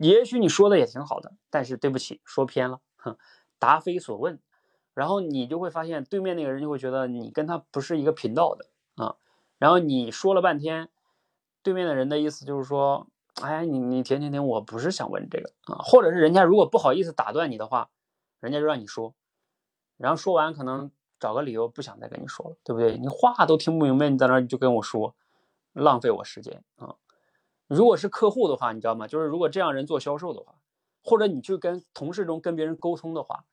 [0.00, 3.16] 也许你说的也挺好的，但是对不起，说偏了，哼，
[3.58, 4.40] 答非所问，
[4.92, 8.66] 然后你就会发现对面那个人就会觉得你跟他不是一个频道的
[9.02, 9.16] 啊。
[9.58, 10.88] 然后你说了半天，
[11.62, 13.06] 对面的人的意思就是说，
[13.40, 17.88] 哎，你你停停停，我不是想问这个啊，或者是人家如果不好意思打断你的话。
[18.40, 19.14] 人家就让你说，
[19.96, 22.96] 然后说完可能找个理由不想再跟你说了，对不对？
[22.98, 25.14] 你话都听不明白，你在那你就跟我说，
[25.72, 26.96] 浪费我时间啊！
[27.66, 29.06] 如果是客户的话，你知道吗？
[29.06, 30.54] 就是如果这样人做销售的话，
[31.04, 33.44] 或者你去跟同事中跟别人沟通的话，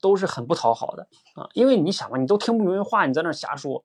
[0.00, 1.48] 都是很不讨好的啊！
[1.52, 3.84] 因为你想嘛，你都听不明白话，你在那瞎说，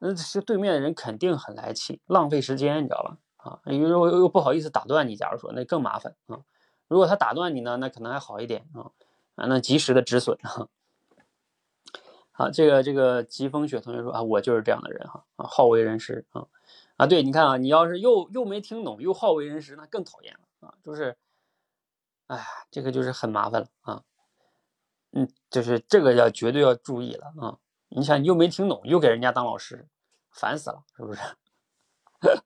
[0.00, 3.18] 那是对面的人肯定很来气，浪费时间，你知道吧？
[3.38, 6.40] 啊，又又又不好意思打断你，假如说那更麻烦啊！
[6.88, 8.92] 如果他打断你呢，那可能还好一点啊。
[9.36, 10.68] 啊，那及时的止损哈。
[12.32, 16.46] 好，这个这个疾风雪同学说啊，我就是这样的人哈啊，好为人师啊
[16.96, 21.16] 啊，对，你看啊，你要是又又没听懂，又好为人师，那更讨厌了啊，就是，
[22.26, 24.02] 哎，这个就是很麻烦了啊，
[25.12, 27.58] 嗯，就是这个要绝对要注意了啊。
[27.88, 29.88] 你想，你又没听懂，又给人家当老师，
[30.30, 31.20] 烦死了，是不是？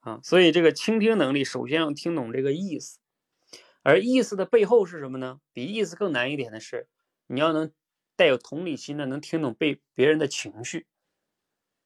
[0.00, 2.98] 啊，所以这个倾听能力，首先要听懂这个意思。
[3.86, 5.38] 而意思的背后是什么呢？
[5.52, 6.88] 比意思更难一点的是，
[7.28, 7.70] 你要能
[8.16, 10.88] 带有同理心的，能听懂被别人的情绪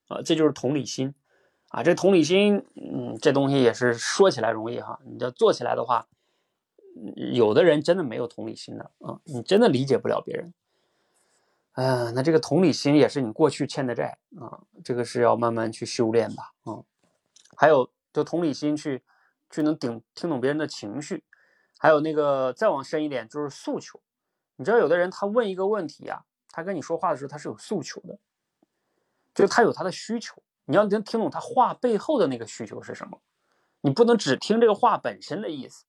[0.09, 1.15] 啊，这就是同理心
[1.69, 1.83] 啊。
[1.83, 6.09] 这同理心，嗯，这东西也是说起来容易哈，你要做起来的话，
[7.35, 10.55] 有的人真的没有同理心的啊，你真的理解不了别人。
[11.73, 16.81] 啊，那这个同理心也是你过去欠的债啊，这个是要慢慢去修炼吧啊。
[17.59, 19.03] 还有，就同理心去
[19.51, 21.25] 去能顶听懂别人的情绪。
[21.83, 23.99] 还有那个再往深一点，就是诉求。
[24.57, 28.19] 你知道，有的人他问一个问题呀，他跟你说话的时候他是有诉求的，
[29.35, 30.43] 就他有他的需求。
[30.67, 33.23] 你要能听懂他话背后的那个需求是什么，
[33.81, 35.87] 你不能只听这个话本身的意思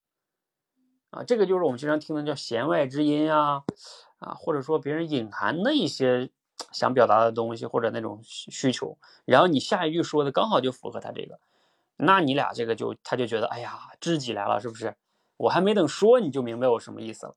[1.09, 1.23] 啊。
[1.25, 3.63] 这个就是我们经常听的叫弦外之音啊，
[4.19, 6.29] 啊，或者说别人隐含的一些
[6.71, 11.37] 想表达的东西或者那种需求，然后你下一句说的刚好就符合他这个，
[11.97, 14.95] 那你俩这个就他就觉得哎呀，知己来了，是不是？
[15.41, 17.35] 我还没等说，你就明白我什么意思了。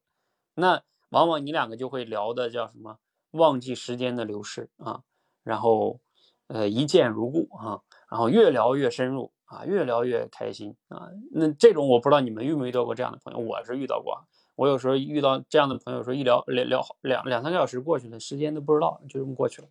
[0.55, 2.98] 那往往你两个就会聊的叫什么？
[3.31, 5.02] 忘记时间的流逝啊，
[5.43, 6.01] 然后
[6.47, 11.09] 呃一见如故啊，然后越聊越深入啊，越聊越开心啊。
[11.32, 14.24] 那这种我不知道你们遇没遇到过这样的朋友，我是遇到过。
[14.55, 19.68] 我有时候遇到这样的朋友，说一聊聊聊两两三个小时过去了，时间都不知道，就这么过去了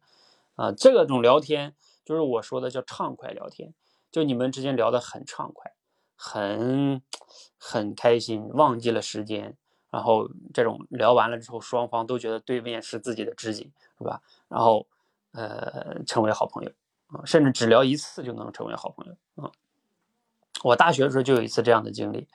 [0.56, 0.72] 啊。
[0.74, 1.74] 这个种聊天
[2.04, 3.74] 就是我说的叫畅快聊天，
[4.12, 5.72] 就你们之间聊得很畅快，
[6.26, 7.02] 很
[7.58, 9.58] 很开心，忘记了时间。
[9.92, 14.22] 然后这种聊完了之后，双方都觉得对面是自己的知己，是吧？
[14.48, 14.88] 然后，
[15.34, 16.72] 呃，成为好朋友
[17.08, 19.52] 啊，甚至只聊一次就能成为好朋友啊。
[20.64, 22.28] 我大学的时候就有一次这样的经历，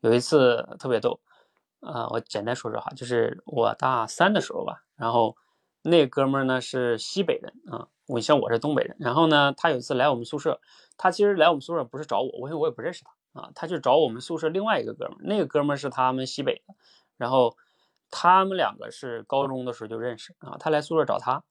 [0.00, 1.20] 有一次特别逗
[1.80, 5.36] 啊，我简单说说哈，就是我大三的时候吧，然后
[5.82, 10.60] 那哥们儿呢是西北人啊，我像我是东北人，然后呢他有一次来我们宿舍，
[10.96, 16.74] 他其实来我们宿舍不是找我，我因为我也不认识他啊，他就找我们宿舍另外一个哥们儿，那个哥们儿是他们西北的。
[17.16, 17.56] 然后
[18.10, 21.44] 他们两个是高中的时候就认识啊，他来宿舍找他，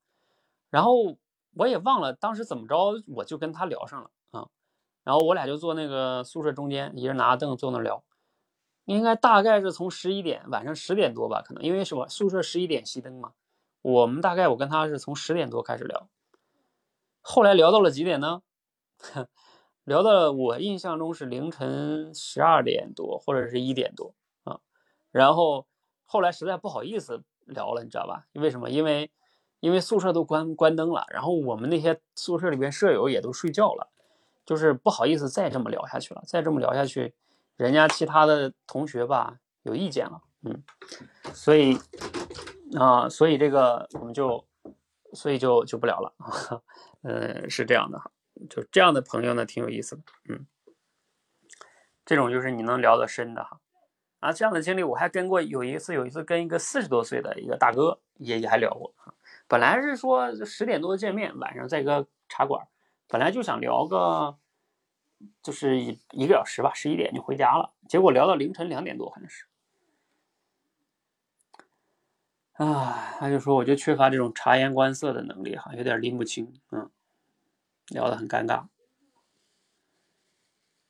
[0.70, 1.18] 然后
[1.56, 4.48] 我也忘了当时怎么着，我就跟他聊上了啊，
[5.04, 8.04] 然后我俩就坐那个宿舍中间，一人拿个凳坐那聊，
[8.84, 13.32] 应该大概是从十一点晚上十点多吧，可能因为什么宿舍十一点熄灯嘛，
[13.82, 16.10] 我们大概我跟他是从十点多开始聊，
[17.24, 18.42] 后来聊到了几点呢？
[19.86, 24.14] 聊到了我印象中是凌晨十二点多或者是一点多
[24.44, 24.60] 啊。
[25.12, 25.66] 然后
[26.06, 28.28] 后来实在不好意思聊了，你知道吧？
[28.34, 28.70] 为什么？
[28.70, 29.10] 因为
[29.62, 33.90] 因为宿舍都关关灯了，然后我们那些宿舍里边舍友也都睡觉了，
[34.46, 36.22] 就是不好意思再这么聊下去了。
[36.28, 37.14] 再这么聊下去，
[37.56, 40.64] 人家其他的同学吧有意见了，嗯，
[41.34, 41.78] 所以
[42.78, 44.46] 啊，所以这个我们就
[45.14, 46.62] 所以就就不聊了啊，
[47.04, 48.12] 呃， 是这样的哈，
[48.50, 50.46] 就这样的朋友呢挺有意思的，嗯，
[52.06, 53.60] 这种就是你能聊得深的哈。
[54.20, 58.94] 啊，这样的经历我还跟过，有一次有一次跟一个四十多岁的一个大哥也也还聊过。
[59.50, 62.66] 本来是说十点多见面，晚上在一个茶馆，
[63.08, 64.38] 本来就想聊个
[65.42, 67.74] 就是一一个小时吧，十一点就回家了。
[67.90, 69.46] 结果聊到凌晨两点多，好像是。
[72.54, 76.90] 啊，他就说我就缺乏这种察言观色的能力哈，有点拎不清，嗯，
[77.88, 78.66] 聊得很尴尬，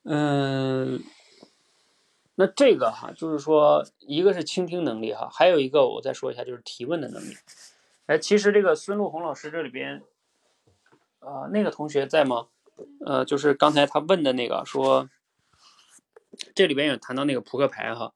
[0.02, 1.02] 嗯。
[2.36, 7.36] 那这个哈，就是说，一个是倾听能力哈，还有一个我再说一下，就是提问的能力。
[8.06, 10.02] 哎，其实这个孙路红老师这里边，
[11.20, 12.48] 啊，那个同学在吗？
[13.06, 15.08] 呃，就是刚才他问的那个，说
[16.56, 18.12] 这里边有谈到那个扑克牌哈，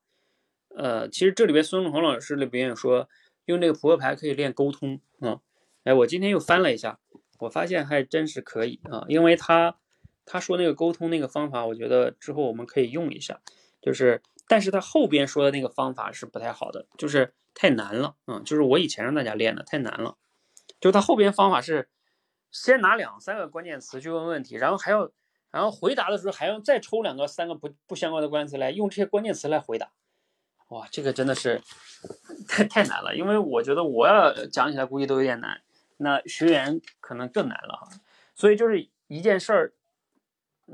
[0.74, 3.08] 呃，其实这里边孙路红老师里边有说，
[3.48, 5.40] 用这个扑克牌可以练沟通啊。
[5.84, 7.00] 哎，我今天又翻了一下，
[7.40, 9.76] 我发现还真是可以啊，因为他
[10.24, 13.40] 他说那个沟通那个方法，我觉得之后我们可以用一下。
[13.80, 20.16] 就是，但是他后边说的那个方法是不太好的，就是太难了，嗯，就是我以前让大家练的太难了，
[20.80, 21.88] 就他后边方法是，
[22.50, 25.10] 先拿两三个关键词去问问题，然后还要，
[25.52, 29.92] 然后回答的时候还要再抽两个三个不不相关的关键词来用这些关键词来回答，
[30.68, 31.62] 哇，这个真的是
[32.48, 35.60] 太太难了，因为我觉得我要讲起来估计都有点难，
[35.96, 37.88] 那学员可能更难了哈，
[38.34, 39.72] 所以就是一件事儿，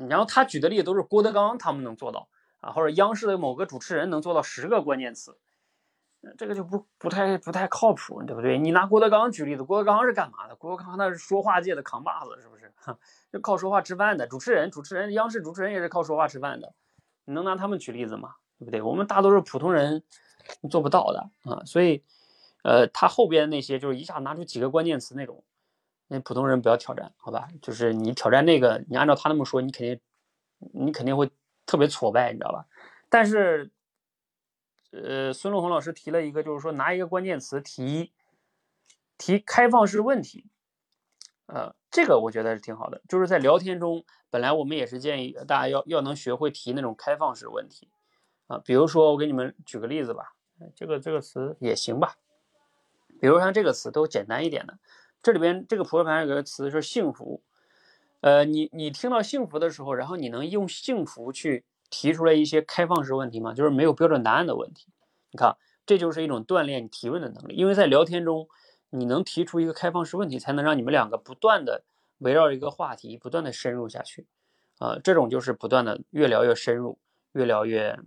[0.09, 2.29] 然后他举的例子都是郭德纲他们能做到。
[2.61, 5.37] 啊，或者央视的某个主持人能做到十个关键词，
[6.39, 8.59] 这个就不不太不太靠谱，对不对？
[8.59, 10.57] 你拿郭德纲举例子，郭德纲是干嘛的？
[10.57, 12.73] 郭德纲那是说话界的扛把子，是不是？
[13.31, 16.73] 就靠说话吃饭的主持人，主持人央视主持人也是靠说话吃饭的，
[17.27, 18.37] 你能拿他们举例子吗？
[18.59, 18.83] 对不对？
[18.83, 20.03] 我们大多数普通人
[20.71, 22.03] 做不到的啊，所以，
[22.63, 25.45] 呃，他后边那些就是一下拿出几个关键词那种，
[26.09, 27.49] 那普通人不要挑战，好吧？
[27.63, 30.01] 就是你挑战那个，你按照他那么说，你肯定
[30.73, 31.31] 你肯定会。
[31.67, 32.67] 特别挫败，你知道吧？
[33.09, 33.71] 但是，
[34.91, 38.13] 呃，孙路红老师提了一个，就是说拿一个关键词提
[39.17, 40.45] 提开放式问题，
[41.47, 43.01] 呃，这个我觉得是挺好的。
[43.09, 47.89] 就是在聊天中，本来我们也是建议大家要要能学会提那种开放式问题
[48.47, 48.59] 啊。
[48.59, 50.35] 比如说，我给你们举个例子吧，
[50.75, 52.16] 这个这个词也行吧。
[53.21, 54.79] 比如像这个词都简单一点的，
[55.23, 57.43] 这里边这个扑克牌有个词是幸福。
[58.21, 63.53] 呃，你你听到幸福的时候，然后你能用幸福去提出来一些开放式问题吗？
[63.53, 64.89] 就是没有标准答案的问题。
[65.31, 67.55] 你看，这就是一种锻炼提问的能力。
[67.55, 68.49] 因为在聊天中，
[68.91, 71.85] 你能提出一个开放式问题，才能让你们两个不断的
[72.19, 74.27] 围绕一个话题不断的深入下去。
[74.79, 76.99] 啊，这种就是不断的越聊越深入，
[77.33, 77.99] 越聊越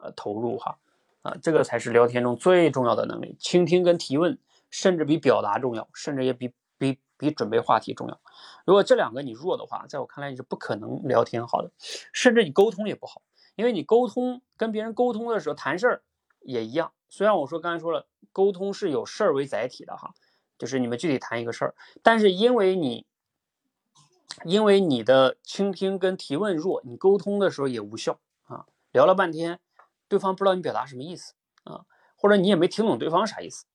[0.00, 0.78] 呃投入哈。
[1.22, 3.36] 啊，这个才是聊天中最重要的能力。
[3.40, 4.38] 倾听跟提问，
[4.70, 8.20] 甚至比表达重要，甚至也比比比准备话题重要。
[8.64, 11.72] 如果这两个你弱的话，在我看来你是不可能聊天好的，
[12.12, 13.20] 甚至你沟通也不好，
[13.56, 16.02] 因为你沟通跟别人沟通的时候谈事儿
[16.40, 16.92] 也一样。
[17.08, 20.14] 虽然我说刚才说了，沟通是有事儿为载体的哈，
[20.56, 23.06] 就是你们具体谈一个事儿，但是因为你
[24.44, 28.66] 因为你的倾听跟提问弱，你沟通的时候也无效啊。
[28.92, 29.58] 聊了半天，
[30.08, 31.84] 对方不知道你表达什么意思啊，
[32.16, 33.66] 或者你也没听懂对方啥意思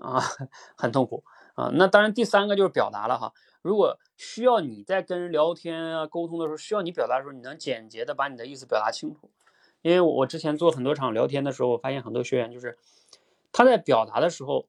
[0.00, 0.20] 啊，
[0.76, 1.24] 很痛苦
[1.54, 1.70] 啊。
[1.74, 3.32] 那当然，第三个就是表达了哈。
[3.62, 9.30] 如果需要你在跟人聊天啊沟通的时候，需要你表达的时候，你能简洁的把你的意思表达清楚。
[9.82, 12.78] 因为我之前做很多场聊天的时候，我发现很多学员就是
[13.50, 14.68] 他在表达的时候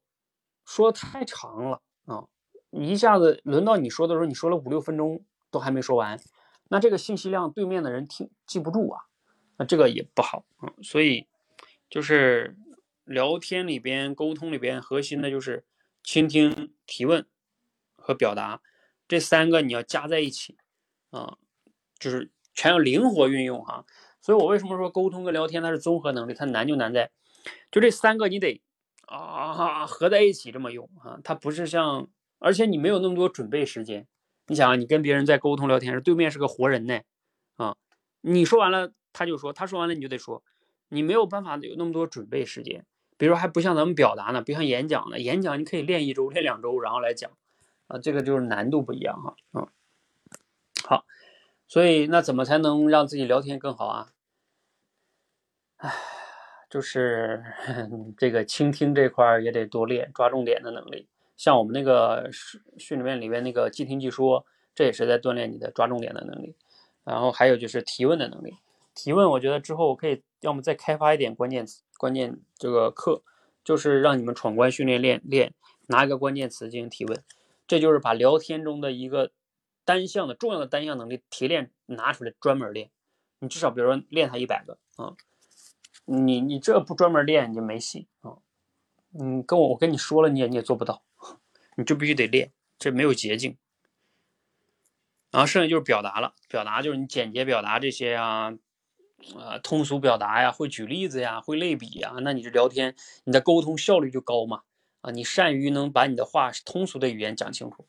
[0.65, 2.25] 说太长了啊，
[2.71, 6.19] 一下子轮到你说的时候，你说了五六分钟都还没说完，
[6.69, 9.05] 那这个信息量对面的人听记不住啊，
[9.57, 10.73] 那这个也不好啊。
[10.81, 11.27] 所以
[11.89, 12.55] 就是
[13.05, 15.65] 聊天里边沟通里边核心的就是
[16.03, 17.25] 倾听、提问
[17.95, 18.61] 和表达。
[19.07, 20.57] 这三个你要加在一起，
[21.11, 21.37] 啊，
[21.99, 23.85] 就是全要灵活运用哈。
[24.21, 26.33] 所以我为什么说沟通跟聊天它是综合能力？
[26.33, 27.11] 它难就难在，
[27.69, 28.61] 就这三个你得
[29.05, 31.19] 啊合在一起这么用啊。
[31.23, 32.09] 它不是像，
[32.39, 34.07] 而且你没有那么多准备时间。
[34.47, 37.01] 你想啊，你跟别人在沟通聊天时，对面是个活人呢，
[37.57, 37.75] 啊，
[38.21, 40.43] 你说完了他就说，他说完了你就得说，
[40.89, 42.85] 你没有办法有那么多准备时间。
[43.15, 47.31] 比如还不像咱们表达呢，不像演讲呢，演讲你可以练一周、练两周，然后来讲。
[47.87, 49.67] 啊，这个就是难度不一样哈，嗯，
[50.87, 51.05] 好，
[51.67, 54.07] 所以那怎么才能让自己聊天更好啊？
[55.75, 55.93] 唉，
[56.69, 57.43] 就是
[58.17, 61.09] 这个倾听这块也得多练，抓重点的能力。
[61.35, 66.55] 像我们那个训训练里面那个即听即说，这也是在锻炼你的抓重点的能力。
[67.03, 68.55] 然后还有就是提问的能力，
[68.95, 73.23] 提问我觉得之后我可以要么再开发一点关键词，关键这个课
[73.63, 75.53] 就是让你们闯关训练练练，
[75.87, 77.23] 拿一个关键词进行提问。
[77.65, 79.31] 这就是把聊天中的一个
[79.85, 82.91] 单项的重要的单项能力提炼拿出来专门练，
[83.39, 85.15] 你至少比如说练它一百个啊，
[86.05, 88.37] 你你这不专门练你就没戏啊，
[89.17, 91.03] 嗯，跟我我跟你说了你也你也做不到，
[91.77, 93.57] 你就必须得练，这没有捷径。
[95.31, 98.55] 然后剩下就是表达了，表达就是你简洁表达这些呀，
[99.35, 104.63] 呃，通俗表达呀，会举例子呀，会类比呀，那你这聊天你的沟通效率就高嘛。
[105.01, 107.85] 啊，你善于能把你的话通俗的语言讲清楚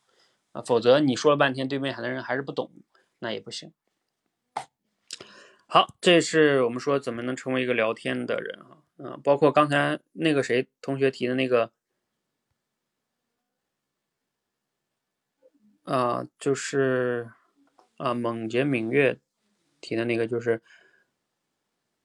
[0.51, 2.73] 啊，否则你说了半天，对面的人还是不懂，
[3.21, 3.73] 那也不行。
[5.67, 11.71] 好，这是我们说怎么能成为一个聊天的人啊，嗯，包括刚才那个谁同学提的那个，
[15.85, 17.31] 啊，就是
[17.97, 19.21] 啊，猛杰明月
[19.81, 20.63] 提的那个，就是，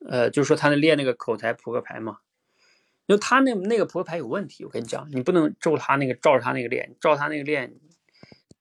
[0.08, 2.20] 呃，就是说他那练那个口才扑克牌嘛。
[3.08, 7.76] 就他那那个扑克牌有问题，我跟你讲，你不能照他那个照着他那个练，照他那个练，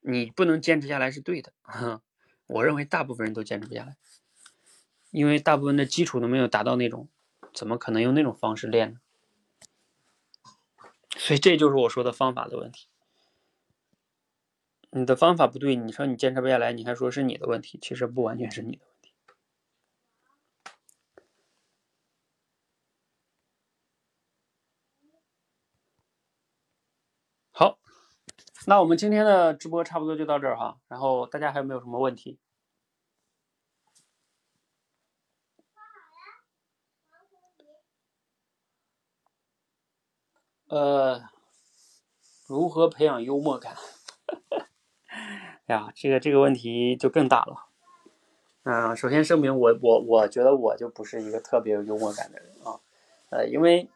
[0.01, 1.53] 你不能坚持下来是对的。
[2.47, 3.97] 我认为大部分人都坚持不下来，
[5.11, 7.09] 因为大部分的基础都没有达到那种，
[7.53, 9.01] 怎么可能用那种方式练呢？
[11.19, 12.89] 所以这就是我说的方法的问题。
[14.91, 18.83] 你的方法不对，你说你坚持不下来，你还说是你的问题，其实不完全是你的。
[18.83, 18.98] 问题，
[28.69, 30.77] 那我们今天的直播差不多就到这儿哈。
[30.89, 32.39] 然后大家还有没有什么问题？
[40.67, 41.23] 呃，
[42.47, 43.75] 如何培养幽默感？
[45.65, 47.69] 哎 呀，这个这个问题就更大了。
[48.65, 52.81] 嗯，首先声明，我我我觉得我就不是一个特别有幽默感的人啊。
[53.31, 53.89] 呃，因为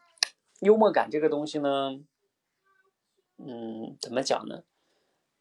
[0.61, 2.01] 幽默感这个东西呢。
[3.45, 4.63] 嗯，怎么讲呢？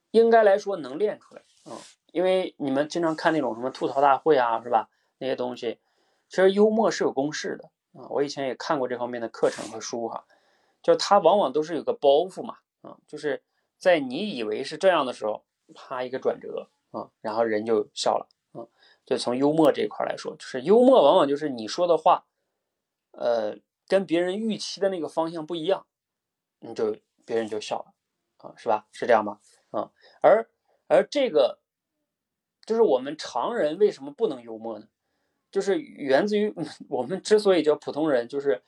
[0.09, 1.77] 应该来说能练出来，嗯，
[2.11, 4.89] 因为你们经常看那种什么吐槽大会啊，是吧？
[5.19, 5.79] 那些东西，
[6.27, 8.09] 其实幽默是有公式的啊。
[8.09, 10.25] 我以前也看过这方面的课程和书哈，
[10.81, 13.41] 就它往往都是有个包袱嘛，啊，就是
[13.77, 18.67] 在你以为是这样的时候，啪一个转折啊，然后人就笑了，啊，
[19.05, 22.25] 就从幽默这一块来说，就是幽默往往就是你说的话，
[23.11, 23.55] 呃，
[23.87, 25.85] 跟别人预期的那个方向不一样，
[26.59, 26.97] 你就。
[27.25, 27.93] 别人就笑了，
[28.37, 28.87] 啊，是吧？
[28.91, 29.39] 是这样吧？
[29.71, 29.91] 啊，
[30.21, 30.49] 而
[30.87, 31.59] 而这个
[32.65, 34.87] 就是我们常人为什么不能幽默呢？
[35.51, 36.53] 就是源自于
[36.89, 38.63] 我们之所以叫普通人，就是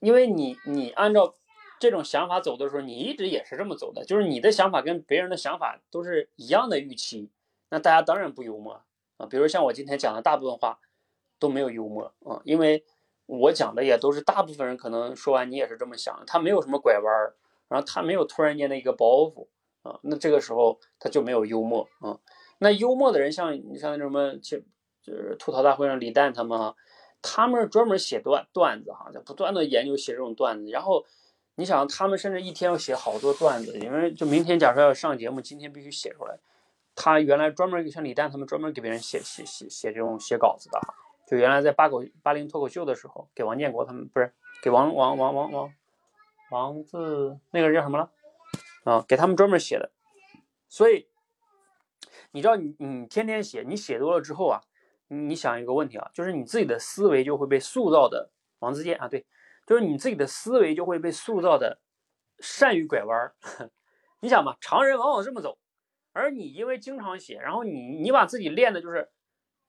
[0.00, 1.36] 因为你你按照
[1.78, 7.30] 这种想法走的时候，你一直也是这么走的，就是你的想法跟别人的想法都是一样的预期，
[7.70, 8.82] 那大家当然不幽默
[9.16, 9.26] 啊。
[9.26, 10.78] 比如像我今天讲的大部分话
[11.38, 12.84] 都没有幽默啊，因为
[13.38, 17.34] 我讲的也都是大部分人可能说完你也是这么想，他没有什么拐弯儿。
[17.68, 19.46] 然后他没有突然间的一个包袱
[19.82, 22.18] 啊，那这个时候他就没有幽默啊。
[22.58, 24.58] 那幽默的人像你像那什么，就
[25.00, 26.74] 就是吐槽大会上李诞他们哈，
[27.22, 30.68] 他们是专门写段段子哈，就不断的研究写这种段子。
[30.68, 31.04] 然后
[31.54, 36.40] 你想，他们甚至一天要写好多段子，因为就明天假设要上节目，今天必须写出来。
[36.96, 40.92] 他原来专门像李诞他们专门给别人写写写写这种写稿子的哈，
[41.30, 45.72] 就原来在八口八零脱口秀的时候，给王建国他们不是给王王王王王
[46.50, 48.10] 王字那个人叫什么了
[48.82, 49.04] 啊？
[49.06, 49.92] 给他们专门写的，
[50.68, 51.06] 所以
[52.32, 54.60] 你知道你你天天写，你写多了之后啊，
[55.06, 59.24] 你想一个问题啊，就是你自己的思维就会被塑造的王自健啊，对，
[59.64, 61.78] 就是你自己的思维就会被塑造的
[62.40, 63.36] 善于拐弯儿。
[64.18, 65.58] 你想嘛，常人往往这么走。
[66.12, 69.08] 而你因为经常写，然后你你把自己练的就是，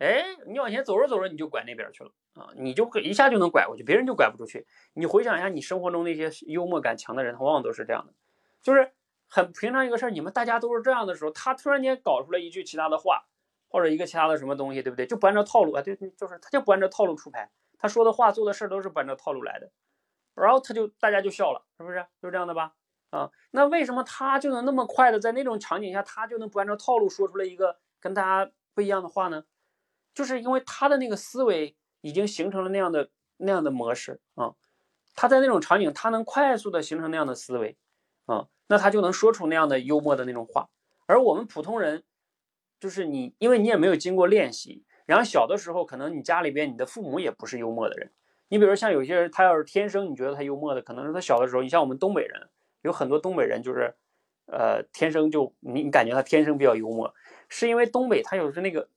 [0.01, 4.65] 哎，你往前走着走着你就拐那边去了啊，你就一下就能拐过去，别人就拐不出去。
[4.95, 8.13] 你回想一下，你生活中那些幽默感强的人，他往往都是这样的，
[8.63, 8.93] 就是
[9.29, 13.27] 很平常一个事儿，你们大家都是这样的时候，他突然间搞出来一句其他的话，
[13.69, 15.05] 或者一个其他的什么东西，对不对？
[15.05, 19.69] 就不按照套路啊，对，就是他就不按照套路出牌，他说的话做的事儿都是不按照套路来的，
[20.33, 22.03] 然后他就大家就笑了，是不是？
[22.19, 22.73] 就是这样的吧？
[23.11, 29.43] 啊，那为什么他就能那么快的在那种场景下，他就能不按照套路说出来一个跟大家不一样的话呢？
[30.13, 34.53] 就是因为他的那个思维已经形成了那样的那样的模式啊，
[35.15, 37.77] 他在那种场景，他能快速的形成那样的思维
[38.25, 40.69] 啊，那他就能说出那样的幽默的那种话。
[41.05, 42.03] 而我们普通人，
[42.79, 48.11] 就是你，因为你也没有经过练习，然后小的时候可能你家里边你的父母也不是幽默的人，
[48.49, 52.49] 你比如像有些人，他要是天生你觉得他幽默的，可能是他小的时候，你像我们东北人。
[52.83, 53.93] 有很多东北人就是，
[54.47, 57.13] 呃，天生就你你感觉他天生比较幽默，
[57.47, 58.89] 是因为东北他有时那个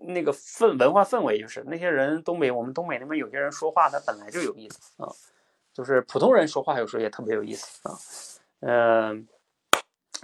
[0.00, 5.08] 那个氛文化氛围，就是那些人东北我们东北那边有些人说话他本来就有意思啊，
[5.72, 7.94] 就是普通人说话有时候也特别有意思啊，
[8.60, 9.28] 嗯，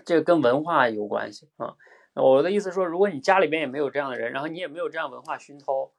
[0.04, 1.74] 这个跟文化有关系啊。
[2.14, 5.92] 我的意思说，如果你家里边也没有这样的人，然后你也没有这样文化熏陶，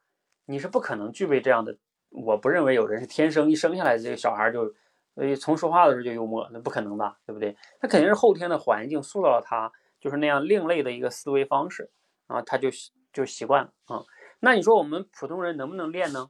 [0.45, 1.78] 你是不可能具备这样的。
[2.10, 4.74] 我不认为有人是天生一生下来这个小孩就。
[5.16, 7.58] 所以从说话的时候就幽默，那不可能吧，对不对？
[7.80, 11.90] 他肯定是后天的环境塑造了他，就是那样另类的一个思维方式
[12.28, 12.70] 啊，他就
[13.18, 14.06] 就习惯了啊。
[14.39, 16.30] 那你说我们普通人能不能练呢？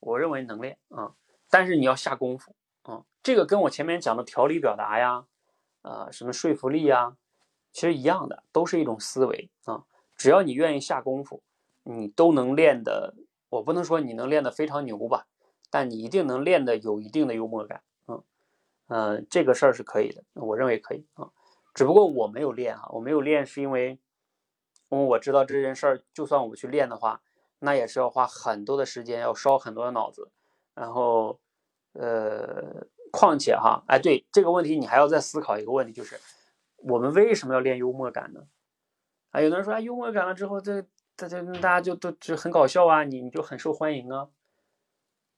[0.00, 1.12] 我认为能练啊，
[1.50, 3.04] 但是你要下功夫啊。
[3.22, 5.26] 这个跟我前面讲的条理表达呀，
[5.82, 7.16] 呃，什么说服力呀，
[7.72, 9.84] 其实一样的，都是一种思维啊。
[10.16, 11.42] 只要你愿意下功夫，
[11.82, 13.14] 你都能练的。
[13.50, 15.26] 我不能说你能练得非常牛吧，
[15.70, 17.82] 但你一定能练的有一定的幽默感。
[18.88, 21.30] 嗯，这个事儿是可以的，我认为可以啊，
[21.72, 23.98] 只不过我没有练啊，我没有练是因为，
[24.92, 27.22] 因为我知道这件事儿，就算我去练的话，
[27.60, 30.30] 那也是要花很多的时间，要烧很多的脑子，
[30.74, 31.40] 然后，
[31.94, 36.20] 呃，况且哈，哎，对这个问题，你还要再思考一个问题，就是
[36.76, 38.42] 我们为什么要练幽默感呢？
[39.30, 40.82] 啊，有的人说啊，幽默感了之后，这
[41.16, 44.28] 大家大家就都就很搞笑啊，你你就很受欢迎啊，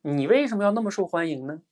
[0.02, 1.62] 你为什么要那么受欢迎呢？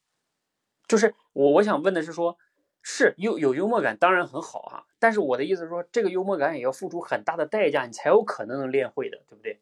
[0.87, 2.39] 就是我我想问的是说，
[2.81, 9.61] 是有有幽默感当然很好啊，但是我的意思是说，这个幽默感也要付出很大的代价，你才有可能能练会的，对不对？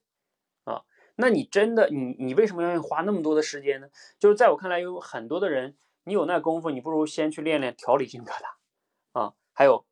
[0.65, 0.85] 啊，
[1.17, 3.89] 那你真的你你为什么要花那么多的时间呢？
[4.19, 9.87] 就是在我看来，有很多的人，你有那功夫，你不如先去练练条理性表达啊，还有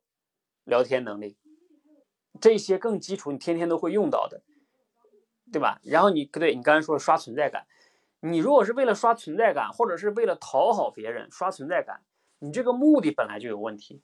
[0.65, 1.35] 聊天能力，
[2.39, 4.43] 这些更基础，你天天都会用到的，
[5.51, 5.79] 对吧？
[5.83, 7.65] 然后你不对你刚才说的刷存在感。
[8.19, 12.03] 你如果是为了刷存在感，或者是为了讨好别人刷存在感，
[12.37, 14.03] 你这个目的本来就有问题。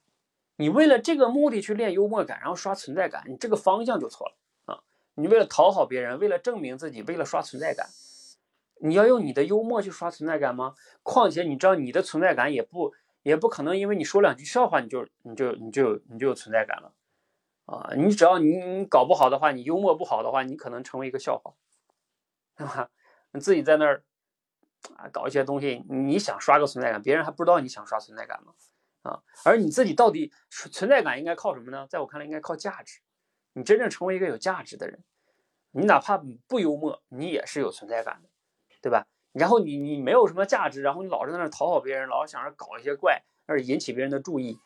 [0.56, 4.34] 你为了这个目的去练幽默感，然后刷存在感，你这个方向就错了
[4.64, 4.80] 啊！
[5.14, 7.86] 你为了讨好别人，为了证明自己，为了刷存在感，
[8.80, 10.74] 你要用你的幽默去刷存在感吗？
[11.02, 16.92] 况且你知道你的存在感也不也不可能，因为你说两句笑话，你就你就你就你就有存在感了
[17.66, 17.92] 啊！
[17.96, 21.52] 你只要你你搞不好的话，你幽默不好的话，你可能成为一个笑话，
[22.56, 22.88] 对吧？
[23.32, 24.02] 你自己在那儿
[24.96, 28.52] 啊搞一些东西，你想刷个存在感，别人还不知道你想刷存在感吗？
[29.06, 31.86] 啊，而你自己到底存在感应该靠什么呢？
[31.88, 33.00] 在我看来，应该靠价值。
[33.52, 35.02] 你真正成为一个有价值的人，
[35.70, 38.28] 你哪怕不幽默，你也是有存在感的，
[38.82, 39.06] 对吧？
[39.32, 44.58] 然后你你没有什么价值，然后你老是在那讨好别人，老想着搞一些怪，而引起别人的注意，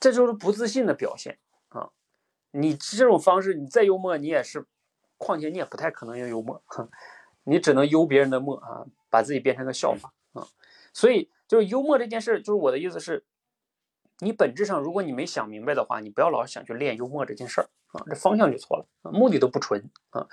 [0.00, 1.38] 这就是不自信的表现
[1.68, 1.90] 啊！
[2.50, 4.66] 你这种方式，你再幽默，你也是，
[5.16, 6.90] 况且你也不太可能要幽默，哼。
[7.44, 10.46] 你只能幽别人的默啊，把自己变成个笑话啊，
[10.92, 13.26] 所以就是幽默这件事，就是我的意思是，
[14.20, 20.26] 你本质上如果你没想明白的话，你不要老想去练幽默这件事儿啊，这方向就错了，目的都不纯啊。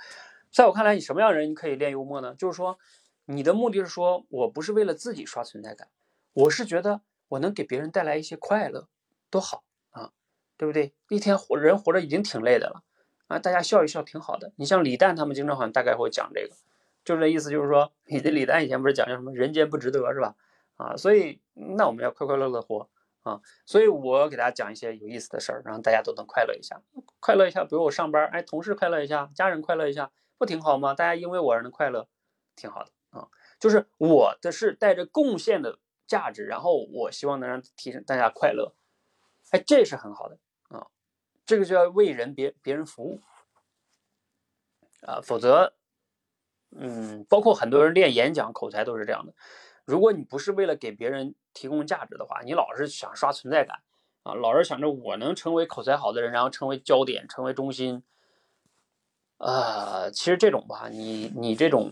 [0.50, 2.34] 在我看来，你什么样人你可以练幽默呢？
[2.34, 2.78] 就是说，
[3.26, 5.88] 你的目的是说我不是为了自己刷存在感，
[6.32, 8.88] 我是觉得我能给别人带来一些快乐，
[9.28, 10.12] 多好啊，
[10.56, 10.94] 对不对？
[11.10, 12.82] 一天活人活着已经挺累的了
[13.26, 14.54] 啊，大家笑一笑挺好的。
[14.56, 16.56] 你像李诞他们经常好像大概会讲这个。
[17.04, 20.34] 就是这意思，就是说，你的李诞以前不是讲叫什么“人间不值得”是吧？
[20.80, 22.88] 啊，所以那我们要快快乐乐活
[23.22, 26.80] 啊，所以我给大家讲一些有意思的事儿，让大家都能快乐一下。
[27.20, 30.94] 快乐一下，比如我上班，哎，同事快乐一下，家人快乐一下，不挺好吗？
[30.94, 32.08] 大家因为我而能快乐，
[32.56, 33.28] 挺好的啊。
[33.58, 38.74] 就是我的是带着贡献的价值，然后我希望能让提升大家快乐，
[39.50, 40.38] 哎，这是很好的
[40.70, 40.86] 啊。
[41.44, 43.20] 这个就要为人别别人服务
[45.02, 45.74] 啊，否则，
[46.70, 49.34] 嗯，包括很多人练演讲口才都是这样的。
[49.90, 53.80] 如果你不是为了给别人提供价值的话，你老是想刷存在感
[54.22, 58.04] 啊，老是想着我能成为口才好的人，然后成为焦点，成为中心，
[59.38, 61.90] 呃，其实这种吧，你你这种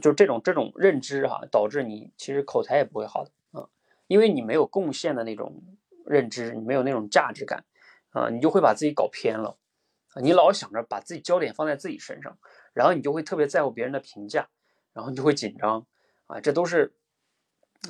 [0.00, 3.66] 就这种这种认知哈，导致你其实口才也不会好的啊，
[4.06, 5.60] 因为你没有贡献的那种
[6.06, 7.64] 认知，你没有那种价值感
[8.10, 9.58] 啊，你就会把自己搞偏了，
[10.22, 12.38] 你老想着把自己焦点放在自己身上，
[12.74, 14.48] 然后你就会特别在乎别人的评价，
[14.92, 15.84] 然后你就会紧张
[16.28, 16.94] 啊，这都是。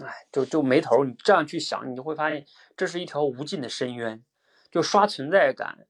[0.02, 1.04] 哎，就就没头。
[1.04, 2.46] 你这样去想，你就会发现
[2.76, 4.24] 这是一条无尽的深渊。
[4.70, 5.88] 就刷存在感，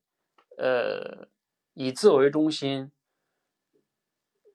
[0.57, 1.29] 呃，
[1.75, 2.91] 以自我为中心，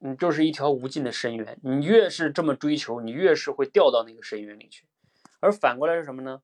[0.00, 1.60] 你，就是一条无尽的深渊。
[1.62, 4.88] 你越是这么追求，你越是会掉到那个深渊里去。
[5.38, 6.42] 而反过来是什么呢？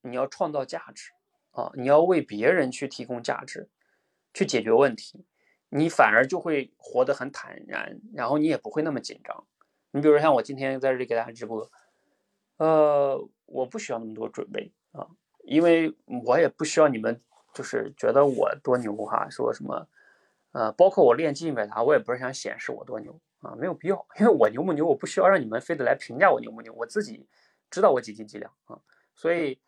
[0.00, 1.12] 你要创造价值
[1.52, 3.70] 啊，你要为别人去提供价值，
[4.34, 5.24] 去解决问题，
[5.68, 9.46] 你反而就会活得很坦然，然后你也不会那么紧张。
[9.92, 11.70] 你比如说像我今天在这里给大家直播。
[12.58, 15.08] 呃，我不需要那么多准备啊，
[15.44, 15.94] 因为
[16.26, 17.20] 我也不需要你们
[17.54, 19.88] 就是觉得我多牛哈，说什么，
[20.52, 27.26] 呃，包括我练记忆表达，我也不是想显示我多牛啊，没有必要，因为我牛不牛，我不需要让你们非得来评价我牛不牛，我自己
[27.70, 28.78] 知道我几斤几两啊，
[29.14, 29.58] 所以，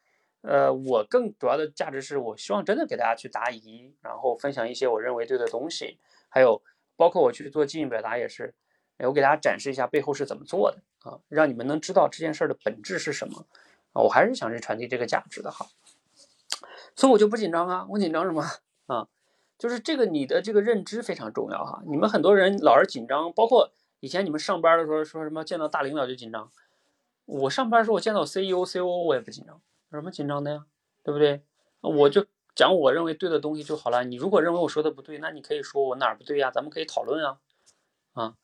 [0.43, 5.99] 呃，我更主要的价值是我希望真的给大家去答疑，然后分享一些我认为对的东西，
[6.29, 6.61] 还有
[6.97, 8.55] 包括我去做记忆表达也是。
[9.03, 13.47] 我给大家展示一下背后是怎么做的啊，让你们能知道这件事儿的本质是什么
[13.93, 14.03] 啊。
[14.03, 15.67] 我还是想去传递这个价值的哈，
[16.95, 17.87] 所以我就不紧张啊。
[17.91, 18.45] 我紧张什么
[18.87, 19.09] 啊？
[19.59, 21.83] 就是这个你的这个认知非常重要哈。
[21.87, 26.51] 你们很多人老是紧张，包括以前你们上班的时候说什么见到大领导就紧张。
[27.27, 29.61] 我上班的时候我见到 CEO、COO 我也不紧张，
[29.91, 30.65] 有什么紧张的呀？
[31.03, 31.43] 对不对？
[31.81, 34.05] 我就讲我认为对的东西就好了。
[34.05, 36.51] 你如果认为我说的不对，那你可以说我哪儿不对呀？
[36.51, 37.39] 咱们可以讨论啊，
[38.13, 38.35] 啊。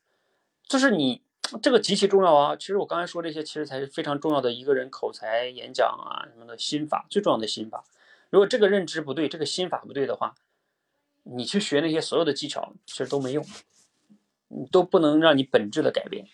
[0.68, 1.22] 就是你
[1.62, 2.56] 这个极其重要啊！
[2.56, 7.84] 其实我刚才说这些，其实才是非常重要的一个人口才、演讲啊什么的心法，最重要的心法。
[8.30, 10.34] 如果这个认知不对，这个心法不对的话，
[11.22, 13.46] 你去学那些所有的技巧，其实都没用，
[14.72, 16.26] 都不能让你本质的改变。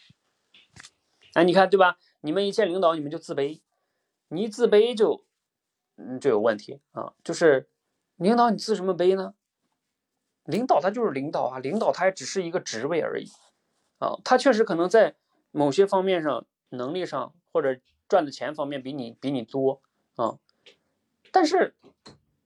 [1.35, 1.99] 哎，你看对吧？
[2.23, 3.61] 你们一见领导，你们就自卑，
[4.29, 5.25] 你一自卑就
[5.97, 7.13] 嗯就有问题啊！
[7.23, 7.69] 就是
[8.17, 9.35] 领导你自什么卑呢？
[10.45, 13.31] 领导他就是领导啊，领导他也只是一个职位而已。
[14.03, 15.15] 啊，他确实可能在
[15.53, 19.81] 某些方面上、能力上或者赚的钱方面比你比你多
[20.17, 20.41] 啊，
[21.31, 21.77] 但是，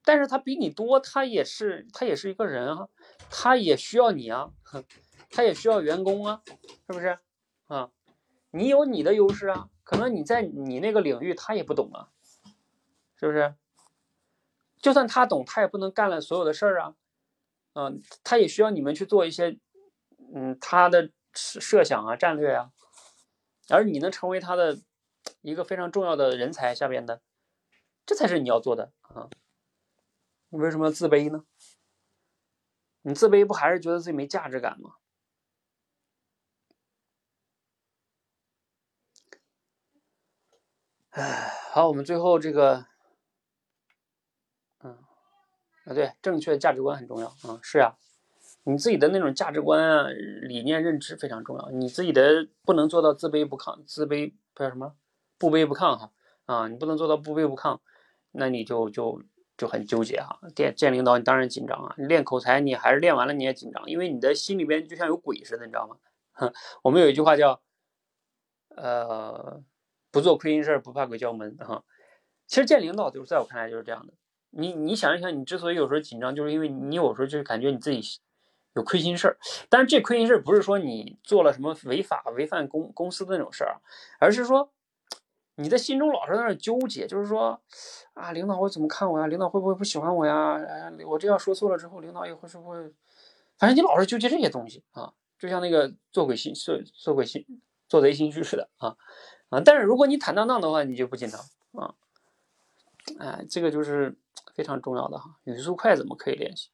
[0.04, 2.88] 但是他比你多，他也是他也是一个人啊，
[3.30, 4.52] 他也需要你啊，
[5.32, 6.42] 他也需要员工啊，
[6.86, 7.18] 是不是
[7.68, 7.90] 啊？
[8.50, 12.10] 你有你的优势啊，可能你在你那个领域他也不懂啊，
[13.16, 13.54] 是不是？
[14.82, 16.94] 就算他懂，他也不能干了所有的事儿啊，
[17.72, 19.58] 嗯，他也需要你们去做一些，
[20.34, 21.10] 嗯，他的。
[21.36, 22.72] 设想啊，战略啊，
[23.68, 24.80] 而你能成为他的
[25.42, 27.20] 一个非常重要的人才下边的，
[28.04, 29.28] 这才是你要做的啊！
[30.48, 31.44] 你为什么要自卑呢？
[33.02, 34.94] 你自卑不还是觉得自己没价值感吗？
[41.10, 42.86] 哎，好，我们最后这个，
[44.80, 44.98] 嗯，
[45.86, 47.96] 啊，对，正确的价值观很重要啊，是呀。
[48.68, 50.08] 你自己的那种价值观啊、
[50.42, 51.70] 理念、认知非常重要。
[51.70, 54.96] 你自己的不能做到自卑不亢，自卑不叫什么，
[55.38, 56.10] 不卑不亢哈
[56.46, 57.78] 啊，你不能做到不卑不亢，
[58.32, 59.22] 那你就就
[59.56, 60.40] 就很纠结哈。
[60.56, 61.94] 见见领导，你当然紧张啊。
[61.96, 65.96] 练口才，你还是练完了你也紧张，因为你的心里边就像有鬼似的，你知道吗？
[66.82, 67.62] 我们有一句话叫，
[68.74, 69.62] 呃，
[70.10, 71.84] 不做亏心事儿，不怕鬼叫门哈。
[72.48, 74.12] 其实见领导就是在我看来就是这样的。
[74.50, 78.02] 你你想一想，你之所以有时候紧张，就是因为你有时候就是感觉你自己。
[78.76, 79.38] 有亏心事儿，
[79.70, 83.80] 但是这亏心事儿不是说你做了什么违法、违反公公司的那种事儿，
[84.20, 84.70] 而是说
[85.54, 87.58] 你的心中老是在那纠结，就是说
[88.12, 89.26] 啊，领导会怎么看我呀？
[89.26, 90.58] 领导会不会不喜欢我呀？
[90.62, 92.76] 哎，我这样说错了之后，领导也会是不会？
[93.58, 97.46] 反正你老是纠结这些东西啊，就像那个做鬼心、做做鬼心、
[97.88, 98.94] 做贼心虚似的啊
[99.48, 99.62] 啊！
[99.64, 101.40] 但是如果你坦荡荡的话，你就不紧张
[101.82, 101.94] 啊。
[103.18, 104.14] 哎，这个就是
[104.54, 105.38] 非常重要的哈。
[105.44, 106.68] 语速快怎么可以练习？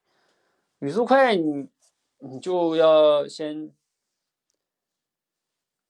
[0.80, 1.68] 语速快你。
[2.24, 3.72] 你就要先，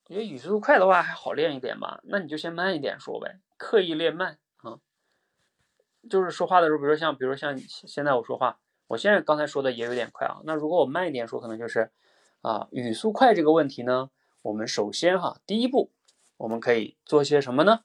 [0.08, 4.78] 我觉得语速快的话还好练一点吧，那你就先慢一点说呗，刻意练慢啊。
[6.08, 10.40] 就是说话的时候，比如说像，比如说像现在我说话，我现在刚才说的也有点快啊。
[10.44, 11.90] 那如果我慢一点说，可能就是
[12.40, 14.10] 啊，语速快这个问题呢，
[14.40, 15.92] 我们首先哈，第一步
[16.38, 17.84] 我们可以做些什么呢？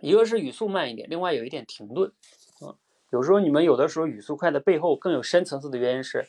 [0.00, 2.12] 一个是语速慢一点，另外有一点停顿
[2.60, 2.74] 啊。
[3.10, 6.28] 有时候你们有的时候语速快的背后更有深层次的原因是，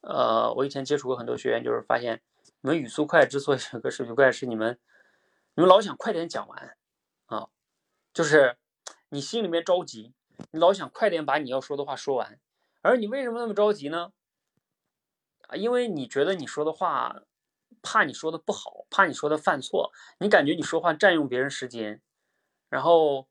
[0.00, 2.22] 呃，我以前接触过很多学员，就是发现
[2.62, 4.78] 你们语速快之所以有个语速快，是你们
[5.54, 6.76] 你们老想快点讲完
[7.26, 7.48] 啊，
[8.12, 8.56] 就是
[9.10, 10.14] 你心里面着急，
[10.50, 12.40] 你老想快点把你要说的话说完。
[12.82, 14.12] 而你为什么那么着急呢？
[15.48, 17.22] 啊，因为你觉得你说的话，
[17.82, 22.00] 怕你说的不好，怕你说的犯错，你感觉你说话占用别人时间。
[22.70, 23.28] 然后，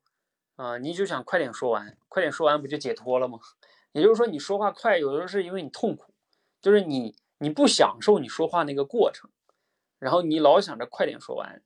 [0.56, 3.40] 啊，你就想快点说完，快点说完不就解脱了吗？
[3.94, 6.09] 也就是说，你说话快，有的时候是因为你痛苦，
[6.62, 9.30] 就是你你不享受你说话那个过程，
[9.98, 11.62] 然后你老想着快点说完，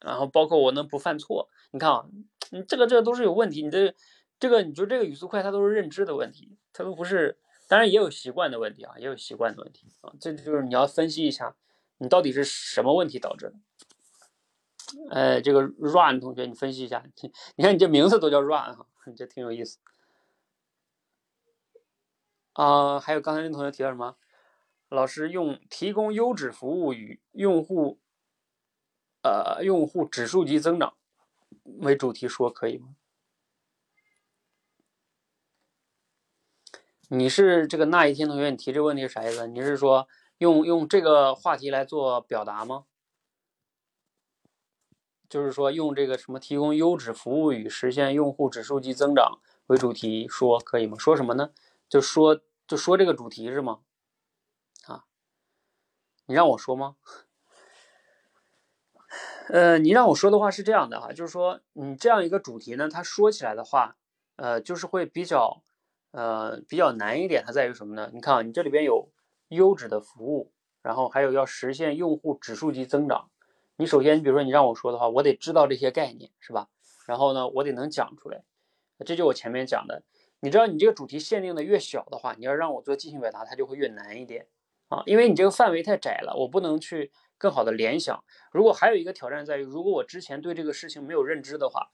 [0.00, 2.06] 然后包括我能不犯错，你看啊，
[2.50, 3.94] 你这个这个都是有问题，你这
[4.38, 11.56] 这个你就这个语速快，它都是认知的问题，它都不是，当然也有习惯的问题啊，也有习惯的问题啊，这就是你要分析一下，
[11.98, 13.54] 你到底是什么问题导致的。
[15.10, 17.02] 呃，这个 run 同学，你分析一下，
[17.56, 18.86] 你看你这名字都叫 run 哈，
[19.16, 19.78] 这挺有意思。
[22.52, 24.16] 啊，还有刚才那同学提到什么？
[24.88, 27.98] 老师用提供优质服务与用户，
[29.22, 30.94] 呃，用户指数级增长
[31.78, 32.94] 为主题说可以吗？
[37.08, 39.46] 你是这个那一天同学，你提这个问题是啥意思？
[39.46, 40.06] 你是说
[40.38, 42.84] 用用这个话题来做表达吗？
[45.28, 50.98] 就是说，用这个什么提供优质服务与实现用户指数级增长为主题说可以吗？
[50.98, 51.50] 说什么呢？
[51.92, 53.80] 就说就说这个主题是吗？
[54.86, 55.04] 啊，
[56.24, 56.96] 你让我说吗？
[59.50, 63.98] 呃，你让我说的话是这样的哈，就是说你这样一个主题呢，它说起来的话，
[64.36, 65.62] 呃，就是会比较
[66.12, 67.44] 呃比较难一点。
[67.44, 68.10] 它在于什么呢？
[68.14, 69.10] 你看啊，你这里边有
[69.48, 70.50] 优质的服务，
[70.80, 73.28] 然后还有要实现用户指数级增长。
[73.76, 76.70] 你首先，比如说你让我说的话，我得知道这些概念，是吧？
[77.06, 78.44] 然后呢，我得能讲出来。
[79.04, 80.04] 这就我前面讲的，
[80.44, 84.48] 你知道你这个主题限定的越小的话，你要让我做即兴表达，它就会越难一点
[84.88, 88.24] 啊，因为你这个范围太窄了，我不能去更好的联想。
[88.50, 91.92] 如果还有一个挑战在于，如果我之前对这个事情没有认知的话，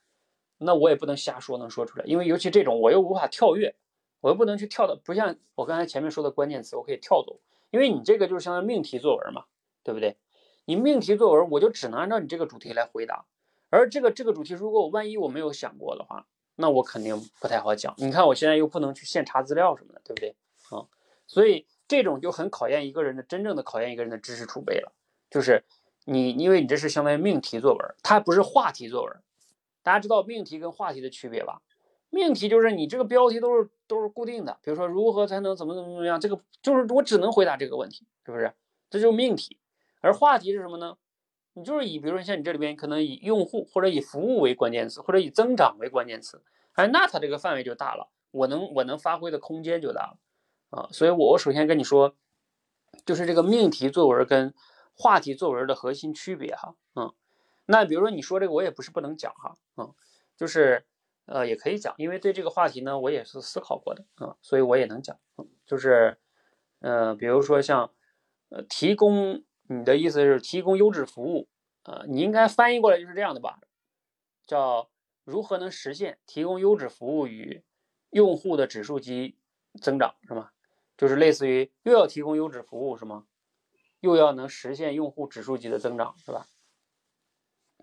[0.57, 3.77] 那我也不能瞎说能说出来，因为尤其这种我又无法跳跃，
[4.23, 7.39] 我又不能去跳的，不像我刚才前面说的关键词，我可以跳走，
[7.71, 9.45] 因为你这个就是相当于命题作文嘛，
[9.85, 10.17] 对不对？
[10.65, 13.27] 你命题作文，我就只能按照你这个主题来回答。
[13.69, 16.27] 而这个这个主题，如果我万一我没有想过的话，
[16.61, 17.95] 那我肯定不太好讲。
[17.99, 20.35] 你看我现在又不能去现查资料什么的，对不对？
[20.71, 20.87] 啊，
[21.27, 24.93] 所以这种就很考验一个人的真正的考验一个人的知识储备了。
[25.31, 25.65] 就是
[26.05, 29.17] 你，因为你这是相当于命题作文，它不是话题作文。
[29.83, 31.63] 大家知道命题跟话题的区别吧？
[32.11, 38.53] 命题就是你这个标题都是都是固定的，比如说如何才能怎么怎么怎么样，这个就是我只能回答这个问题，是不是？
[38.91, 39.59] 这就是命题。
[40.01, 40.97] 而话题是什么呢？
[41.59, 46.41] 你就是以，比如说像你这里边可能以用户或者以服务为关键词，或者以增长为关键词，
[46.75, 50.19] 哎，那它这个范围就大了，我能我能发挥的空间就大了
[50.71, 50.89] 啊。
[50.93, 52.15] 所以，我我首先跟你说，
[53.05, 54.55] 就是这个命题作文跟
[54.95, 57.13] 话题作文的核心区别哈，嗯，
[57.67, 59.93] 那比如说你说这个，我也不是不能讲哈，嗯，
[60.37, 60.87] 就是
[61.27, 66.19] 呃也可以讲，因为对这个话题呢，我也是思考过的啊，所以我也能讲，嗯，就是
[66.79, 67.91] 呃，比如说像
[68.51, 69.43] 呃提供。
[69.69, 71.49] 你的意思是提供优质服务，
[71.85, 73.61] 呃，你应该翻译过来就是这样的吧？
[74.47, 74.91] 叫
[75.25, 77.63] 如何能实现提供优质服务与
[78.11, 79.37] 用户的指数级
[79.81, 80.51] 增长，是吗？
[80.97, 83.27] 就是类似于又要提供优质服务，是吗？
[84.01, 86.47] 又要能实现用户指数级的增长，是吧？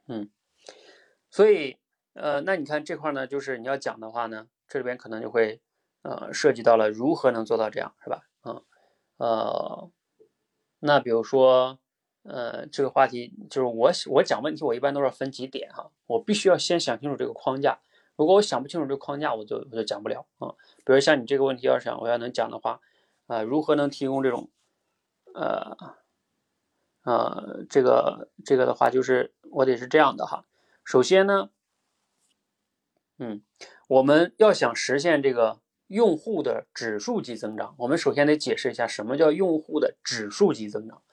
[0.07, 0.30] 嗯，
[1.30, 1.78] 所以，
[2.14, 5.62] 呃，那你看这块呢，就是你要讲的话呢，这里边可能就会，
[6.02, 8.24] 呃，涉及到了如何能做到这样，是吧？
[8.44, 8.64] 嗯，
[9.18, 9.91] 呃。
[10.86, 11.80] 那比如说，
[12.24, 17.80] 呃，这个话题就是我我讲问题，我一般都是分几点哈，我必须要先想清楚这个框架。
[18.16, 20.53] 如果我想不清楚这个框架，我就我就讲不了啊。
[20.86, 22.80] 比如像你这个问题，要想我要能讲的话，
[23.26, 24.49] 啊，如何能提供这种，
[25.34, 25.76] 呃，
[27.03, 30.45] 呃，这个这个的话，就是我得是这样的哈。
[30.84, 31.49] 首先呢，
[33.18, 33.41] 嗯，
[33.88, 35.60] 我们要想实现这个。
[35.88, 41.03] 用户的指数级增长，我们首先得解释一下什么叫用户的指数级增长。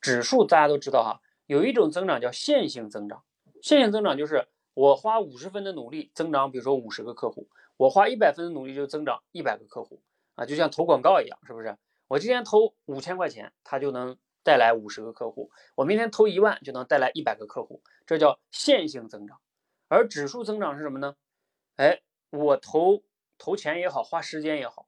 [0.00, 3.24] 指数大家都知道哈，有一种增长叫线性增长。
[3.60, 10.00] 线性增长就是我花五十分的努力增长，比如说五十个客户；我花一百分的努力就增长一百个客户
[10.36, 11.76] 啊，就像投广告一样，是不是？
[12.06, 19.40] 我今天投五千块钱，它就能带来五十个客户；我明天投一万就能带来一百个客户，这叫线性增长。
[19.88, 21.16] 而指数增长是什么呢？
[21.74, 23.02] 哎，我投。
[23.42, 24.86] 投钱也好，花时间也好，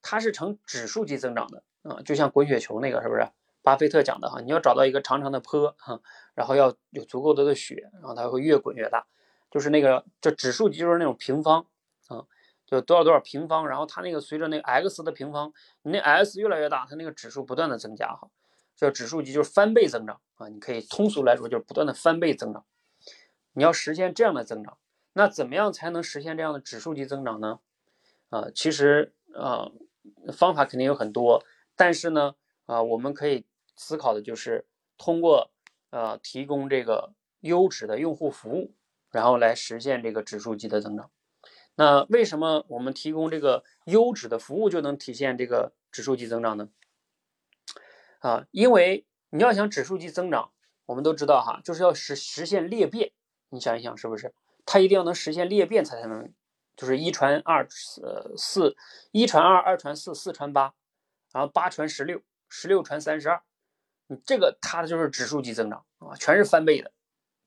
[0.00, 3.28] 它是呈指数级增长的啊，就像滚雪球那个是不是？
[3.60, 6.00] 巴菲特讲的哈，你要找到一个长长的坡哈，
[6.34, 9.06] 然后要有足够多的雪，然后它会越滚越大。
[9.50, 11.66] 就是那个这指数级就是那种平方
[12.08, 12.24] 啊，
[12.64, 15.52] 就多少多少平方，然后它那个随着那个 x 的平方，
[15.82, 18.30] 你那 s 越来越大，它那个指数不断的增加哈，
[18.74, 20.48] 叫指数级就是翻倍增长啊。
[20.48, 22.64] 你可以通俗来说就是不断的翻倍增长。
[23.52, 24.78] 你要实现这样的增长，
[25.12, 27.60] 那怎么样才能实现这样的指数级增长呢？
[28.30, 29.70] 啊，其实啊
[30.32, 31.44] 方法肯定有很多，
[31.76, 32.34] 但是呢
[32.66, 33.44] 啊我们可以。
[33.76, 34.66] 思考的就是
[34.98, 35.50] 通过
[35.88, 38.74] 呃提供这个优质的用户服务，
[39.10, 41.10] 然后来实现这个指数级的增长。
[41.76, 46.68] 那为什么我们提供这个优质的服务就能体现这个指数级增长呢？
[48.18, 50.52] 啊，因为你要想指数级增长，
[50.84, 53.12] 我们都知道哈，就是要实实现裂变。
[53.48, 54.34] 你想一想，是不是？
[54.66, 56.30] 它一定要能实现裂变，才才能
[56.76, 57.66] 就是一传二，
[58.02, 58.76] 呃四
[59.12, 60.74] 一传二，二传四，四传八，
[61.32, 63.42] 然后八传十六，十六传三十二。
[64.06, 66.90] 你这个它的就是指数级增长啊，全是翻倍的，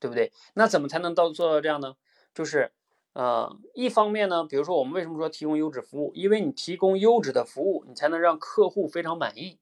[0.00, 0.32] 对不对？
[0.54, 1.96] 那怎么才能到做到这样呢？
[2.32, 2.72] 就是，
[3.12, 6.12] 呃，一方面呢，比如说我们为什么说提供优质服务？
[6.14, 9.58] 因为你提供优质的服务，你才能让客户非常满意，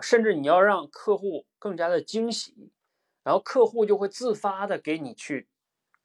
[0.00, 2.70] 甚至你要让客户更加的惊喜，
[3.22, 5.48] 然后客户就会自发的给你去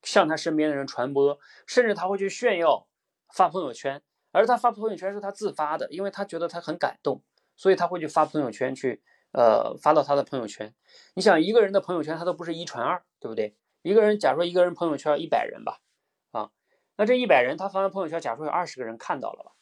[0.02, 2.88] 向他身边的人传播，甚至他会去炫耀
[3.34, 4.02] 发朋友圈，
[4.32, 7.22] 而他发朋友圈是他自发的，因为他觉得他很感动，
[7.56, 9.02] 所以他会去发朋友圈去。
[9.32, 10.74] 呃，发到他的朋友圈。
[11.14, 13.56] 你想一个人的朋友圈，他都不是一传二，对不对？
[13.84, 15.82] 一个人，假如说一个人朋友圈一百人吧，
[16.32, 16.50] 啊，
[16.96, 19.54] 那这一百人他发完朋友圈，假如说有二十个人看到了？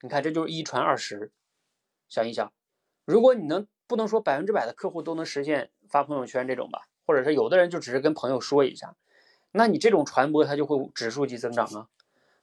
[0.00, 1.32] 你看这就是一传二十。
[2.08, 2.50] 想一想，
[3.04, 8.96] 如果你能不能说百分之百的客户都能实现发朋友圈这种吧，或者是有的人就只是跟朋友说一下，
[9.52, 11.88] 那你这种传播它就会指数级增长啊。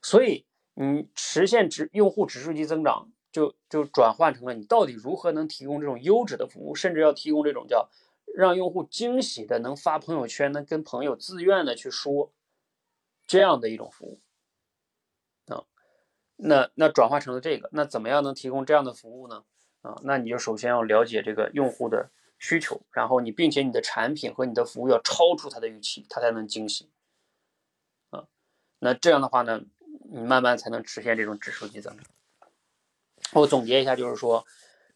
[0.04, 0.46] 所以
[0.78, 3.12] 你实现指用户指数级增长。
[3.30, 7.88] 就就转换成了你到底如何能提供这种优质的服务，甚至要提供这种叫
[8.34, 12.32] 让用户惊喜的，能发朋友圈，能跟朋友自愿的去说
[13.28, 14.22] 这样的一种服务
[15.54, 15.66] 啊。
[16.38, 19.44] 那那转化成了这个，那怎么样能提供这样的服务呢？
[19.82, 22.10] 啊，那你就首先要了解这个用户的
[22.40, 26.90] 需求，然后你并且你的产品和你的服务要超出他的预期，他才能惊喜
[28.10, 28.26] 啊。
[28.80, 29.62] 那这样的话呢，
[30.18, 32.04] 你慢慢才能实现这种指数级增长。
[33.34, 34.44] 我总结一下，就是说，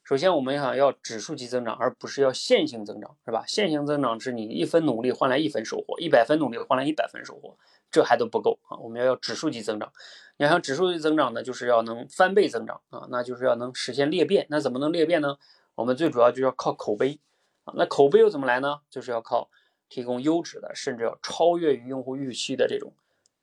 [0.03, 3.45] 首先我们想要指数级增长，而不是要线性增长，是吧？
[3.45, 7.55] 线性增长是你一分努力换来一分收获，一百分努力换来一百分收获，
[7.91, 8.77] 这还都不够啊！
[8.77, 9.93] 我们要要指数级增长。
[10.37, 14.47] 你要想指数级增长呢，就是要能翻倍增长啊，那就是要能实现裂变。
[14.49, 15.37] 那怎么能裂变呢？
[15.75, 17.19] 我们最主要就要靠口碑
[17.65, 17.73] 啊。
[17.77, 18.79] 那口碑又怎么来呢？
[18.89, 19.51] 就是要靠
[19.87, 22.91] 提供优质的，甚至要超越于用户预期的这种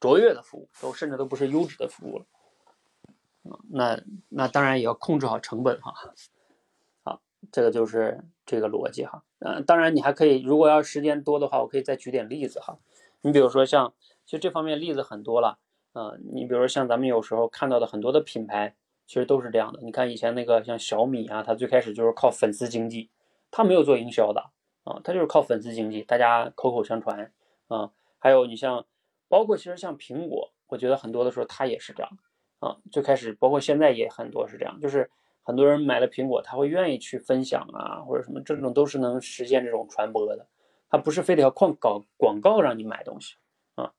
[0.01, 2.27] 卓越的服务，都甚至都不是优质的服务了。
[3.71, 5.95] 那那当然也要控制好成本哈，
[7.03, 7.21] 好，
[7.51, 9.25] 这个就是这个逻辑哈。
[9.39, 12.79] 嗯，当然你还可以，如果要时间多的话，我可以再举点例子哈。
[13.23, 13.95] 你比如说像，
[14.27, 15.59] 其实这方面例子很多了，
[15.95, 18.75] 嗯，你比如说像咱们有时候看到的很多的品牌，
[19.07, 19.81] 其实都是这样的。
[19.83, 23.09] 你看以前那个像小米啊，它最开始就是靠粉丝经济，
[23.51, 24.51] 它没有做营销的
[24.85, 27.33] 啊，它就是靠粉丝经济，大家口口相传
[27.69, 27.91] 啊。
[28.19, 28.85] 还有你像，
[29.29, 32.11] 包括其实像苹果，我觉得很多的时候它也是这样。
[32.61, 35.09] 啊，最开始包括现在也很多是这样，就是
[35.43, 40.49] 很多人买了苹果，他会愿意去分享啊，或者什么，这种都是能实现这种传播的。
[40.91, 43.37] 他不是非得要靠搞广告让你买东西
[43.77, 43.93] 啊，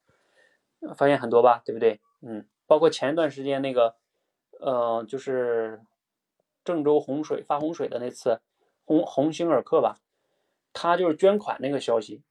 [0.98, 2.02] 发现很多吧，对不对？
[2.22, 3.96] 嗯，包括前一段时间那个，
[4.60, 5.82] 呃，就是
[6.66, 8.42] 郑州洪水发洪水的那次，
[8.84, 10.00] 鸿鸿星尔克吧，
[10.74, 12.24] 他就是捐款那个消息，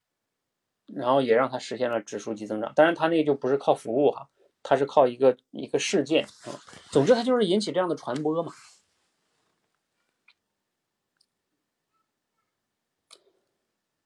[0.93, 2.73] 然后也让他实现了指数级增长。
[2.73, 4.29] 当然，他那个就不是靠服务哈。
[4.61, 6.51] 它是靠一个一个事件啊，
[6.91, 8.51] 总之它就是引起这样的传播嘛。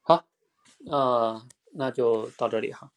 [0.04, 0.24] 好，
[0.86, 2.92] 呃，那就到这里哈。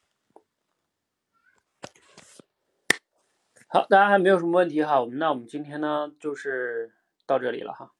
[3.68, 6.94] 好，大家还没有什么问题哈，我们那我们今天呢就是
[7.24, 7.94] 到这里了哈。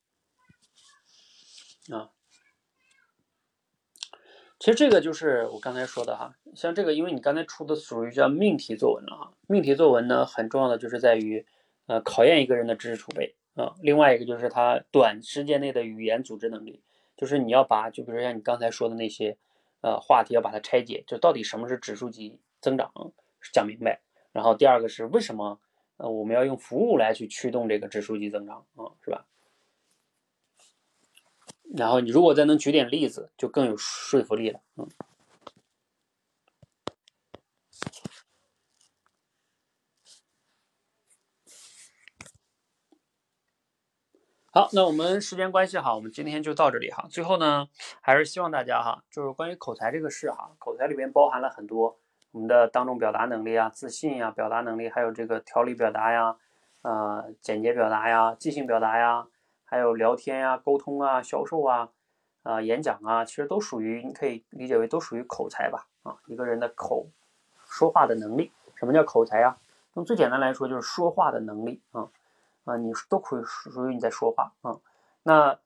[1.91, 2.13] 啊。
[4.59, 9.33] 其实这个就是我刚才说的哈，像这个，因为你刚才出的属于叫命题作文了哈。
[9.47, 11.45] 命题作文呢，很重要的就是在于，
[11.87, 13.75] 呃，考验一个人的知识储备啊。
[13.83, 16.83] 另外一个就是他短时间内的语言组织能力，
[17.17, 19.37] 就是你要把，就比如像你刚才说的那些，
[19.83, 22.91] 呃，话题要把它拆解，就到底什么是指数级增长
[23.53, 24.01] 讲明白。
[24.33, 25.61] 然后第二个是为什么，
[25.99, 29.27] 呃，我们要用服务来去驱动这个指数级增长啊，是吧？
[31.77, 34.61] 然后你如果再能举点例子，就更有说服力了。
[34.77, 34.89] 嗯。
[44.51, 47.07] 好，那我们时间关系哈，我们今天就到这里哈。
[47.11, 47.69] 最后呢，
[48.01, 51.99] 还是希望大家哈，就是关于口才这个事哈，口才里边包含了很多
[52.33, 56.37] 我们的当众表达能力啊、自信呀、表达能力，还有这个条理表达呀、
[56.81, 59.27] 呃简洁表达呀、即兴表达呀，
[59.67, 61.91] 还有聊天啊、沟通啊、销售啊、
[62.43, 67.09] 啊演讲啊，其实都属于你可以理解为都属于口才吧啊，一个人的口
[67.67, 68.51] 说话的能力。
[68.77, 69.59] 什么叫口才啊？
[69.95, 72.09] 用最简单来说，就是说话的能力啊。
[72.65, 74.79] 啊，你都可以属于你在说话啊。
[75.23, 75.59] 那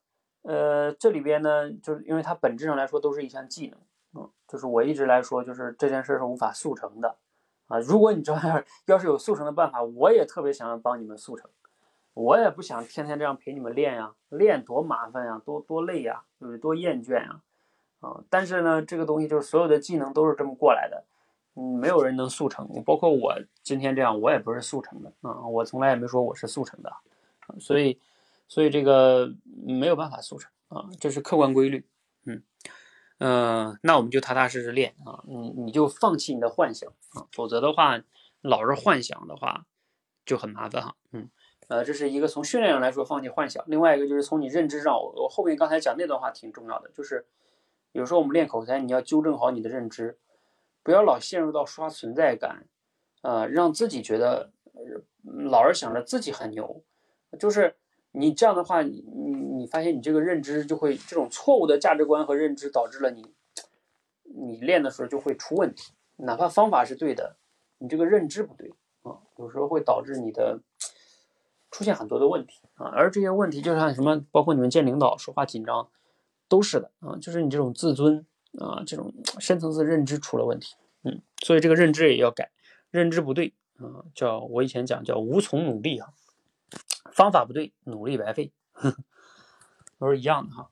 [0.43, 3.79] 呃，这里边呢，就是因为它本质上来说都是一项技能，
[4.15, 7.17] 嗯，就是我一直来说，就是这件事是无法速成的
[7.69, 7.79] 啊。
[7.79, 11.51] 如果你这玩意儿要是有速成的办法，我也特别想要帮你们速成，
[12.21, 17.41] 我也不想天天这样陪你们练呀，练多麻烦呀，多多累呀，对多厌倦呀，
[18.01, 18.23] 啊。
[18.29, 21.05] 但是呢，这个东西就是所有的技能都是这么过来的。
[21.55, 26.93] 嗯，没有人能速成，包括我今天这样，我也不是速成的啊，我从来也没说我是速成的，
[27.59, 27.99] 所以，
[28.47, 29.35] 所以这个
[29.67, 31.85] 没有办法速成啊，这是客观规律。
[32.25, 32.43] 嗯，
[33.19, 38.01] 嗯，那我们就踏踏实实练啊，你你就放弃你的幻想啊，否则的话，
[38.43, 39.67] 老是幻想的话
[40.25, 40.95] 就很麻烦哈。
[41.11, 41.29] 嗯，
[41.71, 47.25] 呃，这是一个从训练上来说放弃幻想，另外一个就是从你认知上，我我后面刚才讲那段话挺重要的，就是
[47.93, 50.19] 有时候我们练口才，你要纠正好你的认知。
[50.83, 52.67] 不要老陷入到刷存在感，
[53.23, 54.51] 呃，让自己觉得
[55.23, 56.83] 老是想着自己很牛，
[57.39, 57.77] 就是
[58.11, 63.33] 你这样的话，你你发现你这个认知就会这种错误的价值观和认知导致了你，
[64.25, 67.37] 你练的时候就会出问题，哪怕方法是对的，
[67.79, 68.73] 你这个认知不对
[69.03, 70.59] 啊，有时候会导致你的
[71.71, 75.89] 出现很多的问题啊，而这些问题就像什么，包括你们见领导说话紧张，
[76.49, 78.27] 都是的啊，就是你这种自尊。
[78.59, 80.75] 啊，这种深层次认知出了问题，
[81.05, 82.51] 嗯，所以这个认知也要改，
[82.91, 86.13] 认知不对啊，叫我以前讲叫无从努力哈，
[87.13, 88.51] 方法不对，努力白费，
[90.01, 90.69] 都是一样的哈。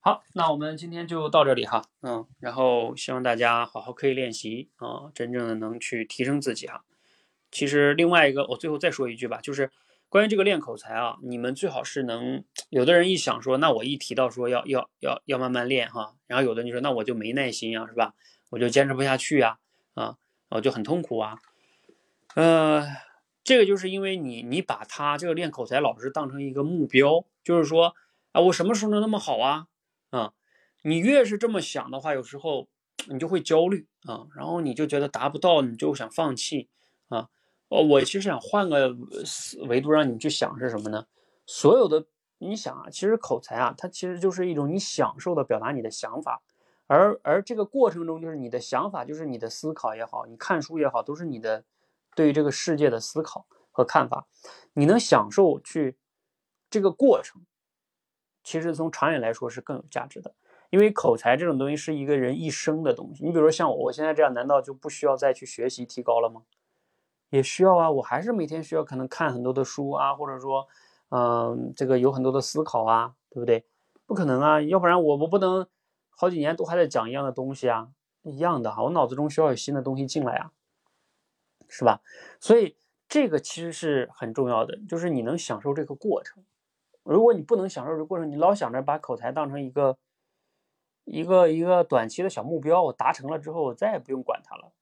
[0.00, 6.82] 好，那我们今天就到这里哈，嗯，然后希望大家好好刻意练习啊，真正的能去提升自己哈。
[7.50, 9.70] 其实另外一个，我最后再说一句吧，就是。
[10.08, 18.14] 关于这个练口才啊，你们最好是能有的人一想说，那我一提到说要要要要慢慢练哈，然后有的你说那我就没耐心呀，是吧？
[18.50, 19.58] 我就坚持不下去呀，
[19.94, 20.16] 啊，
[20.50, 21.38] 我就很痛苦啊。
[22.36, 22.86] 呃，
[23.42, 27.94] 这个就是因为你你把他这个练口才老师当成一个目标，就是说
[28.30, 29.66] 啊，我什么时候能那么好啊？
[30.10, 30.32] 啊，
[30.82, 32.68] 你越是这么想的话，有时候
[33.08, 36.68] 你就会焦虑啊，然后你就觉得达不到，你就想放弃。
[37.68, 38.96] 哦，我其实想换个
[39.66, 41.06] 维度让你们去想是什么呢？
[41.46, 42.06] 所有的
[42.38, 46.42] 你想啊，其实口才啊，它其实就是一种你享受的表达你的想法，
[46.86, 51.64] 而而这个过程中就是你的想法，就是你的思考也好，你看书也好，都是你的
[52.14, 54.28] 对于这个世界的思考和看法。
[54.74, 55.96] 你能享受去
[56.70, 57.42] 这个过程，
[58.44, 60.34] 其实从长远来说是更有价值的，
[60.70, 63.24] 因为口才这种东西是一个人一生的东西。
[63.24, 66.42] 你比如说像我，我现在这样，难道就不需要再去学习提高了吗？
[67.30, 70.66] 也需要啊，我还是每天需要可能看很多的书啊，或者说，
[71.08, 73.66] 嗯，这个有很多的思考啊，对不对？
[74.06, 75.66] 不可能啊，要不然我我不能
[76.10, 77.88] 好几年都还在讲一样的东西啊，
[78.22, 80.52] 一样的哈，我脑子中需要有新的东西进来啊，
[81.68, 82.00] 是吧？
[82.38, 82.76] 所以
[83.08, 86.44] 这个其实是很重要的，就是你能享受这个过程。
[87.02, 89.98] 如果你不能享受这个过程，你老想着把口才当成一个
[91.04, 94.72] 一个一个短期的小目标，我达成了之后，我再也不用管它了，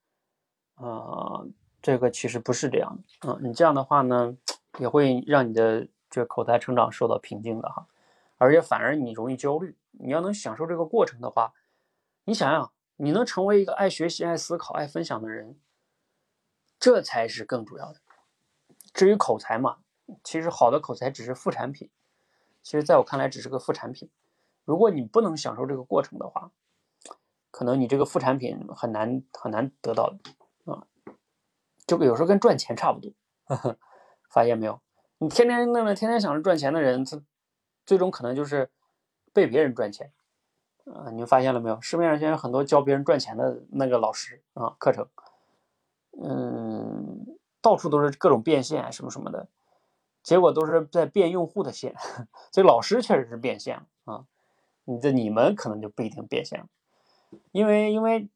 [0.77, 1.45] 啊。
[1.85, 4.35] 这个其实不是这样的，嗯，你这样的话呢，
[4.79, 7.87] 也会让你的这个口才成长受到瓶颈的哈，
[8.39, 9.77] 而且反而你容易焦虑。
[9.91, 11.53] 你要能享受这个过程的话，
[12.25, 15.61] 你想想，你能成为一个爱学习、爱思考、爱分享的人，
[16.81, 18.01] 这才是更主要的。
[18.95, 19.81] 至于口才嘛，
[20.25, 21.91] 其实好的口才只是副产品，
[22.63, 24.09] 其实在我看来只是个副产品。
[24.65, 26.51] 如果你不能享受这个过程的话，
[27.51, 30.19] 可能你这个副产品很难很难得到的。
[31.87, 33.13] 就有时候跟赚钱差不多，
[34.31, 34.81] 发现没有？
[35.19, 37.21] 你天天那么天天想着赚钱的人，他
[37.85, 38.71] 最终可能就是
[39.33, 40.13] 被别人赚钱
[40.87, 41.11] 啊！
[41.11, 41.81] 你们发现了没有？
[41.81, 45.09] 市面上现在很多教别人赚钱的那个老师啊，课程，
[46.21, 49.49] 嗯，到处都是各种变现什么什么的，
[50.23, 51.95] 结果都是在变用户的现，
[52.51, 54.25] 所以老师确实是变现了啊！
[54.85, 56.67] 你这你们可能就不一定变现了，
[57.53, 58.29] 因为因为。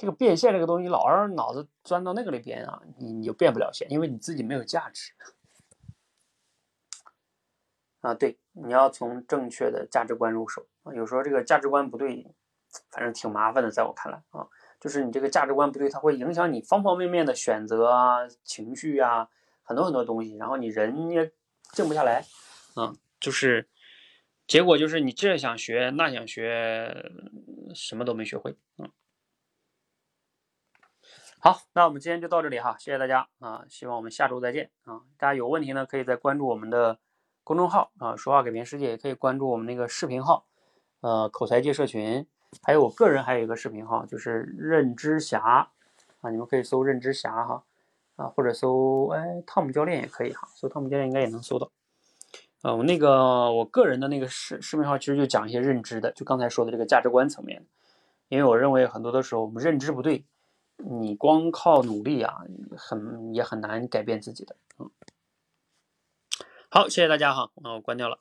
[0.00, 5.12] 这个变现这个东西，老是脑子钻到那个里边啊，你你就变不了现，因为你自己没有价值
[8.00, 8.14] 啊。
[8.14, 10.94] 对，你要从正确的价值观入手啊。
[10.94, 12.26] 有时候这个价值观不对，
[12.90, 14.48] 反正挺麻烦的，在我看来啊，
[14.80, 19.28] 就是你这个价值观不对，它会影响你方方面面的选择啊、情绪啊，
[19.62, 21.30] 很多很多东西，然后你人也
[21.74, 22.24] 静不下来
[22.74, 23.68] 啊，就是
[24.46, 27.12] 结果就是你这想学那想学，
[27.74, 28.90] 什么都没学会，嗯。
[31.42, 35.00] 好，那我们今天就到这里哈，谢谢大家啊，希望我们下周再见啊。
[35.16, 36.98] 大家有问题呢，可以再关注我们的
[37.44, 40.44] 公众号啊，说话改变世界，也可以关注我们那个视频号，
[41.00, 42.26] 呃，口才界社群，
[42.62, 45.70] 还有我个人还有一个视频号，就是认知侠
[46.20, 47.64] 啊，你们可以搜认知侠哈。
[48.16, 51.70] 啊，或者搜哎汤姆教练也可以哈，搜汤姆教练应该也能搜到。
[52.60, 57.64] 啊，我那个我个人的那个视视频号其实就讲一些认知的，就刚才说的这个价值观层面。
[58.28, 60.24] 因为我认为很多的时候我们认知不对，
[60.84, 62.42] 你光靠努力啊，
[62.76, 64.56] 很也很难改变自己的。
[64.78, 64.90] 嗯，
[66.70, 68.18] 好，谢谢大家哈，那我关掉了。